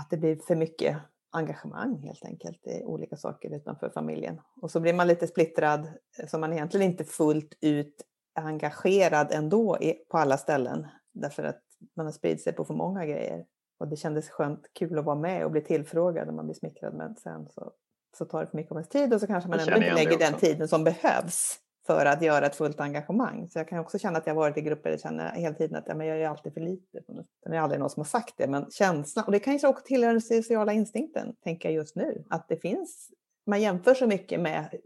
att 0.00 0.10
det 0.10 0.16
blir 0.16 0.36
för 0.36 0.54
mycket 0.54 0.96
engagemang 1.32 1.98
helt 1.98 2.24
enkelt 2.24 2.66
i 2.66 2.84
olika 2.84 3.16
saker 3.16 3.56
utanför 3.56 3.90
familjen. 3.90 4.40
Och 4.62 4.70
så 4.70 4.80
blir 4.80 4.94
man 4.94 5.08
lite 5.08 5.26
splittrad 5.26 5.88
så 6.28 6.38
man 6.38 6.52
egentligen 6.52 6.90
inte 6.90 7.04
fullt 7.04 7.54
ut 7.60 8.02
engagerad 8.34 9.32
ändå 9.32 9.78
på 10.08 10.18
alla 10.18 10.36
ställen. 10.36 10.86
Därför 11.12 11.42
att 11.42 11.62
man 11.96 12.06
har 12.06 12.12
spridit 12.12 12.42
sig 12.42 12.52
på 12.52 12.64
för 12.64 12.74
många 12.74 13.06
grejer. 13.06 13.44
Och 13.78 13.88
det 13.88 13.96
kändes 13.96 14.30
skönt, 14.30 14.66
kul 14.72 14.98
att 14.98 15.04
vara 15.04 15.16
med 15.16 15.44
och 15.44 15.50
bli 15.50 15.60
tillfrågad 15.60 16.26
när 16.26 16.34
man 16.34 16.46
blir 16.46 16.54
smickrad. 16.54 16.94
Men 16.94 17.16
sen 17.16 17.48
så, 17.48 17.72
så 18.18 18.24
tar 18.24 18.40
det 18.40 18.46
för 18.46 18.56
mycket 18.56 18.72
av 18.72 18.78
ens 18.78 18.88
tid 18.88 19.14
och 19.14 19.20
så 19.20 19.26
kanske 19.26 19.50
man 19.50 19.60
ändå 19.60 19.76
inte 19.76 19.94
lägger 19.94 20.18
den 20.18 20.34
tiden 20.34 20.68
som 20.68 20.84
behövs 20.84 21.60
för 21.86 22.06
att 22.06 22.22
göra 22.22 22.46
ett 22.46 22.56
fullt 22.56 22.80
engagemang. 22.80 23.48
Så 23.48 23.58
jag 23.58 23.68
kan 23.68 23.78
också 23.78 23.98
känna 23.98 24.18
att 24.18 24.26
jag 24.26 24.34
varit 24.34 24.56
i 24.56 24.60
grupper 24.60 24.82
där 24.82 24.90
jag 24.90 25.00
känner 25.00 25.32
hela 25.32 25.54
tiden 25.54 25.76
att 25.76 25.84
ja, 25.86 25.94
men 25.94 26.06
jag 26.06 26.20
är 26.20 26.28
alltid 26.28 26.54
för 26.54 26.60
lite. 26.60 27.02
Det 27.46 27.56
är 27.56 27.60
aldrig 27.60 27.80
någon 27.80 27.90
som 27.90 28.00
har 28.00 28.04
sagt 28.04 28.34
det, 28.36 28.46
men 28.46 28.70
känslan, 28.70 29.24
och 29.24 29.32
det 29.32 29.40
kan 29.40 29.56
ju 29.56 29.68
också 29.68 29.84
tillhöra 29.84 30.12
den 30.12 30.20
sociala 30.20 30.72
instinkten, 30.72 31.34
tänker 31.44 31.68
jag 31.68 31.76
just 31.76 31.96
nu, 31.96 32.24
att 32.30 32.48
det 32.48 32.56
finns, 32.56 33.10
man 33.46 33.60
jämför 33.60 33.94
så 33.94 34.06
mycket 34.06 34.40
med 34.40 34.80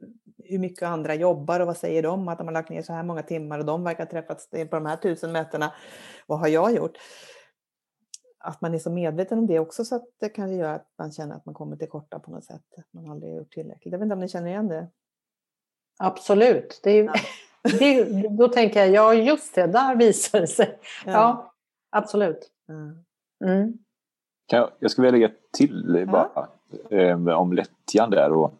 hur 0.45 0.59
mycket 0.59 0.83
andra 0.83 1.15
jobbar 1.15 1.61
och 1.61 1.67
vad 1.67 1.77
säger 1.77 2.03
de, 2.03 2.29
att 2.29 2.39
de 2.39 2.47
har 2.47 2.55
lagt 2.55 2.71
ner 2.71 2.83
så 2.83 2.93
här 2.93 3.03
många 3.03 3.23
timmar 3.23 3.59
och 3.59 3.65
de 3.65 3.85
verkar 3.85 4.05
ha 4.05 4.11
träffats 4.11 4.51
på 4.51 4.67
de 4.71 4.87
här 4.87 4.97
tusen 4.97 5.33
mötena. 5.33 5.73
Vad 6.27 6.39
har 6.39 6.49
jag 6.49 6.75
gjort? 6.75 6.99
att 8.45 8.61
man 8.61 8.75
är 8.75 8.79
så 8.79 8.91
medveten 8.91 9.39
om 9.39 9.47
det 9.47 9.59
också 9.59 9.85
så 9.85 9.97
att 9.97 10.05
det 10.21 10.29
kanske 10.29 10.55
gör 10.55 10.75
att 10.75 10.87
man 10.99 11.13
känner 11.13 11.37
att 11.37 11.47
man 11.47 11.55
kommer 11.55 11.77
till 11.77 11.89
korta 11.89 12.19
på 12.19 12.31
något 12.31 12.45
sätt. 12.45 12.63
Att 12.77 12.93
man 12.93 13.11
aldrig 13.11 13.33
har 13.33 13.39
gjort 13.39 13.53
tillräckligt. 13.53 13.93
Jag 13.93 13.99
vet 13.99 14.05
inte 14.05 14.15
om 14.15 14.21
ni 14.21 14.29
känner 14.29 14.49
igen 14.49 14.69
det? 14.69 14.89
Absolut. 15.99 16.81
Det 16.83 16.91
är, 16.91 17.05
ja. 17.05 17.13
det, 17.79 18.05
då 18.29 18.49
tänker 18.49 18.81
jag, 18.81 18.91
ja 18.91 19.15
just 19.15 19.55
det, 19.55 19.67
där 19.67 19.97
visar 19.97 20.41
det 20.41 20.47
sig. 20.47 20.79
Ja, 21.07 21.13
ja 21.13 21.55
absolut. 21.91 22.51
Mm. 23.45 23.79
Jag, 24.47 24.71
jag 24.79 24.91
skulle 24.91 25.11
vilja 25.11 25.29
lägga 25.29 25.39
till 25.53 26.07
bara 26.13 26.49
eh, 26.91 27.39
om 27.39 27.53
lättjan 27.53 28.11
där. 28.11 28.33
Och 28.33 28.55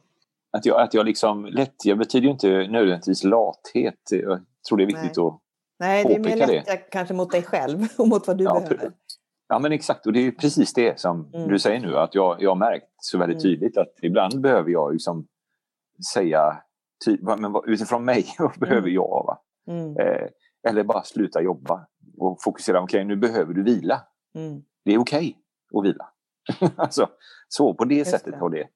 att 0.57 0.67
jag, 0.67 0.81
att 0.81 0.95
jag 0.95 1.07
liksom, 1.07 1.45
lättja 1.45 1.97
betyder 1.97 2.25
ju 2.25 2.31
inte 2.31 2.49
nödvändigtvis 2.49 3.25
lathet. 3.25 4.01
Jag 4.11 4.45
tror 4.69 4.79
det 4.79 4.85
är 4.85 4.87
viktigt 4.87 5.17
Nej. 5.17 5.27
att 5.27 5.41
Nej, 5.79 6.05
det 6.05 6.15
är 6.15 6.37
mer 6.37 6.47
lättja 6.47 6.77
kanske 6.77 7.15
mot 7.15 7.31
dig 7.31 7.43
själv 7.43 7.87
och 7.99 8.09
mot 8.09 8.27
vad 8.27 8.39
du 8.39 8.45
ja, 8.45 8.61
behöver. 8.61 8.93
Ja 9.49 9.59
men 9.59 9.73
exakt 9.73 10.07
och 10.07 10.13
det 10.13 10.27
är 10.27 10.31
precis 10.31 10.75
det 10.75 11.01
som 11.01 11.31
mm. 11.35 11.49
du 11.49 11.59
säger 11.59 11.81
nu 11.81 11.97
att 11.97 12.15
jag, 12.15 12.43
jag 12.43 12.51
har 12.51 12.57
märkt 12.57 12.87
så 12.97 13.19
väldigt 13.19 13.45
mm. 13.45 13.53
tydligt 13.53 13.77
att 13.77 13.95
ibland 14.03 14.41
behöver 14.41 14.71
jag 14.71 14.93
liksom 14.93 15.27
säga 16.15 16.63
ty, 17.05 17.19
men 17.21 17.55
utifrån 17.67 18.05
mig, 18.05 18.27
vad 18.39 18.59
behöver 18.59 18.89
mm. 18.89 18.95
jag? 18.95 19.25
Va? 19.27 19.41
Mm. 19.69 19.97
Eh, 19.97 20.29
eller 20.69 20.85
bara 20.85 21.03
sluta 21.03 21.43
jobba 21.43 21.87
och 22.19 22.43
fokusera, 22.43 22.83
okej 22.83 22.99
okay, 22.99 23.05
nu 23.05 23.17
behöver 23.17 23.55
du 23.55 23.63
vila. 23.63 24.03
Mm. 24.35 24.63
Det 24.85 24.95
är 24.95 24.99
okej 24.99 25.37
okay 25.71 25.81
att 25.81 25.87
vila. 25.87 26.09
alltså, 26.77 27.09
så 27.49 27.75
på 27.75 27.85
det 27.85 27.95
Just 27.95 28.11
sättet 28.11 28.35
har 28.35 28.51
det. 28.51 28.69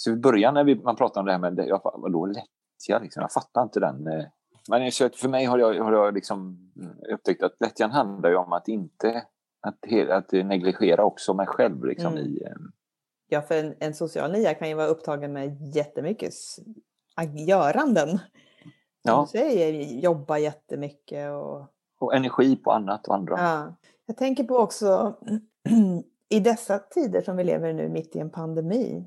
Så 0.00 0.10
i 0.10 0.16
början 0.16 0.54
när 0.54 0.64
vi, 0.64 0.74
man 0.74 0.96
pratar 0.96 1.20
om 1.20 1.26
det 1.26 1.32
här 1.32 1.38
med, 1.38 1.64
jag, 1.68 1.80
vadå 1.84 2.26
lättja, 2.26 2.98
liksom, 3.02 3.20
jag 3.20 3.32
fattar 3.32 3.62
inte 3.62 3.80
den. 3.80 4.06
Eh. 4.06 4.24
Men 4.70 4.92
så 4.92 5.08
för 5.08 5.28
mig 5.28 5.44
har 5.44 5.58
jag, 5.58 5.84
har 5.84 5.92
jag 5.92 6.14
liksom 6.14 6.58
upptäckt 7.14 7.42
att 7.42 7.56
lättjan 7.60 7.90
handlar 7.90 8.30
ju 8.30 8.36
om 8.36 8.52
att 8.52 8.68
inte 8.68 9.24
att, 9.60 10.10
att 10.10 10.32
negligera 10.32 11.04
också 11.04 11.34
mig 11.34 11.46
själv 11.46 11.84
liksom, 11.84 12.12
mm. 12.12 12.24
i... 12.24 12.44
Um... 12.44 12.72
Ja, 13.28 13.42
för 13.42 13.54
en, 13.54 13.74
en 13.80 13.94
social 13.94 14.32
nia 14.32 14.54
kan 14.54 14.68
ju 14.68 14.74
vara 14.74 14.86
upptagen 14.86 15.32
med 15.32 15.74
jättemycket 15.74 16.32
göranden. 17.48 18.18
Ja. 19.02 19.20
Du 19.32 19.38
säger 19.38 20.00
jobba 20.00 20.38
jättemycket 20.38 21.32
och... 21.32 21.66
Och 22.00 22.14
energi 22.14 22.56
på 22.56 22.70
annat 22.70 23.08
och 23.08 23.14
andra. 23.14 23.34
Ja. 23.38 23.74
Jag 24.06 24.16
tänker 24.16 24.44
på 24.44 24.56
också 24.56 25.16
i 26.28 26.40
dessa 26.40 26.78
tider 26.78 27.22
som 27.22 27.36
vi 27.36 27.44
lever 27.44 27.72
nu 27.72 27.88
mitt 27.88 28.16
i 28.16 28.18
en 28.18 28.30
pandemi. 28.30 29.04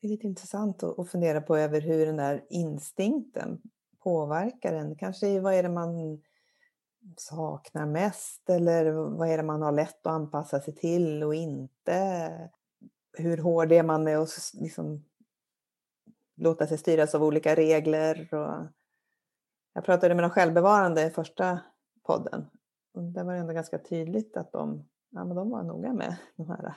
Det 0.00 0.06
är 0.06 0.10
lite 0.10 0.26
intressant 0.26 0.82
att 0.82 1.08
fundera 1.08 1.40
på 1.40 1.56
över 1.56 1.80
hur 1.80 2.06
den 2.06 2.16
där 2.16 2.44
instinkten 2.48 3.60
påverkar 3.98 4.72
en. 4.72 4.96
Kanske 4.96 5.40
vad 5.40 5.54
är 5.54 5.62
det 5.62 5.68
man 5.68 6.22
saknar 7.16 7.86
mest 7.86 8.50
eller 8.50 8.90
vad 8.92 9.28
är 9.28 9.36
det 9.36 9.42
man 9.42 9.62
har 9.62 9.72
lätt 9.72 10.06
att 10.06 10.12
anpassa 10.12 10.60
sig 10.60 10.74
till 10.74 11.22
och 11.22 11.34
inte? 11.34 12.50
Hur 13.12 13.38
hård 13.38 13.72
är 13.72 13.82
man 13.82 14.04
med 14.04 14.18
att 14.18 14.52
liksom 14.54 15.04
låta 16.36 16.66
sig 16.66 16.78
styras 16.78 17.14
av 17.14 17.24
olika 17.24 17.54
regler? 17.54 18.34
Och 18.34 18.66
jag 19.72 19.84
pratade 19.84 20.14
med 20.14 20.24
de 20.24 20.30
självbevarande 20.30 21.02
i 21.06 21.10
första 21.10 21.60
podden. 22.02 22.46
Och 22.94 23.02
där 23.02 23.24
var 23.24 23.32
det 23.32 23.38
ändå 23.38 23.52
ganska 23.52 23.78
tydligt 23.78 24.36
att 24.36 24.52
de, 24.52 24.88
ja, 25.10 25.24
men 25.24 25.36
de 25.36 25.50
var 25.50 25.62
noga 25.62 25.92
med 25.92 26.16
de 26.36 26.48
här 26.48 26.74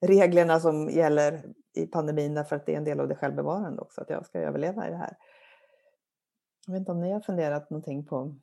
reglerna 0.00 0.60
som 0.60 0.90
gäller 0.90 1.42
i 1.76 1.86
pandemin 1.86 2.34
därför 2.34 2.56
att 2.56 2.66
det 2.66 2.72
är 2.72 2.76
en 2.76 2.84
del 2.84 3.00
av 3.00 3.08
det 3.08 3.14
självbevarande 3.14 3.82
också, 3.82 4.00
att 4.00 4.10
jag 4.10 4.26
ska 4.26 4.38
överleva 4.38 4.86
i 4.88 4.90
det 4.90 4.96
här. 4.96 5.16
Jag 6.66 6.72
vet 6.72 6.80
inte 6.80 6.92
om 6.92 7.00
ni 7.00 7.12
har 7.12 7.20
funderat 7.20 7.70
någonting 7.70 8.06
på 8.06 8.34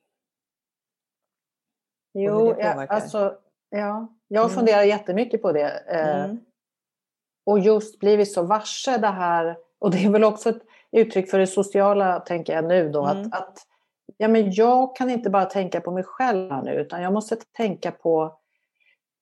Jo, 2.14 2.56
ja, 2.60 2.86
alltså, 2.90 3.38
ja. 3.70 4.08
jag 4.28 4.44
mm. 4.44 4.56
funderar 4.56 4.84
jättemycket 4.84 5.42
på 5.42 5.52
det. 5.52 5.84
Eh, 5.88 6.24
mm. 6.24 6.40
Och 7.46 7.60
just 7.60 8.00
blivit 8.00 8.34
så 8.34 8.44
varse 8.44 8.98
det 8.98 9.08
här. 9.08 9.58
Och 9.80 9.92
det 9.92 10.06
är 10.06 10.10
väl 10.10 10.24
också 10.24 10.50
ett 10.50 10.62
uttryck 10.92 11.30
för 11.30 11.40
det 11.40 11.48
sociala, 11.48 12.20
tänker 12.20 12.54
jag 12.54 12.66
nu 12.66 12.90
då. 12.90 13.06
Mm. 13.06 13.28
Att, 13.28 13.42
att 13.42 13.58
ja, 14.18 14.28
men 14.28 14.52
jag 14.52 14.96
kan 14.96 15.10
inte 15.10 15.30
bara 15.30 15.46
tänka 15.46 15.82
på 15.82 15.92
mig 15.92 16.04
själv 16.04 16.64
nu, 16.64 16.74
utan 16.74 17.02
jag 17.02 17.14
måste 17.14 17.36
tänka 17.36 17.92
på, 17.92 18.40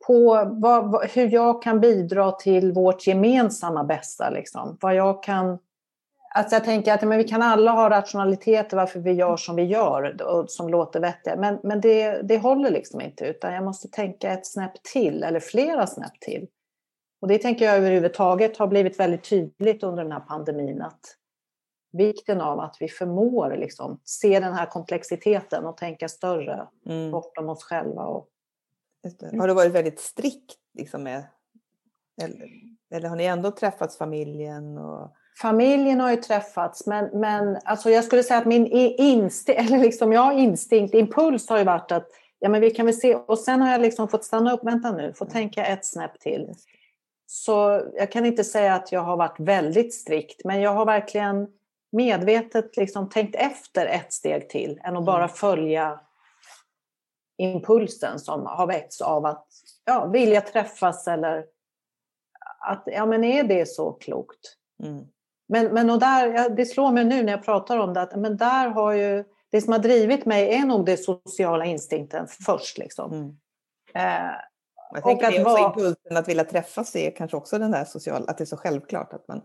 på 0.08 0.48
vad, 0.52 1.06
hur 1.10 1.34
jag 1.34 1.62
kan 1.62 1.80
bidra 1.80 2.32
till 2.32 2.72
vårt 2.72 3.08
gemensamma 3.08 3.84
bästa. 3.84 4.30
Liksom. 4.30 4.78
Vad 4.82 4.96
jag 4.96 5.24
kan 5.24 5.58
Alltså 6.34 6.56
jag 6.56 6.64
tänker 6.64 6.94
att 6.94 7.02
men 7.02 7.18
vi 7.18 7.24
kan 7.24 7.42
alla 7.42 7.72
ha 7.72 7.90
rationaliteter 7.90 8.78
varför 8.78 9.00
vi 9.00 9.12
gör 9.12 9.38
som 9.38 9.56
vi 9.56 9.64
gör 9.64 10.22
och 10.22 10.52
som 10.52 10.70
låter 10.70 11.00
vettiga. 11.00 11.36
Men, 11.36 11.60
men 11.64 11.82
det, 11.82 12.22
det 12.22 12.38
håller 12.38 12.72
liksom 12.72 13.02
inte 13.02 13.26
utan 13.26 13.54
jag 13.54 13.64
måste 13.64 13.88
tänka 13.88 14.32
ett 14.32 14.48
snäpp 14.48 14.84
till 14.84 15.24
eller 15.24 15.40
flera 15.40 15.88
snäpp 15.88 16.20
till. 16.20 16.48
Och 17.22 17.28
det 17.28 17.38
tänker 17.38 17.66
jag 17.66 17.78
överhuvudtaget 17.78 18.58
har 18.58 18.68
blivit 18.68 19.00
väldigt 19.00 19.30
tydligt 19.30 19.84
under 19.84 20.04
den 20.04 20.12
här 20.12 20.20
pandemin 20.20 20.82
att 20.82 21.18
vikten 21.92 22.42
av 22.42 22.60
att 22.60 22.78
vi 22.80 22.88
förmår 22.88 23.58
liksom 23.58 24.00
se 24.04 24.40
den 24.40 24.54
här 24.54 24.66
komplexiteten 24.66 25.66
och 25.66 25.78
tänka 25.78 26.10
större 26.10 26.68
mm. 26.86 27.12
bortom 27.12 27.50
oss 27.50 27.64
själva. 27.64 28.04
Och... 28.04 28.28
Har 29.40 29.48
du 29.48 29.54
varit 29.54 29.72
väldigt 29.72 30.00
strikt 30.00 30.58
liksom 30.74 31.04
med, 31.04 31.24
eller, 32.22 32.50
eller 32.94 33.10
har 33.10 33.16
ni 33.16 33.26
ändå 33.26 33.52
träffats 33.52 33.98
familjen? 33.98 34.78
Och 34.78 35.16
Familjen 35.42 36.00
har 36.00 36.12
ju 36.12 36.18
träffats, 36.18 36.88
men, 36.88 37.20
men 37.20 37.58
alltså 37.66 37.90
jag 37.90 38.04
skulle 38.04 38.24
säga 38.24 38.40
att 38.40 38.46
min 38.46 38.68
instinkt, 38.68 39.62
eller 39.62 39.78
liksom 39.78 40.12
jag 40.12 40.40
instinkt, 40.40 40.94
impuls 40.94 41.50
har 41.50 41.58
ju 41.58 41.64
varit 41.64 41.92
att 41.92 42.08
ja, 42.40 42.50
men 42.50 42.62
vi 42.62 42.72
kan 42.72 42.86
väl 42.86 42.96
se. 42.96 43.16
Och 43.16 43.40
sen 43.40 43.62
har 43.62 43.72
jag 43.72 43.82
liksom 43.82 44.08
fått 44.08 44.24
stanna 44.24 44.54
upp, 44.54 44.64
vänta 44.64 44.92
nu, 44.92 45.14
få 45.14 45.26
tänka 45.26 45.66
ett 45.66 45.86
snäpp 45.86 46.20
till. 46.20 46.54
Så 47.26 47.82
jag 47.94 48.12
kan 48.12 48.26
inte 48.26 48.44
säga 48.44 48.76
att 48.76 48.92
jag 48.92 49.02
har 49.02 49.18
varit 49.18 49.40
väldigt 49.40 49.94
strikt, 49.94 50.42
men 50.46 50.62
jag 50.62 50.74
har 50.74 50.86
verkligen 50.86 51.48
medvetet 51.92 52.78
liksom 52.78 53.10
tänkt 53.10 53.36
efter 53.36 53.86
ett 53.86 54.14
steg 54.14 54.50
till 54.50 54.80
än 54.84 54.98
att 54.98 55.06
bara 55.06 55.24
mm. 55.24 55.30
följa 55.30 56.00
impulsen 57.42 58.20
som 58.20 58.46
har 58.46 58.68
väckts 58.68 59.02
av 59.02 59.26
att 59.26 59.48
ja, 59.86 60.06
vilja 60.06 60.42
träffas 60.42 61.08
eller 61.08 61.46
att 62.60 62.84
ja, 62.86 63.06
men 63.06 63.24
är 63.24 63.44
det 63.44 63.66
så 63.66 63.92
klokt? 63.92 64.56
Mm. 64.84 65.06
Men, 65.48 65.74
men 65.74 65.90
och 65.90 66.00
där, 66.00 66.50
det 66.50 66.66
slår 66.66 66.92
mig 66.92 67.06
nu 67.06 67.24
när 67.24 67.32
jag 67.32 67.44
pratar 67.44 67.78
om 67.78 67.94
det 67.94 68.02
att 68.02 68.16
men 68.16 68.38
där 68.38 68.70
har 68.70 68.92
ju 68.92 69.24
det 69.52 69.62
som 69.62 69.74
har 69.74 69.80
drivit 69.80 70.26
mig 70.26 70.56
är 70.56 70.66
nog 70.66 70.86
det 70.86 70.98
sociala 70.98 71.66
instinkten 71.66 72.28
först. 72.28 72.78
Liksom. 72.78 73.14
Mm. 73.14 73.38
Eh, 73.96 74.32
jag 74.94 75.04
tänker 75.04 75.28
att 75.28 75.34
det 75.34 75.38
är 75.38 75.46
också 75.46 75.54
vara... 75.54 75.68
impulsen 75.68 76.18
att 76.18 76.28
vilja 76.28 76.44
träffas 76.44 76.96
är 76.96 77.12
kanske 77.12 77.38
också 77.38 77.60
den 77.60 77.72
där 77.72 77.86
sociala, 77.86 78.26
att 78.28 78.38
det 78.38 78.44
är 78.44 78.46
så 78.46 78.58
självklart 78.58 79.14
att 79.14 79.28
man 79.28 79.42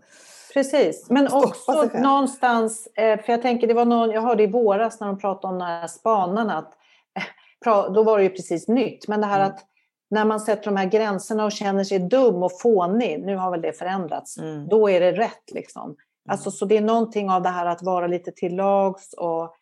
Precis, 0.53 1.09
men 1.09 1.33
också 1.33 1.89
någonstans, 1.93 2.87
eh, 2.87 3.19
för 3.21 3.33
jag 3.33 3.41
tänker 3.41 3.67
det 3.67 3.73
var 3.73 3.85
någon, 3.85 4.11
jag 4.11 4.21
hörde 4.21 4.43
i 4.43 4.47
våras 4.47 4.99
när 4.99 5.07
de 5.07 5.19
pratade 5.19 5.53
om 5.53 5.59
de 5.59 5.65
här 5.65 5.87
spanarna, 5.87 6.57
att, 6.57 6.76
då 7.65 8.03
var 8.03 8.17
det 8.17 8.23
ju 8.23 8.29
precis 8.29 8.67
nytt, 8.67 9.07
men 9.07 9.21
det 9.21 9.27
här 9.27 9.39
mm. 9.39 9.51
att 9.51 9.65
när 10.09 10.25
man 10.25 10.39
sätter 10.39 10.65
de 10.65 10.75
här 10.75 10.85
gränserna 10.85 11.45
och 11.45 11.51
känner 11.51 11.83
sig 11.83 11.99
dum 11.99 12.43
och 12.43 12.59
fånig, 12.61 13.25
nu 13.25 13.35
har 13.35 13.51
väl 13.51 13.61
det 13.61 13.73
förändrats, 13.73 14.37
mm. 14.37 14.67
då 14.67 14.89
är 14.89 14.99
det 14.99 15.11
rätt 15.11 15.51
liksom. 15.53 15.83
Mm. 15.83 15.97
Alltså, 16.29 16.51
så 16.51 16.65
det 16.65 16.77
är 16.77 16.81
någonting 16.81 17.29
av 17.29 17.41
det 17.41 17.49
här 17.49 17.65
att 17.65 17.83
vara 17.83 18.07
lite 18.07 18.31
till 18.31 18.55
lags 18.55 19.13
och 19.13 19.55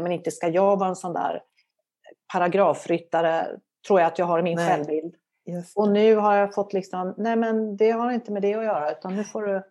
men 0.00 0.12
inte 0.12 0.30
ska 0.30 0.48
jag 0.48 0.76
vara 0.76 0.88
en 0.88 0.96
sån 0.96 1.12
där 1.12 1.42
paragrafryttare, 2.32 3.46
tror 3.86 4.00
jag 4.00 4.06
att 4.06 4.18
jag 4.18 4.26
har 4.26 4.38
i 4.38 4.42
min 4.42 4.56
Nej. 4.56 4.68
självbild. 4.68 5.14
Och 5.76 5.88
nu 5.88 6.16
har 6.16 6.34
jag 6.34 6.54
fått 6.54 6.72
liksom, 6.72 7.14
nej 7.16 7.36
men 7.36 7.76
det 7.76 7.90
har 7.90 8.10
inte 8.10 8.32
med 8.32 8.42
det 8.42 8.54
att 8.54 8.64
göra, 8.64 8.92
utan 8.92 9.16
nu 9.16 9.24
får 9.24 9.42
du... 9.42 9.62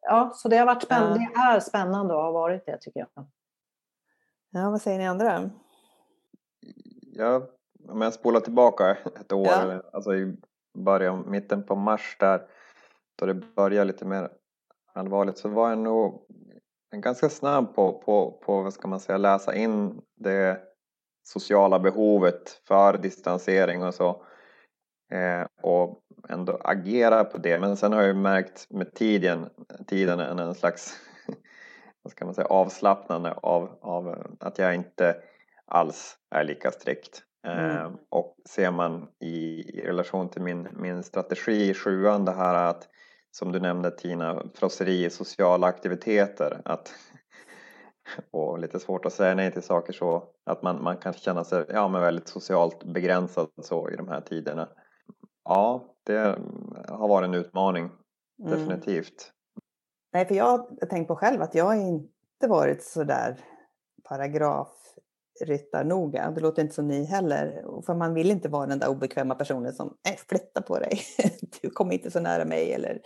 Ja, 0.00 0.32
så 0.34 0.48
det 0.48 0.56
har 0.56 0.66
varit 0.66 0.82
spännande, 0.82 1.28
ja. 1.34 1.40
det 1.40 1.56
är 1.56 1.60
spännande 1.60 2.14
och 2.14 2.22
har 2.22 2.32
varit 2.32 2.66
det 2.66 2.78
tycker 2.80 3.00
jag. 3.00 3.26
Ja, 4.50 4.70
vad 4.70 4.82
säger 4.82 4.98
ni 4.98 5.06
andra? 5.06 5.50
Ja, 7.14 7.48
om 7.88 8.00
jag 8.00 8.14
spolar 8.14 8.40
tillbaka 8.40 8.90
ett 9.20 9.32
år, 9.32 9.46
ja. 9.46 9.82
alltså 9.92 10.14
i 10.14 10.36
början, 10.78 11.30
mitten 11.30 11.62
på 11.62 11.76
mars 11.76 12.16
där, 12.20 12.46
då 13.18 13.26
det 13.26 13.34
började 13.34 13.84
lite 13.84 14.04
mer 14.04 14.28
allvarligt, 14.92 15.38
så 15.38 15.48
var 15.48 15.68
jag 15.68 15.78
nog 15.78 16.26
ganska 16.96 17.28
snabb 17.28 17.74
på, 17.74 17.92
på, 17.92 18.40
på 18.44 18.62
vad 18.62 18.74
ska 18.74 18.88
man 18.88 19.00
säga, 19.00 19.18
läsa 19.18 19.54
in 19.54 20.00
det 20.16 20.60
sociala 21.22 21.78
behovet 21.78 22.60
för 22.68 22.98
distansering 22.98 23.82
och 23.82 23.94
så. 23.94 24.24
Eh, 25.12 25.46
och 25.62 26.00
ändå 26.28 26.60
agera 26.64 27.24
på 27.24 27.38
det. 27.38 27.58
Men 27.58 27.76
sen 27.76 27.92
har 27.92 28.02
jag 28.02 28.16
märkt 28.16 28.70
med 28.70 28.94
tiden, 28.94 29.48
tiden 29.86 30.20
en, 30.20 30.38
en 30.38 30.54
slags 30.54 31.00
vad 32.02 32.10
ska 32.10 32.24
man 32.24 32.34
säga, 32.34 32.46
avslappnande 32.46 33.32
av, 33.32 33.78
av 33.80 34.36
att 34.40 34.58
jag 34.58 34.74
inte 34.74 35.16
alls 35.72 36.16
är 36.30 36.44
lika 36.44 36.70
strikt. 36.70 37.22
Mm. 37.46 37.76
Eh, 37.76 37.90
och 38.08 38.36
ser 38.48 38.70
man 38.70 39.08
i, 39.20 39.26
i, 39.78 39.86
relation 39.86 40.28
till 40.28 40.42
min, 40.42 40.68
min 40.72 41.02
strategi 41.02 41.70
i 41.70 41.74
sjuan 41.74 42.24
det 42.24 42.32
här 42.32 42.54
att 42.54 42.88
som 43.30 43.52
du 43.52 43.60
nämnde 43.60 43.90
Tina, 43.90 44.42
frosseri 44.54 45.04
i 45.04 45.10
sociala 45.10 45.66
aktiviteter. 45.66 46.62
Att, 46.64 46.94
och 48.30 48.58
lite 48.58 48.80
svårt 48.80 49.04
att 49.04 49.12
säga 49.12 49.34
nej 49.34 49.52
till 49.52 49.62
saker 49.62 49.92
så 49.92 50.24
att 50.46 50.62
man, 50.62 50.82
man 50.82 50.96
kan 50.96 51.12
känna 51.12 51.44
sig 51.44 51.64
ja, 51.68 51.88
men 51.88 52.00
väldigt 52.00 52.28
socialt 52.28 52.84
begränsad 52.84 53.48
så 53.62 53.90
i 53.90 53.96
de 53.96 54.08
här 54.08 54.20
tiderna. 54.20 54.68
Ja, 55.44 55.94
det 56.04 56.38
har 56.88 57.08
varit 57.08 57.28
en 57.28 57.34
utmaning, 57.34 57.90
mm. 58.42 58.50
definitivt. 58.50 59.32
Nej, 60.12 60.26
för 60.26 60.34
jag 60.34 60.44
har 60.44 60.86
tänkt 60.86 61.08
på 61.08 61.16
själv 61.16 61.42
att 61.42 61.54
jag 61.54 61.76
inte 61.76 62.48
varit 62.48 62.82
så 62.82 63.04
där 63.04 63.40
Ryttarnoga. 65.40 66.30
Det 66.30 66.40
låter 66.40 66.62
inte 66.62 66.74
som 66.74 66.88
ni 66.88 67.04
heller. 67.04 67.64
För 67.86 67.94
man 67.94 68.14
vill 68.14 68.30
inte 68.30 68.48
vara 68.48 68.66
den 68.66 68.78
där 68.78 68.88
obekväma 68.88 69.34
personen 69.34 69.72
som 69.72 69.96
äh, 70.08 70.16
flytta 70.28 70.62
på 70.62 70.78
dig. 70.78 71.00
du 71.62 71.70
kommer 71.70 71.94
inte 71.94 72.10
så 72.10 72.20
nära 72.20 72.44
mig. 72.44 72.72
Eller, 72.72 73.00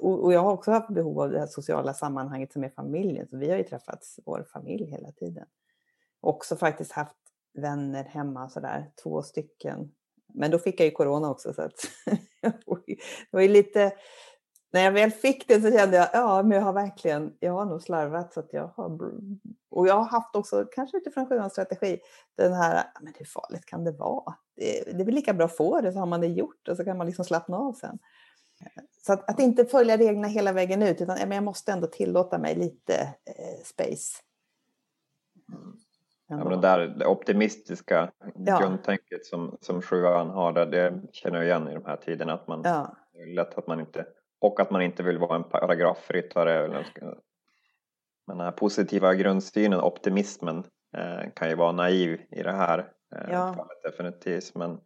och 0.00 0.32
jag 0.32 0.40
har 0.40 0.52
också 0.52 0.70
haft 0.70 0.94
behov 0.94 1.20
av 1.20 1.30
det 1.30 1.38
här 1.38 1.46
sociala 1.46 1.94
sammanhanget 1.94 2.52
som 2.52 2.64
är 2.64 2.68
familjen. 2.68 3.28
Så 3.28 3.36
vi 3.36 3.50
har 3.50 3.56
ju 3.56 3.64
träffats, 3.64 4.20
vår 4.26 4.46
familj, 4.52 4.90
hela 4.90 5.12
tiden. 5.12 5.46
Också 6.20 6.56
faktiskt 6.56 6.92
haft 6.92 7.16
vänner 7.54 8.04
hemma 8.04 8.48
sådär, 8.48 8.90
två 9.02 9.22
stycken 9.22 9.90
men 10.34 10.50
då 10.50 10.58
fick 10.58 10.80
jag 10.80 10.84
ju 10.84 10.90
corona 10.90 11.30
också. 11.30 11.54
Så 11.54 11.62
att 11.62 11.74
det 12.86 13.32
var 13.32 13.40
ju 13.40 13.48
lite... 13.48 13.92
När 14.72 14.84
jag 14.84 14.92
väl 14.92 15.10
fick 15.10 15.48
det 15.48 15.60
så 15.60 15.70
kände 15.70 15.96
jag 15.96 16.08
ja, 16.12 16.42
men 16.42 16.58
jag 16.58 16.64
har 16.64 16.72
verkligen, 16.72 17.36
jag 17.40 17.52
har 17.52 17.64
nog 17.64 17.82
slarvat. 17.82 18.32
Så 18.32 18.40
att 18.40 18.52
jag 18.52 18.66
har, 18.66 18.98
och 19.70 19.88
jag 19.88 19.94
har 19.94 20.04
haft 20.04 20.36
också, 20.36 20.64
kanske 20.64 20.96
utifrån 20.96 21.26
sjuans 21.26 21.52
strategi, 21.52 22.00
den 22.36 22.52
här, 22.52 22.84
men 23.00 23.12
hur 23.18 23.24
farligt 23.24 23.66
kan 23.66 23.84
det 23.84 23.92
vara? 23.92 24.34
Det, 24.56 24.84
det 24.84 25.02
är 25.02 25.04
väl 25.04 25.14
lika 25.14 25.34
bra 25.34 25.46
att 25.46 25.56
få 25.56 25.80
det 25.80 25.92
så 25.92 25.98
har 25.98 26.06
man 26.06 26.20
det 26.20 26.26
gjort 26.26 26.68
och 26.68 26.76
så 26.76 26.84
kan 26.84 26.98
man 26.98 27.06
liksom 27.06 27.24
slappna 27.24 27.56
av 27.56 27.72
sen. 27.72 27.98
Så 29.06 29.12
att, 29.12 29.30
att 29.30 29.40
inte 29.40 29.64
följa 29.64 29.96
reglerna 29.96 30.28
hela 30.28 30.52
vägen 30.52 30.82
ut, 30.82 31.00
utan 31.00 31.18
men 31.18 31.32
jag 31.32 31.44
måste 31.44 31.72
ändå 31.72 31.86
tillåta 31.86 32.38
mig 32.38 32.54
lite 32.54 32.94
eh, 33.24 33.64
space. 33.64 34.22
Ja, 36.28 36.36
men 36.36 36.48
det 36.48 36.60
där 36.60 37.06
optimistiska 37.06 38.12
ja. 38.34 38.58
grundtänket 38.58 39.26
som, 39.26 39.58
som 39.60 39.82
sjuan 39.82 40.30
har, 40.30 40.52
det, 40.52 40.64
det 40.64 41.00
känner 41.12 41.36
jag 41.36 41.46
igen 41.46 41.68
i 41.68 41.74
de 41.74 41.84
här 41.84 41.96
tiderna. 41.96 42.32
Att 42.32 42.48
man, 42.48 42.60
ja. 42.64 42.96
lätt 43.26 43.58
att 43.58 43.66
man 43.66 43.80
inte, 43.80 44.06
och 44.42 44.60
att 44.60 44.70
man 44.70 44.82
inte 44.82 45.02
vill 45.02 45.18
vara 45.18 45.36
en 45.36 45.44
paragrafryttare. 45.44 46.84
Men 48.26 48.38
den 48.38 48.40
här 48.40 48.52
positiva 48.52 49.14
grundsynen, 49.14 49.80
optimismen, 49.80 50.64
eh, 50.96 51.30
kan 51.34 51.48
ju 51.48 51.54
vara 51.54 51.72
naiv 51.72 52.20
i 52.30 52.42
det 52.42 52.52
här 52.52 52.78
eh, 53.14 53.30
ja. 53.30 53.54
fallet 53.54 53.82
definitivt. 53.82 54.54
Men 54.54 54.80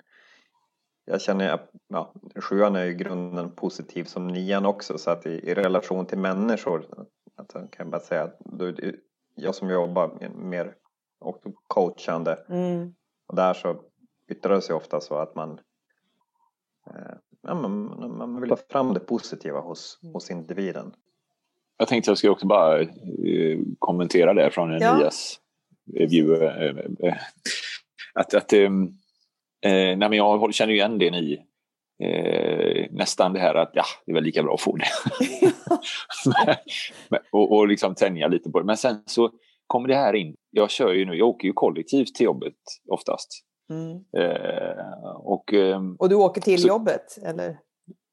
jag 1.04 1.20
känner 1.20 1.50
att 1.50 1.70
ja, 1.88 2.14
sjuan 2.40 2.76
är 2.76 2.84
ju 2.84 2.94
grunden 2.94 3.50
positiv 3.50 4.04
som 4.04 4.28
nian 4.28 4.66
också 4.66 4.98
så 4.98 5.10
att 5.10 5.26
i, 5.26 5.50
i 5.50 5.54
relation 5.54 6.06
till 6.06 6.18
människor 6.18 7.06
att, 7.36 7.52
kan 7.52 7.68
jag 7.78 7.90
bara 7.90 8.00
säga 8.00 8.22
att 8.22 8.36
du, 8.44 9.00
jag 9.34 9.54
som 9.54 9.70
jobbar 9.70 10.30
mer 10.34 10.74
och 11.20 11.42
coachande. 11.66 12.44
Mm. 12.48 12.94
Och 13.26 13.36
där 13.36 13.54
så 13.54 13.82
yttrar 14.28 14.54
det 14.54 14.62
sig 14.62 14.74
ofta 14.74 15.00
så 15.00 15.14
att 15.14 15.34
man, 15.34 15.60
eh, 16.86 17.16
ja, 17.46 17.54
man, 17.54 18.18
man 18.18 18.40
vill 18.40 18.50
ha 18.50 18.58
fram 18.70 18.94
det 18.94 19.00
positiva 19.00 19.60
hos, 19.60 19.98
hos 20.12 20.30
individen. 20.30 20.92
Jag 21.78 21.88
tänkte 21.88 22.10
jag 22.10 22.18
skulle 22.18 22.32
också 22.32 22.46
bara 22.46 22.80
eh, 22.80 23.58
kommentera 23.78 24.34
det 24.34 24.50
från 24.50 24.70
Elias 24.70 25.40
ja. 25.84 26.06
view. 26.06 26.46
Eh, 26.46 27.08
eh, 27.08 27.16
att, 28.14 28.34
att 28.34 28.52
eh, 28.52 28.70
nej 29.62 29.96
men 29.96 30.12
jag 30.12 30.54
känner 30.54 30.72
igen 30.72 30.98
det 30.98 31.10
ni 31.10 31.46
Eh, 32.02 32.86
nästan 32.90 33.32
det 33.32 33.40
här 33.40 33.54
att 33.54 33.70
ja, 33.74 33.84
det 34.06 34.12
är 34.12 34.14
väl 34.14 34.24
lika 34.24 34.42
bra 34.42 34.54
att 34.54 34.60
få 34.60 34.76
det. 34.76 34.86
och, 37.30 37.52
och 37.52 37.68
liksom 37.68 37.94
tänja 37.94 38.28
lite 38.28 38.50
på 38.50 38.58
det. 38.58 38.66
Men 38.66 38.76
sen 38.76 39.02
så 39.06 39.30
kommer 39.66 39.88
det 39.88 39.94
här 39.94 40.14
in. 40.14 40.36
Jag 40.50 40.70
kör 40.70 40.92
ju 40.92 41.04
nu, 41.04 41.14
jag 41.14 41.28
åker 41.28 41.48
ju 41.48 41.52
kollektivt 41.52 42.14
till 42.14 42.24
jobbet 42.24 42.54
oftast. 42.88 43.45
Mm. 43.70 44.04
Eh, 44.16 45.16
och, 45.16 45.54
eh, 45.54 45.80
och 45.98 46.08
du 46.08 46.14
åker 46.14 46.40
till 46.40 46.62
så, 46.62 46.68
jobbet 46.68 47.18
eller? 47.24 47.58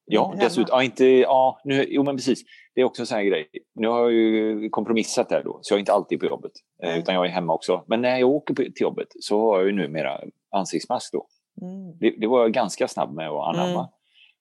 Ja, 0.06 0.36
dessutom. 0.40 0.68
Ja, 0.72 0.84
inte, 0.84 1.06
ja, 1.06 1.62
nu, 1.64 1.86
jo 1.90 2.04
men 2.04 2.16
precis. 2.16 2.44
Det 2.76 2.82
är 2.82 2.86
också 2.86 3.02
en 3.02 3.06
sån 3.06 3.18
här 3.18 3.24
grej. 3.24 3.48
Nu 3.76 3.88
har 3.88 4.00
jag 4.00 4.12
ju 4.12 4.70
kompromissat 4.70 5.30
där 5.30 5.44
då, 5.44 5.60
så 5.62 5.74
jag 5.74 5.78
är 5.78 5.80
inte 5.80 5.94
alltid 5.94 6.20
på 6.20 6.26
jobbet. 6.26 6.52
Eh, 6.84 7.00
utan 7.00 7.16
jag 7.16 7.26
är 7.26 7.30
hemma 7.30 7.54
också. 7.54 7.84
Men 7.88 8.02
när 8.02 8.18
jag 8.18 8.30
åker 8.30 8.54
till 8.54 8.72
jobbet 8.78 9.08
så 9.20 9.42
har 9.42 9.58
jag 9.58 9.68
ju 9.68 9.74
numera 9.74 10.20
ansiktsmask 10.56 11.14
då. 11.14 11.28
Mm. 11.62 11.98
Det, 12.00 12.16
det, 12.20 12.28
var 12.28 12.42
jag 12.42 12.54
ganska 12.54 12.88
snabb 12.88 13.14
med 13.14 13.30
att 13.30 13.56
anamma. 13.56 13.80
Mm. 13.80 13.92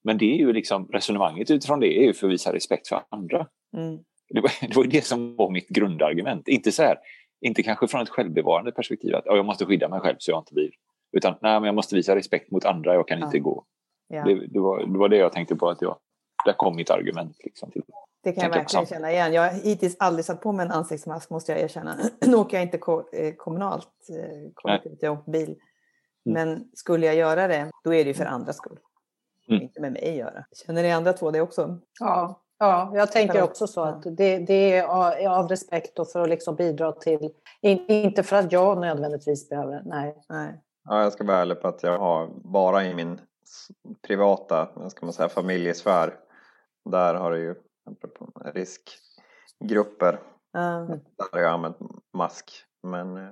Men 0.05 0.19
det 0.19 0.35
är 0.35 0.37
ju 0.37 0.53
liksom, 0.53 0.89
resonemanget 0.93 1.51
utifrån 1.51 1.81
det 1.81 1.99
är 1.99 2.03
ju 2.03 2.15
för 2.15 2.27
att 2.27 2.33
visa 2.33 2.53
respekt 2.53 2.89
för 2.89 3.03
andra. 3.09 3.47
Mm. 3.77 3.99
Det 4.29 4.41
var, 4.41 4.51
det 4.69 4.77
var 4.77 4.85
det 4.85 5.05
som 5.05 5.37
var 5.37 5.51
mitt 5.51 5.69
grundargument. 5.69 6.49
Inte 6.49 6.73
så 6.73 6.83
här, 6.83 6.97
inte 7.41 7.63
kanske 7.63 7.89
från 7.89 8.03
ett 8.03 8.09
självbevarande 8.09 8.73
perspektiv 8.73 9.15
att 9.15 9.27
jag 9.27 9.47
måste 9.47 9.67
skydda 9.67 9.89
mig 9.89 10.01
själv 10.01 10.17
så 10.19 10.31
jag 10.31 10.41
inte 10.41 10.55
blir. 10.55 10.71
Utan 11.13 11.35
nej, 11.41 11.61
men 11.61 11.65
jag 11.65 11.75
måste 11.75 11.95
visa 11.95 12.17
respekt 12.17 12.51
mot 12.51 12.65
andra, 12.65 12.95
jag 12.95 13.09
kan 13.09 13.19
ja. 13.19 13.27
inte 13.27 13.39
gå. 13.39 13.65
Ja. 14.09 14.25
Det, 14.25 14.47
det, 14.47 14.61
var, 14.61 14.87
det 14.87 14.99
var 14.99 15.09
det 15.09 15.17
jag 15.17 15.33
tänkte 15.33 15.57
på, 15.57 15.69
att 15.69 15.83
jag, 15.83 15.97
där 16.45 16.53
kom 16.53 16.77
mitt 16.77 16.91
argument. 16.91 17.37
Liksom, 17.45 17.71
till. 17.71 17.83
Det 18.23 18.33
kan 18.33 18.45
jag 18.45 18.51
verkligen 18.51 18.87
känna 18.87 19.13
igen. 19.13 19.33
Jag 19.33 19.43
har 19.43 19.51
hittills 19.51 19.97
aldrig 19.99 20.25
satt 20.25 20.41
på 20.41 20.53
mig 20.53 20.67
en 20.67 20.73
ansiktsmask 20.73 21.31
måste 21.31 21.53
jag 21.53 21.61
erkänna. 21.61 21.97
nu 22.27 22.37
åker 22.37 22.57
jag 22.57 22.65
inte 22.65 22.79
ko 22.79 23.03
eh, 23.13 23.35
kommunalt, 23.35 23.89
eh, 24.11 24.51
kollektivt, 24.55 24.99
jag 25.01 25.13
åker 25.13 25.33
bil. 25.33 25.49
Mm. 25.49 25.59
Men 26.25 26.69
skulle 26.75 27.07
jag 27.07 27.15
göra 27.15 27.49
det, 27.49 27.71
då 27.85 27.95
är 27.95 28.05
det 28.05 28.09
ju 28.09 28.15
för 28.15 28.25
andras 28.25 28.57
skull. 28.57 28.79
Mm. 29.49 29.63
Inte 29.63 29.81
med 29.81 29.93
mig 29.93 30.11
att 30.11 30.17
göra. 30.17 30.45
Känner 30.67 30.83
ni 30.83 30.93
andra 30.93 31.13
två 31.13 31.31
det 31.31 31.41
också? 31.41 31.79
Ja, 32.01 32.43
Ja, 32.63 32.93
jag 32.95 33.13
tänker 33.13 33.43
också 33.43 33.67
så 33.67 33.81
att 33.81 34.03
det, 34.03 34.39
det 34.39 34.77
är 34.77 35.29
av 35.29 35.49
respekt 35.49 35.99
och 35.99 36.09
för 36.09 36.21
att 36.21 36.29
liksom 36.29 36.57
bidra 36.57 36.93
till, 36.93 37.31
inte 37.61 38.23
för 38.23 38.37
att 38.37 38.53
jag 38.53 38.81
nödvändigtvis 38.81 39.49
behöver, 39.49 39.83
nej. 39.85 40.17
nej. 40.29 40.61
Ja, 40.85 41.03
jag 41.03 41.13
ska 41.13 41.25
vara 41.25 41.37
ärlig 41.37 41.61
på 41.61 41.69
att 41.69 41.83
jag 41.83 41.99
har 41.99 42.31
bara 42.45 42.85
i 42.85 42.95
min 42.95 43.21
privata, 44.03 44.91
ska 44.91 45.07
man 45.07 45.13
säga, 45.13 45.29
familjesfär, 45.29 46.19
där 46.85 47.15
har 47.15 47.31
det 47.31 47.39
ju 47.39 47.55
riskgrupper, 48.55 50.21
mm. 50.57 50.89
där 50.89 51.27
har 51.33 51.41
jag 51.41 51.53
använt 51.53 51.77
mask. 52.13 52.65
Men 52.83 53.17
eh, 53.17 53.31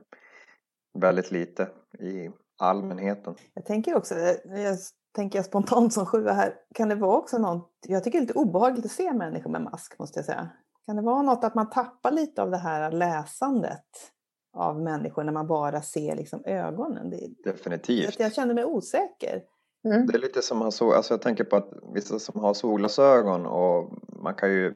väldigt 0.98 1.30
lite 1.30 1.68
i 1.98 2.30
allmänheten. 2.58 3.34
Jag 3.54 3.66
tänker 3.66 3.96
också, 3.96 4.14
jag 4.44 4.78
tänker 5.14 5.42
spontant 5.42 5.92
som 5.92 6.06
sjua 6.06 6.32
här, 6.32 6.54
kan 6.74 6.88
det 6.88 6.94
vara 6.94 7.16
också 7.16 7.38
något, 7.38 7.70
jag 7.86 8.04
tycker 8.04 8.18
det 8.18 8.24
är 8.24 8.26
lite 8.26 8.38
obehagligt 8.38 8.84
att 8.84 8.90
se 8.90 9.12
människor 9.12 9.50
med 9.50 9.62
mask 9.62 9.98
måste 9.98 10.18
jag 10.18 10.26
säga. 10.26 10.48
Kan 10.86 10.96
det 10.96 11.02
vara 11.02 11.22
något 11.22 11.44
att 11.44 11.54
man 11.54 11.70
tappar 11.70 12.10
lite 12.10 12.42
av 12.42 12.50
det 12.50 12.56
här 12.56 12.92
läsandet 12.92 14.12
av 14.52 14.80
människor 14.80 15.24
när 15.24 15.32
man 15.32 15.46
bara 15.46 15.82
ser 15.82 16.16
liksom 16.16 16.42
ögonen? 16.44 17.10
Det, 17.10 17.50
Definitivt. 17.50 18.20
Jag 18.20 18.32
känner 18.34 18.54
mig 18.54 18.64
osäker. 18.64 19.42
Mm. 19.84 20.06
Det 20.06 20.14
är 20.14 20.18
lite 20.18 20.42
som 20.42 20.62
att 20.62 20.78
ha 20.78 20.96
alltså 20.96 21.14
jag 21.14 21.22
tänker 21.22 21.44
på 21.44 21.56
att 21.56 21.70
vissa 21.94 22.18
som 22.18 22.40
har 22.40 22.54
solglasögon 22.54 23.46
och 23.46 23.92
man 24.22 24.34
kan 24.34 24.50
ju 24.50 24.74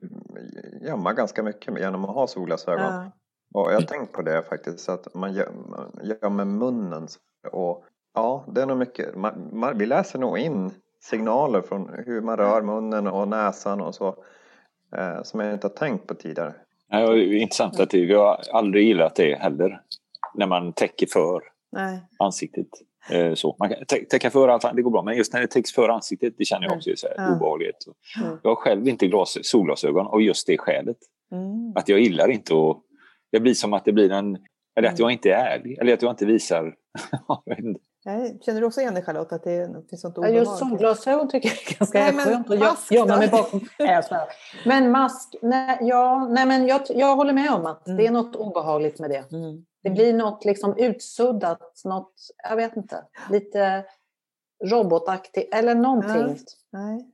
gömma 0.82 1.12
ganska 1.12 1.42
mycket 1.42 1.78
genom 1.78 2.04
att 2.04 2.14
ha 2.14 2.26
solglasögon. 2.26 2.92
Ja. 2.92 3.10
Och 3.54 3.72
jag 3.72 3.74
har 3.74 3.86
tänkt 3.86 4.12
på 4.12 4.22
det 4.22 4.42
faktiskt, 4.42 4.88
att 4.88 5.14
man 5.14 5.32
gömmer 5.32 6.44
munnen. 6.44 7.08
Och 7.52 7.84
ja, 8.14 8.44
det 8.54 8.62
är 8.62 8.66
nog 8.66 8.78
mycket, 8.78 9.16
man, 9.16 9.48
man, 9.52 9.78
vi 9.78 9.86
läser 9.86 10.18
nog 10.18 10.38
in 10.38 10.70
signaler 11.00 11.62
från 11.62 11.88
hur 12.06 12.20
man 12.20 12.36
rör 12.36 12.62
munnen 12.62 13.06
och 13.06 13.28
näsan 13.28 13.80
och 13.80 13.94
så. 13.94 14.24
Eh, 14.96 15.22
som 15.22 15.40
jag 15.40 15.52
inte 15.52 15.66
har 15.66 15.74
tänkt 15.74 16.06
på 16.06 16.14
tidigare. 16.14 16.54
Ja, 17.00 17.10
det 17.10 17.20
är 17.20 17.34
intressant 17.34 17.80
att 17.80 17.90
det, 17.90 18.06
vi 18.06 18.14
har 18.14 18.40
aldrig 18.52 18.86
gillat 18.86 19.16
det 19.16 19.34
heller. 19.34 19.80
När 20.34 20.46
man 20.46 20.72
täcker 20.72 21.06
för 21.06 21.42
Nej. 21.72 22.00
ansiktet. 22.18 22.66
Eh, 23.10 23.34
så. 23.34 23.56
Man 23.58 23.68
kan 23.68 23.78
täcka 24.10 24.30
för 24.30 24.48
allt, 24.48 24.76
det 24.76 24.82
går 24.82 24.90
bra, 24.90 25.02
men 25.02 25.16
just 25.16 25.32
när 25.32 25.40
det 25.40 25.46
täcks 25.46 25.72
för 25.72 25.88
ansiktet, 25.88 26.34
det 26.38 26.44
känner 26.44 26.62
jag 26.62 26.72
mm. 26.72 26.78
också 26.78 26.90
så 26.96 27.06
här, 27.08 27.14
ja. 27.16 27.36
obehagligt. 27.36 27.86
Mm. 28.20 28.38
Jag 28.42 28.50
har 28.50 28.56
själv 28.56 28.88
inte 28.88 29.06
glas, 29.06 29.38
solglasögon 29.42 30.06
av 30.06 30.22
just 30.22 30.46
det 30.46 30.58
skälet. 30.58 30.96
Mm. 31.32 31.72
Att 31.76 31.88
jag 31.88 32.00
gillar 32.00 32.30
inte 32.30 32.54
att... 32.54 32.80
Det 33.32 33.40
blir 33.40 33.54
som 33.54 33.72
att 33.72 33.84
det 33.84 33.92
blir 33.92 34.12
en... 34.12 34.38
Eller 34.76 34.88
att 34.88 34.98
jag 34.98 35.12
inte 35.12 35.30
är 35.30 35.58
ärlig, 35.58 35.78
eller 35.78 35.94
att 35.94 36.02
jag 36.02 36.12
inte 36.12 36.26
visar... 36.26 36.74
Nej, 38.06 38.38
känner 38.40 38.60
du 38.60 38.66
också 38.66 38.80
igen 38.80 38.94
det 38.94 39.02
Charlotte, 39.02 39.32
att 39.32 39.44
det 39.44 39.88
finns 39.90 40.02
sånt 40.02 40.18
obehag? 40.18 40.36
Just 40.36 40.58
solglasögon 40.58 41.28
tycker 41.28 41.48
jag 41.48 41.58
är 41.58 41.78
ganska 41.78 41.98
nej, 41.98 42.24
skönt 42.24 42.50
att 42.50 42.90
gömma 42.90 43.16
mig 43.16 43.28
bakom. 43.28 43.60
men 44.64 44.90
mask, 44.90 45.34
nej, 45.42 45.78
ja, 45.80 46.28
nej 46.30 46.46
men 46.46 46.66
jag, 46.66 46.80
jag 46.88 47.16
håller 47.16 47.32
med 47.32 47.50
om 47.50 47.66
att 47.66 47.86
mm. 47.86 47.96
det 47.96 48.06
är 48.06 48.10
något 48.10 48.36
obehagligt 48.36 48.98
med 48.98 49.10
det. 49.10 49.32
Mm. 49.32 49.64
Det 49.82 49.90
blir 49.90 50.12
något 50.12 50.44
liksom 50.44 50.76
utsuddat, 50.76 51.82
något, 51.84 52.14
jag 52.48 52.56
vet 52.56 52.76
inte, 52.76 53.04
lite 53.30 53.84
robotaktigt 54.64 55.54
eller 55.54 55.74
någonting. 55.74 56.36
Ja, 56.70 56.78
nej. 56.78 57.10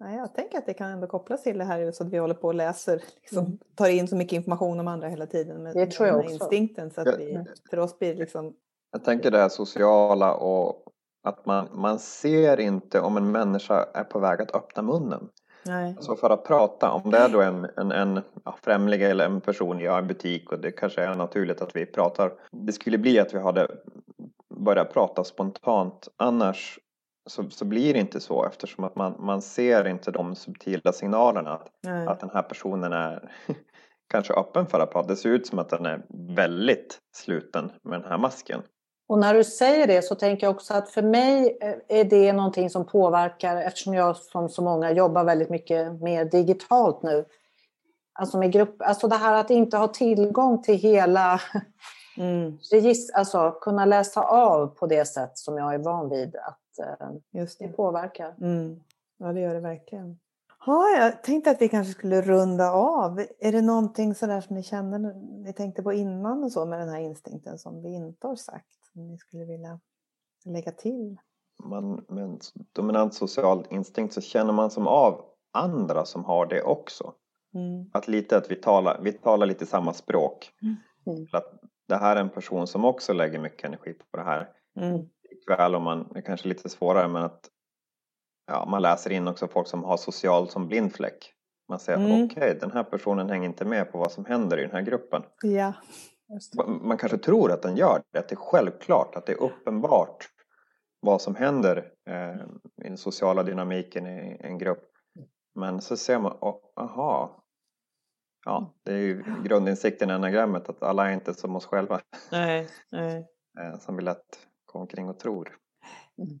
Nej, 0.00 0.16
jag 0.16 0.34
tänker 0.34 0.58
att 0.58 0.66
det 0.66 0.74
kan 0.74 0.90
ändå 0.90 1.06
kopplas 1.06 1.42
till 1.42 1.58
det 1.58 1.64
här 1.64 1.92
så 1.92 2.04
att 2.04 2.12
vi 2.12 2.18
håller 2.18 2.34
på 2.34 2.48
och 2.48 2.54
läser, 2.54 3.02
liksom, 3.20 3.38
mm. 3.38 3.58
tar 3.74 3.88
in 3.88 4.08
så 4.08 4.16
mycket 4.16 4.32
information 4.32 4.80
om 4.80 4.88
andra 4.88 5.08
hela 5.08 5.26
tiden. 5.26 5.62
Med, 5.62 5.74
det 5.74 5.86
tror 5.86 6.08
jag 6.08 6.18
också. 6.18 6.32
Instinkten, 6.32 6.90
så 6.90 7.00
att 7.00 7.18
vi, 7.18 7.44
för 7.70 7.78
oss 7.78 7.98
blir 7.98 8.14
det 8.14 8.18
liksom... 8.18 8.54
Jag 8.92 9.04
tänker 9.04 9.30
det 9.30 9.38
här 9.38 9.48
sociala 9.48 10.34
och 10.34 10.84
att 11.22 11.46
man, 11.46 11.68
man 11.72 11.98
ser 11.98 12.60
inte 12.60 13.00
om 13.00 13.16
en 13.16 13.32
människa 13.32 13.86
är 13.94 14.04
på 14.04 14.18
väg 14.18 14.42
att 14.42 14.54
öppna 14.54 14.82
munnen. 14.82 15.28
Nej. 15.66 15.94
Alltså 15.96 16.16
för 16.16 16.30
att 16.30 16.44
prata, 16.44 16.90
om 16.90 17.10
det 17.10 17.18
är 17.18 17.28
då 17.28 17.40
en, 17.40 17.66
en, 17.76 17.92
en 17.92 18.22
ja, 18.44 18.56
främling 18.62 19.02
eller 19.02 19.24
en 19.24 19.40
person 19.40 19.80
i 19.80 19.84
en 19.84 20.06
butik 20.06 20.52
och 20.52 20.60
det 20.60 20.72
kanske 20.72 21.02
är 21.02 21.14
naturligt 21.14 21.62
att 21.62 21.76
vi 21.76 21.86
pratar. 21.86 22.32
Det 22.52 22.72
skulle 22.72 22.98
bli 22.98 23.18
att 23.18 23.34
vi 23.34 23.38
hade 23.38 23.68
börjat 24.54 24.92
prata 24.92 25.24
spontant. 25.24 26.08
Annars 26.16 26.78
så, 27.26 27.50
så 27.50 27.64
blir 27.64 27.94
det 27.94 28.00
inte 28.00 28.20
så 28.20 28.44
eftersom 28.44 28.84
att 28.84 28.96
man, 28.96 29.14
man 29.18 29.42
ser 29.42 29.88
inte 29.88 30.10
de 30.10 30.34
subtila 30.34 30.92
signalerna 30.92 31.52
att, 31.52 31.70
att 32.08 32.20
den 32.20 32.30
här 32.30 32.42
personen 32.42 32.92
är 32.92 33.32
kanske 34.10 34.34
öppen 34.34 34.66
för 34.66 34.80
att 34.80 34.92
prata. 34.92 35.08
Det 35.08 35.16
ser 35.16 35.28
ut 35.30 35.46
som 35.46 35.58
att 35.58 35.68
den 35.68 35.86
är 35.86 36.02
väldigt 36.34 36.98
sluten 37.16 37.72
med 37.82 38.00
den 38.00 38.10
här 38.10 38.18
masken. 38.18 38.62
Och 39.08 39.18
när 39.18 39.34
du 39.34 39.44
säger 39.44 39.86
det 39.86 40.02
så 40.02 40.14
tänker 40.14 40.46
jag 40.46 40.56
också 40.56 40.74
att 40.74 40.90
för 40.90 41.02
mig 41.02 41.58
eh, 41.60 41.98
är 42.00 42.04
det 42.04 42.32
någonting 42.32 42.70
som 42.70 42.86
påverkar 42.86 43.56
eftersom 43.56 43.94
jag 43.94 44.16
som 44.16 44.48
så 44.48 44.62
många 44.62 44.92
jobbar 44.92 45.24
väldigt 45.24 45.50
mycket 45.50 46.00
mer 46.00 46.24
digitalt 46.24 47.02
nu. 47.02 47.24
Alltså 48.12 48.38
med 48.38 48.52
grupp, 48.52 48.82
alltså 48.82 49.08
det 49.08 49.16
här 49.16 49.34
att 49.34 49.50
inte 49.50 49.76
ha 49.76 49.88
tillgång 49.88 50.62
till 50.62 50.74
hela 50.74 51.40
mm. 52.16 52.58
alltså 53.14 53.50
kunna 53.60 53.84
läsa 53.84 54.22
av 54.22 54.66
på 54.66 54.86
det 54.86 55.04
sätt 55.04 55.38
som 55.38 55.58
jag 55.58 55.74
är 55.74 55.78
van 55.78 56.08
vid 56.08 56.36
att 56.36 56.86
eh, 56.86 57.08
Just 57.30 57.58
det. 57.58 57.66
det 57.66 57.72
påverkar. 57.72 58.34
Mm. 58.40 58.80
Ja, 59.18 59.32
det 59.32 59.40
gör 59.40 59.54
det 59.54 59.60
verkligen. 59.60 60.18
Ja, 60.66 60.88
jag 60.88 61.22
tänkte 61.22 61.50
att 61.50 61.62
vi 61.62 61.68
kanske 61.68 61.92
skulle 61.92 62.20
runda 62.20 62.70
av. 62.72 63.24
Är 63.38 63.52
det 63.52 63.62
någonting 63.62 64.14
sådär 64.14 64.40
som 64.40 64.56
ni 64.56 64.62
kände, 64.62 64.98
ni 65.44 65.52
tänkte 65.52 65.82
på 65.82 65.92
innan 65.92 66.44
och 66.44 66.52
så 66.52 66.66
med 66.66 66.80
den 66.80 66.88
här 66.88 67.00
instinkten 67.00 67.58
som 67.58 67.82
vi 67.82 67.94
inte 67.94 68.26
har 68.26 68.36
sagt? 68.36 68.77
Som 68.98 69.06
ni 69.06 69.18
skulle 69.18 69.44
vilja 69.44 69.80
lägga 70.44 70.72
till? 70.72 71.16
Man, 71.64 72.04
med 72.08 72.24
en 72.24 72.38
dominant 72.72 73.14
social 73.14 73.66
instinkt 73.70 74.14
så 74.14 74.20
känner 74.20 74.52
man 74.52 74.70
som 74.70 74.86
av 74.86 75.24
andra 75.52 76.04
som 76.04 76.24
har 76.24 76.46
det 76.46 76.62
också. 76.62 77.14
Mm. 77.54 77.90
Att 77.92 78.08
lite 78.08 78.36
att 78.36 78.50
vi 78.50 78.56
talar, 78.56 79.00
vi 79.02 79.12
talar 79.12 79.46
lite 79.46 79.66
samma 79.66 79.92
språk. 79.92 80.50
Mm. 80.62 81.26
Att 81.32 81.60
det 81.88 81.96
här 81.96 82.16
är 82.16 82.20
en 82.20 82.30
person 82.30 82.66
som 82.66 82.84
också 82.84 83.12
lägger 83.12 83.38
mycket 83.38 83.64
energi 83.64 83.94
på 84.10 84.16
det 84.16 84.24
här. 84.24 84.48
Mm. 84.80 85.08
Ikväll 85.30 85.74
om 85.74 85.82
man, 85.82 86.08
det 86.12 86.18
är 86.18 86.22
kanske 86.22 86.48
lite 86.48 86.68
svårare 86.68 87.08
men 87.08 87.22
att 87.22 87.50
ja, 88.46 88.66
man 88.70 88.82
läser 88.82 89.12
in 89.12 89.28
också 89.28 89.48
folk 89.48 89.66
som 89.66 89.84
har 89.84 89.96
social 89.96 90.48
som 90.48 90.68
blindfläck. 90.68 91.32
Man 91.68 91.78
säger 91.78 91.98
mm. 91.98 92.10
att 92.10 92.32
okej, 92.32 92.42
okay, 92.42 92.58
den 92.60 92.72
här 92.72 92.84
personen 92.84 93.30
hänger 93.30 93.48
inte 93.48 93.64
med 93.64 93.92
på 93.92 93.98
vad 93.98 94.12
som 94.12 94.24
händer 94.24 94.58
i 94.58 94.62
den 94.62 94.70
här 94.70 94.82
gruppen. 94.82 95.22
Ja. 95.42 95.72
Man 96.80 96.98
kanske 96.98 97.18
tror 97.18 97.52
att 97.52 97.62
den 97.62 97.76
gör 97.76 98.02
det, 98.12 98.18
att 98.18 98.28
det 98.28 98.34
är 98.34 98.36
självklart, 98.36 99.16
att 99.16 99.26
det 99.26 99.32
är 99.32 99.42
uppenbart 99.42 100.28
vad 101.00 101.22
som 101.22 101.34
händer 101.34 101.92
eh, 102.10 102.34
i 102.84 102.88
den 102.88 102.98
sociala 102.98 103.42
dynamiken 103.42 104.06
i 104.06 104.36
en 104.40 104.58
grupp. 104.58 104.84
Men 105.54 105.80
så 105.80 105.96
ser 105.96 106.18
man, 106.18 106.32
aha, 106.76 107.44
ja, 108.44 108.74
det 108.82 108.92
är 108.92 108.98
ju 108.98 109.24
grundinsikten 109.44 110.10
i 110.10 110.12
enagrammet 110.12 110.68
att 110.68 110.82
alla 110.82 111.08
är 111.08 111.14
inte 111.14 111.34
som 111.34 111.56
oss 111.56 111.66
själva. 111.66 112.00
Nej, 112.32 112.68
nej. 112.90 113.26
Eh, 113.60 113.78
som 113.78 113.96
vi 113.96 114.02
lätt 114.02 114.46
går 114.66 114.80
omkring 114.80 115.08
och 115.08 115.18
tror. 115.18 115.56
Mm. 116.18 116.40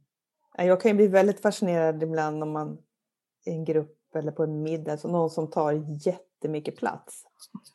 Jag 0.52 0.80
kan 0.80 0.90
ju 0.90 0.96
bli 0.96 1.06
väldigt 1.06 1.42
fascinerad 1.42 2.02
ibland 2.02 2.42
om 2.42 2.50
man 2.50 2.78
i 3.46 3.50
en 3.50 3.64
grupp 3.64 3.98
eller 4.14 4.32
på 4.32 4.42
en 4.42 4.62
middag, 4.62 4.96
så 4.96 5.08
någon 5.08 5.30
som 5.30 5.50
tar 5.50 5.72
jättemycket 6.38 6.76
plats 6.76 7.22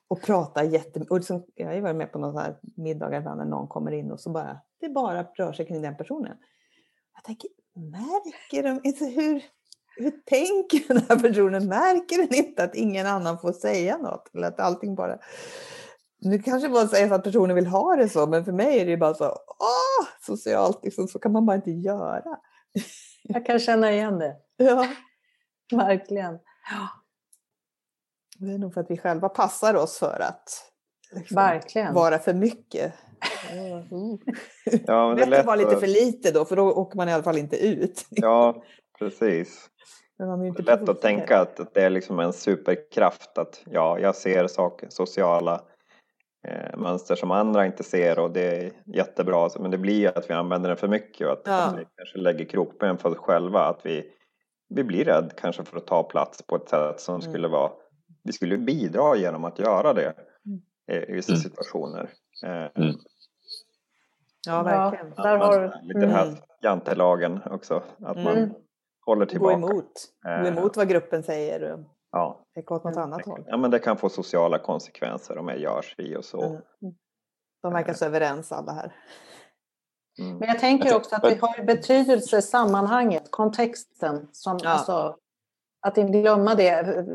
och 0.07 0.21
pratar 0.21 0.63
jättemycket. 0.63 1.15
Liksom, 1.15 1.45
jag 1.55 1.67
har 1.67 1.73
ju 1.73 1.81
varit 1.81 1.95
med 1.95 2.11
på 2.11 2.19
några 2.19 2.55
middagar 2.75 3.35
när 3.35 3.45
någon 3.45 3.67
kommer 3.67 3.91
in 3.91 4.11
och 4.11 4.19
så 4.19 4.29
bara, 4.29 4.59
det 4.79 4.89
bara 4.89 5.23
rör 5.23 5.53
sig 5.53 5.67
kring 5.67 5.81
den 5.81 5.97
personen. 5.97 6.37
Jag 7.13 7.23
tänker, 7.23 7.49
märker 7.75 8.63
de 8.63 8.79
inte 8.83 9.05
hur, 9.05 9.43
hur 9.97 10.11
tänker 10.11 10.93
den 10.93 11.03
här 11.09 11.19
personen? 11.19 11.67
Märker 11.67 12.17
den 12.17 12.35
inte 12.35 12.63
att 12.63 12.75
ingen 12.75 13.07
annan 13.07 13.39
får 13.39 13.51
säga 13.51 13.97
något? 13.97 14.35
Eller 14.35 14.47
att 14.47 14.59
allting 14.59 14.95
bara... 14.95 15.17
Nu 16.19 16.39
kanske 16.39 16.69
bara 16.69 16.87
säger 16.87 17.11
att 17.13 17.23
personen 17.23 17.55
vill 17.55 17.67
ha 17.67 17.95
det 17.95 18.09
så, 18.09 18.27
men 18.27 18.45
för 18.45 18.51
mig 18.51 18.79
är 18.79 18.85
det 18.85 18.97
bara 18.97 19.13
så, 19.13 19.25
åh, 19.25 20.07
socialt, 20.21 20.79
liksom, 20.83 21.07
så 21.07 21.19
kan 21.19 21.31
man 21.31 21.45
bara 21.45 21.55
inte 21.55 21.71
göra. 21.71 22.37
Jag 23.23 23.45
kan 23.45 23.59
känna 23.59 23.91
igen 23.91 24.19
det. 24.19 24.35
Ja. 24.57 24.87
Verkligen. 25.71 26.39
Ja. 26.71 27.02
Det 28.39 28.53
är 28.53 28.57
nog 28.57 28.73
för 28.73 28.81
att 28.81 28.91
vi 28.91 28.97
själva 28.97 29.29
passar 29.29 29.75
oss 29.75 29.99
för 29.99 30.21
att 30.21 30.49
liksom, 31.11 31.35
Verkligen. 31.35 31.93
vara 31.93 32.19
för 32.19 32.33
mycket. 32.33 32.93
ja, 34.85 35.07
men 35.07 35.15
det 35.15 35.23
är 35.23 35.27
lätt 35.27 35.39
att 35.39 35.45
vara 35.45 35.55
lite 35.55 35.77
för 35.77 35.87
lite 35.87 36.31
då, 36.31 36.45
för 36.45 36.55
då 36.55 36.71
åker 36.71 36.97
man 36.97 37.09
i 37.09 37.13
alla 37.13 37.23
fall 37.23 37.37
inte 37.37 37.65
ut. 37.65 38.05
ja, 38.09 38.63
precis. 38.99 39.69
Men 40.17 40.27
man 40.27 40.41
är 40.41 40.45
inte 40.45 40.61
det 40.61 40.71
är 40.71 40.77
lätt 40.77 40.89
att 40.89 41.01
tänka 41.01 41.39
att 41.39 41.73
det 41.73 41.81
är 41.81 41.89
liksom 41.89 42.19
en 42.19 42.33
superkraft 42.33 43.37
att 43.37 43.61
ja, 43.65 43.99
jag 43.99 44.15
ser 44.15 44.47
saker, 44.47 44.87
sociala 44.89 45.61
eh, 46.47 46.77
mönster 46.77 47.15
som 47.15 47.31
andra 47.31 47.65
inte 47.65 47.83
ser 47.83 48.19
och 48.19 48.31
det 48.31 48.57
är 48.57 48.71
jättebra. 48.85 49.49
Men 49.59 49.71
det 49.71 49.77
blir 49.77 49.99
ju 49.99 50.07
att 50.07 50.29
vi 50.29 50.33
använder 50.33 50.69
den 50.69 50.77
för 50.77 50.87
mycket 50.87 51.27
och 51.27 51.33
att, 51.33 51.41
ja. 51.45 51.63
att 51.63 51.79
vi 51.79 51.85
kanske 51.97 52.17
lägger 52.17 52.45
krokben 52.45 52.97
för 52.97 53.09
oss 53.09 53.17
själva. 53.17 53.59
Att 53.59 53.85
vi 53.85 54.13
vi 54.69 54.83
blir 54.83 55.05
rädd 55.05 55.33
kanske 55.37 55.63
för 55.63 55.77
att 55.77 55.87
ta 55.87 56.03
plats 56.03 56.41
på 56.41 56.55
ett 56.55 56.69
sätt 56.69 56.99
som 56.99 57.15
mm. 57.15 57.31
skulle 57.31 57.47
vara 57.47 57.71
vi 58.23 58.33
skulle 58.33 58.57
bidra 58.57 59.15
genom 59.15 59.45
att 59.45 59.59
göra 59.59 59.93
det 59.93 60.13
mm. 60.45 61.09
i 61.09 61.13
vissa 61.13 61.31
mm. 61.31 61.41
situationer. 61.41 62.09
Eh, 62.45 62.83
mm. 62.83 62.95
Ja, 64.45 64.63
verkligen. 64.63 65.13
Där 65.15 65.37
har... 65.37 65.79
Lite 65.83 65.99
den 65.99 66.11
här 66.11 66.25
mm. 66.27 66.37
jantelagen 66.61 67.39
också, 67.45 67.83
att 67.99 68.17
man 68.17 68.53
håller 69.05 69.25
tillbaka. 69.25 69.57
Gå 69.57 69.67
emot, 69.71 69.93
gå 70.23 70.29
eh, 70.29 70.47
emot 70.47 70.77
vad 70.77 70.89
gruppen 70.89 71.23
säger. 71.23 71.85
Ja. 72.11 72.45
Peka 72.55 72.73
åt 72.73 72.83
något 72.83 72.97
annat 72.97 73.25
håll. 73.25 73.43
Ja, 73.47 73.57
men 73.57 73.71
det 73.71 73.79
kan 73.79 73.97
få 73.97 74.09
sociala 74.09 74.59
konsekvenser 74.59 75.37
om 75.37 75.47
jag 75.47 75.59
gör 75.59 75.81
si 75.81 76.15
och 76.15 76.25
så. 76.25 76.61
De 77.61 77.73
verkar 77.73 77.93
så 77.93 78.05
överens 78.05 78.51
alla 78.51 78.71
här. 78.71 78.95
Mm. 80.19 80.37
Men 80.37 80.47
jag 80.47 80.59
tänker 80.59 80.95
också 80.95 81.15
att 81.15 81.21
det 81.21 81.41
har 81.41 81.63
betydelse 81.63 82.41
sammanhanget, 82.41 83.31
kontexten. 83.31 84.27
Som, 84.31 84.57
ja. 84.63 84.69
alltså, 84.69 85.17
att 85.83 85.97
inte 85.97 86.19
glömma 86.19 86.55
det, 86.55 87.05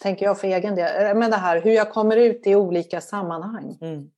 tänker 0.00 0.26
jag 0.26 0.40
för 0.40 0.48
egen 0.48 0.74
del. 0.74 1.16
Men 1.16 1.30
det 1.30 1.36
här 1.36 1.60
hur 1.60 1.70
jag 1.70 1.90
kommer 1.90 2.16
ut 2.16 2.46
i 2.46 2.54
olika 2.54 3.00
sammanhang. 3.00 3.78
Mm. 3.80 4.10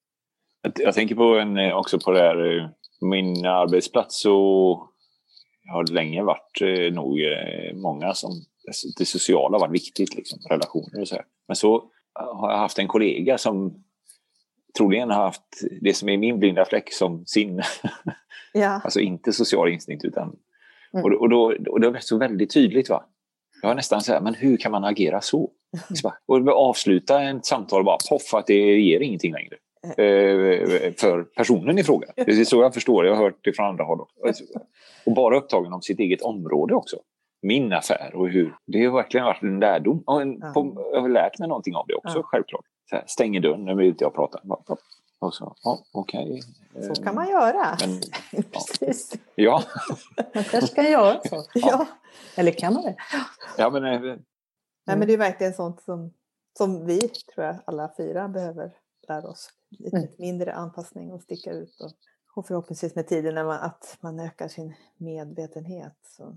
Jag 0.78 0.94
tänker 0.94 1.14
på 1.14 1.38
en, 1.38 1.72
också 1.72 1.98
på 1.98 2.10
det 2.10 2.20
här, 2.20 2.70
min 3.00 3.46
arbetsplats 3.46 4.20
så 4.20 4.88
har 5.68 5.84
det 5.84 5.92
länge 5.92 6.22
varit 6.22 6.60
eh, 6.60 6.94
nog 6.94 7.20
eh, 7.20 7.74
många 7.74 8.14
som 8.14 8.30
det 8.98 9.04
sociala 9.04 9.54
har 9.54 9.60
varit 9.60 9.74
viktigt, 9.74 10.14
liksom, 10.14 10.38
relationer 10.50 11.00
och 11.00 11.08
så 11.08 11.14
här. 11.14 11.24
Men 11.46 11.56
så 11.56 11.84
har 12.12 12.50
jag 12.50 12.58
haft 12.58 12.78
en 12.78 12.88
kollega 12.88 13.38
som 13.38 13.84
troligen 14.78 15.10
har 15.10 15.22
haft 15.22 15.42
det 15.80 15.94
som 15.94 16.08
är 16.08 16.18
min 16.18 16.38
blinda 16.38 16.64
fläck 16.64 16.92
som 16.92 17.26
sin, 17.26 17.62
ja. 18.52 18.68
alltså 18.84 19.00
inte 19.00 19.32
social 19.32 19.68
instinkt 19.68 20.04
utan 20.04 20.36
mm. 20.92 21.04
och, 21.04 21.12
och, 21.20 21.28
då, 21.28 21.44
och 21.68 21.80
det 21.80 21.86
har 21.86 21.92
varit 21.92 22.04
så 22.04 22.18
väldigt 22.18 22.54
tydligt. 22.54 22.90
va 22.90 23.04
Jag 23.62 23.68
har 23.68 23.74
nästan 23.74 24.00
så 24.00 24.12
här, 24.12 24.20
men 24.20 24.34
hur 24.34 24.56
kan 24.56 24.72
man 24.72 24.84
agera 24.84 25.20
så? 25.20 25.50
Och 26.26 26.48
avsluta 26.48 27.22
ett 27.22 27.46
samtal 27.46 27.84
bara 27.84 27.96
poff, 28.10 28.34
att 28.34 28.46
det 28.46 28.80
ger 28.80 29.00
ingenting 29.00 29.32
längre. 29.32 29.56
Eh, 29.82 30.92
för 30.96 31.22
personen 31.36 31.78
i 31.78 31.84
fråga. 31.84 32.06
Det 32.16 32.30
är 32.30 32.44
så 32.44 32.62
jag 32.62 32.74
förstår. 32.74 33.06
Jag 33.06 33.14
har 33.14 33.24
hört 33.24 33.38
det 33.44 33.52
från 33.52 33.66
andra 33.66 33.84
håll. 33.84 34.00
Och 35.06 35.14
bara 35.14 35.36
upptagen 35.36 35.72
om 35.72 35.82
sitt 35.82 36.00
eget 36.00 36.22
område 36.22 36.74
också. 36.74 36.96
Min 37.42 37.72
affär 37.72 38.10
och 38.14 38.28
hur. 38.28 38.54
Det 38.66 38.84
har 38.84 38.96
verkligen 38.96 39.26
varit 39.26 39.42
en 39.42 39.60
lärdom. 39.60 40.02
Jag 40.92 41.00
har 41.00 41.08
lärt 41.08 41.38
mig 41.38 41.48
någonting 41.48 41.74
av 41.76 41.86
det 41.86 41.94
också, 41.94 42.22
självklart. 42.24 42.64
Så 42.90 42.96
här, 42.96 43.04
stänger 43.06 43.40
dörren, 43.40 43.64
nu 43.64 43.74
vill 43.74 43.86
inte 43.86 44.04
jag 44.04 44.14
prata. 44.14 44.40
Och 45.18 45.34
så, 45.34 45.56
ja, 45.62 45.84
okej. 45.92 46.42
Okay. 46.74 46.94
Så 46.94 47.02
kan 47.02 47.14
man 47.14 47.28
göra. 47.28 47.76
Men, 47.80 48.00
Precis. 48.52 49.12
Ja. 49.34 49.62
man 50.34 50.44
kanske 50.44 50.74
kan 50.74 50.90
göra 50.90 51.20
så. 51.28 51.44
Ja. 51.54 51.86
Eller 52.36 52.52
kan 52.52 52.74
man 52.74 52.82
det? 52.82 52.96
Ja, 53.56 53.70
men, 53.70 53.84
mm. 53.84 54.22
Nej, 54.86 54.96
men 54.96 55.06
det 55.06 55.12
är 55.12 55.18
verkligen 55.18 55.54
sånt 55.54 55.82
som, 55.82 56.14
som 56.58 56.86
vi, 56.86 56.98
tror 57.08 57.46
jag, 57.46 57.56
alla 57.64 57.92
fyra 57.96 58.28
behöver 58.28 58.76
lära 59.08 59.28
oss 59.28 59.50
lite 59.70 59.96
mm. 59.96 60.08
mindre 60.18 60.54
anpassning 60.54 61.12
och 61.12 61.22
sticka 61.22 61.52
ut. 61.52 61.80
Och, 61.80 61.90
och 62.34 62.46
förhoppningsvis 62.46 62.94
med 62.94 63.08
tiden 63.08 63.34
när 63.34 63.44
man, 63.44 63.60
att 63.60 63.98
man 64.00 64.20
ökar 64.20 64.48
sin 64.48 64.74
medvetenhet 64.96 65.98
så 66.02 66.36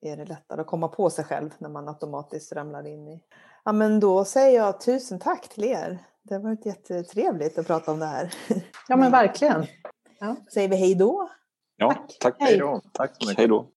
är 0.00 0.16
det 0.16 0.24
lättare 0.24 0.60
att 0.60 0.66
komma 0.66 0.88
på 0.88 1.10
sig 1.10 1.24
själv 1.24 1.50
när 1.58 1.68
man 1.68 1.88
automatiskt 1.88 2.52
ramlar 2.52 2.86
in 2.86 3.08
i. 3.08 3.24
Ja 3.64 3.72
men 3.72 4.00
då 4.00 4.24
säger 4.24 4.58
jag 4.58 4.80
tusen 4.80 5.18
tack 5.18 5.48
till 5.48 5.64
er. 5.64 5.98
Det 6.28 6.34
har 6.34 6.42
varit 6.42 6.66
jättetrevligt 6.66 7.58
att 7.58 7.66
prata 7.66 7.92
om 7.92 7.98
det 7.98 8.06
här. 8.06 8.34
Ja 8.88 8.96
men 8.96 9.10
verkligen. 9.10 9.66
Ja. 10.20 10.36
Säger 10.54 10.68
vi 10.68 10.76
hej 10.76 10.94
då? 10.94 11.28
Ja, 11.76 11.88
tack. 11.88 12.18
tack. 12.20 12.36
Hej 12.38 12.58
då. 12.58 12.80
Tack. 12.92 13.10
Hej 13.36 13.48
då. 13.48 13.68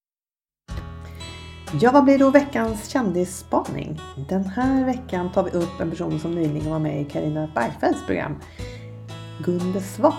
Ja, 1.80 1.90
vad 1.92 2.04
blir 2.04 2.18
då 2.18 2.30
veckans 2.30 2.88
kändisspaning? 2.88 4.00
Den 4.28 4.44
här 4.44 4.84
veckan 4.84 5.32
tar 5.32 5.42
vi 5.42 5.50
upp 5.50 5.80
en 5.80 5.90
person 5.90 6.20
som 6.20 6.34
nyligen 6.34 6.70
var 6.70 6.78
med 6.78 7.00
i 7.00 7.04
Karina 7.04 7.50
Bergfeldts 7.54 8.06
program, 8.06 8.40
Gunde 9.44 9.80
Svan. 9.80 10.12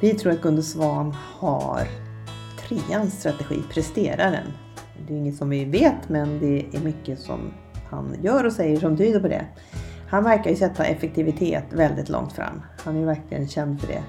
Vi 0.00 0.14
tror 0.14 0.32
att 0.32 0.40
Gunde 0.40 0.62
Svan 0.62 1.12
har 1.12 1.88
treans 2.58 3.20
strategi, 3.20 3.62
presterar 3.70 4.30
den. 4.30 4.46
Det 5.06 5.14
är 5.14 5.18
inget 5.18 5.36
som 5.36 5.50
vi 5.50 5.64
vet, 5.64 6.08
men 6.08 6.40
det 6.40 6.76
är 6.76 6.84
mycket 6.84 7.20
som 7.20 7.54
han 7.90 8.16
gör 8.22 8.44
och 8.44 8.52
säger 8.52 8.80
som 8.80 8.96
tyder 8.96 9.20
på 9.20 9.28
det. 9.28 9.46
Han 10.08 10.24
verkar 10.24 10.50
ju 10.50 10.56
sätta 10.56 10.84
effektivitet 10.84 11.64
väldigt 11.70 12.08
långt 12.08 12.32
fram. 12.32 12.62
Han 12.84 12.96
är 12.96 13.00
ju 13.00 13.06
verkligen 13.06 13.48
känd 13.48 13.80
för 13.80 13.88
det. 13.88 14.02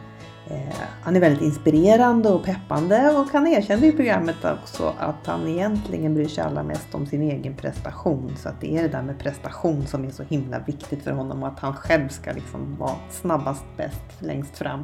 Eh, 0.48 0.76
han 1.02 1.16
är 1.16 1.20
väldigt 1.20 1.42
inspirerande 1.42 2.30
och 2.30 2.44
peppande 2.44 3.10
och 3.10 3.28
han 3.34 3.48
erkände 3.48 3.88
i 3.88 3.92
programmet 3.92 4.36
också 4.46 4.94
att 5.00 5.26
han 5.28 5.48
egentligen 5.48 6.14
bryr 6.14 6.28
sig 6.28 6.44
allra 6.44 6.64
mest 6.64 6.96
om 6.96 7.06
sin 7.06 7.22
egen 7.22 7.56
prestation. 7.56 8.36
Så 8.38 8.50
att 8.50 8.62
det 8.62 8.78
är 8.78 8.82
det 8.82 8.90
där 8.90 9.02
med 9.02 9.20
prestation 9.20 9.88
som 9.88 10.06
är 10.06 10.10
så 10.10 10.24
himla 10.24 10.60
viktigt 10.60 11.04
för 11.04 11.12
honom 11.12 11.44
och 11.44 11.50
att 11.50 11.60
han 11.60 11.74
själv 11.74 12.10
ska 12.10 12.32
liksom 12.32 12.76
vara 12.80 12.96
snabbast, 13.10 13.66
bäst, 13.78 14.04
längst 14.20 14.58
fram. 14.58 14.84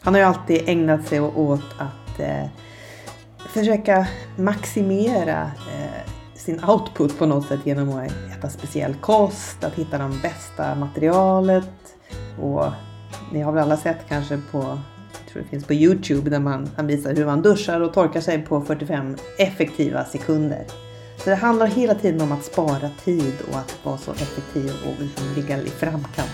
Han 0.00 0.14
har 0.14 0.20
ju 0.20 0.26
alltid 0.26 0.62
ägnat 0.66 1.06
sig 1.06 1.20
åt 1.20 1.74
att 1.78 2.20
eh, 2.20 2.46
försöka 3.38 4.06
maximera 4.36 5.42
eh, 5.42 6.13
sin 6.44 6.64
output 6.64 7.18
på 7.18 7.26
något 7.26 7.48
sätt 7.48 7.60
genom 7.64 7.88
att 7.88 8.12
äta 8.38 8.50
speciell 8.50 8.94
kost, 8.94 9.64
att 9.64 9.74
hitta 9.74 9.98
de 9.98 10.20
bästa 10.22 10.74
materialet 10.74 11.96
och 12.40 12.64
ni 13.32 13.40
har 13.40 13.52
väl 13.52 13.62
alla 13.62 13.76
sett 13.76 14.08
kanske 14.08 14.40
på, 14.50 14.58
jag 14.58 15.32
tror 15.32 15.42
det 15.42 15.48
finns 15.48 15.64
på 15.64 15.74
Youtube, 15.74 16.30
där 16.30 16.40
man, 16.40 16.70
han 16.76 16.86
visar 16.86 17.14
hur 17.14 17.26
man 17.26 17.42
duschar 17.42 17.80
och 17.80 17.92
torkar 17.92 18.20
sig 18.20 18.42
på 18.42 18.60
45 18.60 19.16
effektiva 19.38 20.04
sekunder. 20.04 20.64
Så 21.16 21.30
det 21.30 21.36
handlar 21.36 21.66
hela 21.66 21.94
tiden 21.94 22.20
om 22.20 22.32
att 22.32 22.44
spara 22.44 22.90
tid 23.04 23.34
och 23.50 23.58
att 23.58 23.78
vara 23.82 23.98
så 23.98 24.12
effektiv 24.12 24.72
och 24.86 25.02
liksom 25.02 25.24
ligga 25.36 25.62
i 25.62 25.68
framkant. 25.68 26.30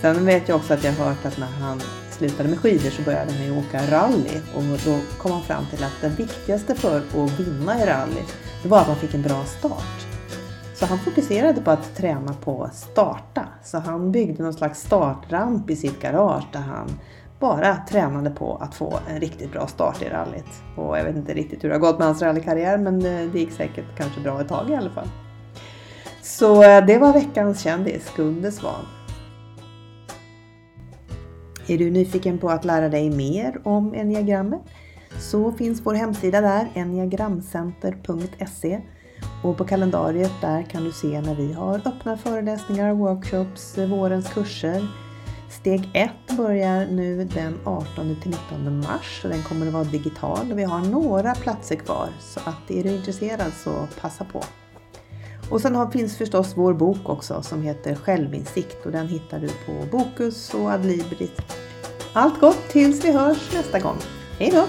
Sen 0.00 0.26
vet 0.26 0.48
jag 0.48 0.56
också 0.56 0.74
att 0.74 0.84
jag 0.84 0.92
har 0.92 1.04
hört 1.04 1.24
att 1.24 1.38
när 1.38 1.46
han 1.46 1.80
slutade 2.10 2.48
med 2.48 2.58
skidor 2.58 2.90
så 2.90 3.02
började 3.02 3.32
han 3.32 3.44
ju 3.44 3.58
åka 3.58 3.90
rally 3.90 4.40
och 4.54 4.62
då 4.84 4.98
kom 5.18 5.32
han 5.32 5.42
fram 5.42 5.66
till 5.70 5.84
att 5.84 6.00
det 6.00 6.08
viktigaste 6.08 6.74
för 6.74 6.96
att 6.96 7.40
vinna 7.40 7.82
i 7.82 7.86
rally 7.86 8.22
det 8.62 8.68
var 8.68 8.78
att 8.78 8.86
han 8.86 8.96
fick 8.96 9.14
en 9.14 9.22
bra 9.22 9.44
start. 9.44 10.06
Så 10.74 10.86
han 10.86 10.98
fokuserade 10.98 11.60
på 11.60 11.70
att 11.70 11.96
träna 11.96 12.32
på 12.32 12.64
att 12.64 12.74
starta. 12.74 13.48
Så 13.64 13.78
han 13.78 14.12
byggde 14.12 14.42
någon 14.42 14.54
slags 14.54 14.80
startramp 14.80 15.70
i 15.70 15.76
sitt 15.76 16.00
garage 16.00 16.44
där 16.52 16.60
han 16.60 16.88
bara 17.40 17.76
tränade 17.76 18.30
på 18.30 18.56
att 18.56 18.74
få 18.74 18.98
en 19.08 19.20
riktigt 19.20 19.52
bra 19.52 19.66
start 19.66 20.02
i 20.02 20.08
rallyt. 20.08 20.62
Och 20.76 20.98
jag 20.98 21.04
vet 21.04 21.16
inte 21.16 21.34
riktigt 21.34 21.64
hur 21.64 21.68
det 21.68 21.74
har 21.74 21.80
gått 21.80 21.98
med 21.98 22.06
hans 22.06 22.22
rallykarriär 22.22 22.78
men 22.78 22.94
eh, 23.06 23.32
det 23.32 23.38
gick 23.38 23.52
säkert 23.52 23.96
kanske 23.96 24.20
bra 24.20 24.40
ett 24.40 24.48
tag 24.48 24.70
i 24.70 24.74
alla 24.74 24.90
fall. 24.90 25.08
Så 26.22 26.62
eh, 26.62 26.86
det 26.86 26.98
var 26.98 27.12
veckans 27.12 27.60
kändis, 27.60 28.12
Gunde 28.16 28.52
Svan. 28.52 28.84
Är 31.66 31.78
du 31.78 31.90
nyfiken 31.90 32.38
på 32.38 32.48
att 32.48 32.64
lära 32.64 32.88
dig 32.88 33.10
mer 33.10 33.60
om 33.64 33.94
enneagrammet 33.94 34.60
så 35.20 35.52
finns 35.52 35.80
vår 35.84 35.94
hemsida 35.94 36.40
där, 36.40 36.68
enneagramcenter.se 36.74 38.80
och 39.42 39.56
på 39.56 39.64
kalendariet 39.64 40.32
där 40.40 40.62
kan 40.62 40.84
du 40.84 40.92
se 40.92 41.20
när 41.20 41.34
vi 41.34 41.52
har 41.52 41.82
öppna 41.84 42.16
föreläsningar, 42.16 42.94
workshops, 42.94 43.78
vårens 43.78 44.28
kurser. 44.28 44.88
Steg 45.50 45.90
1 45.94 46.10
börjar 46.36 46.86
nu 46.86 47.24
den 47.24 47.58
18 47.64 48.16
till 48.22 48.36
19 48.52 48.80
mars 48.80 49.20
och 49.24 49.30
den 49.30 49.42
kommer 49.42 49.66
att 49.66 49.72
vara 49.72 49.84
digital. 49.84 50.52
Vi 50.52 50.64
har 50.64 50.80
några 50.80 51.34
platser 51.34 51.76
kvar 51.76 52.08
så 52.20 52.40
att 52.44 52.70
är 52.70 52.82
du 52.82 52.88
intresserad 52.88 53.52
så 53.64 53.88
passa 54.00 54.24
på. 54.24 54.44
Och 55.50 55.60
sen 55.60 55.90
finns 55.90 56.16
förstås 56.16 56.52
vår 56.56 56.74
bok 56.74 57.08
också 57.08 57.42
som 57.42 57.62
heter 57.62 57.94
Självinsikt 57.94 58.86
och 58.86 58.92
den 58.92 59.08
hittar 59.08 59.38
du 59.38 59.48
på 59.48 59.96
Bokus 59.96 60.54
och 60.54 60.70
Adlibris. 60.70 61.30
Allt 62.12 62.40
gott 62.40 62.68
tills 62.68 63.04
vi 63.04 63.12
hörs 63.12 63.54
nästa 63.54 63.78
gång. 63.78 63.96
Hej 64.38 64.50
då! 64.50 64.66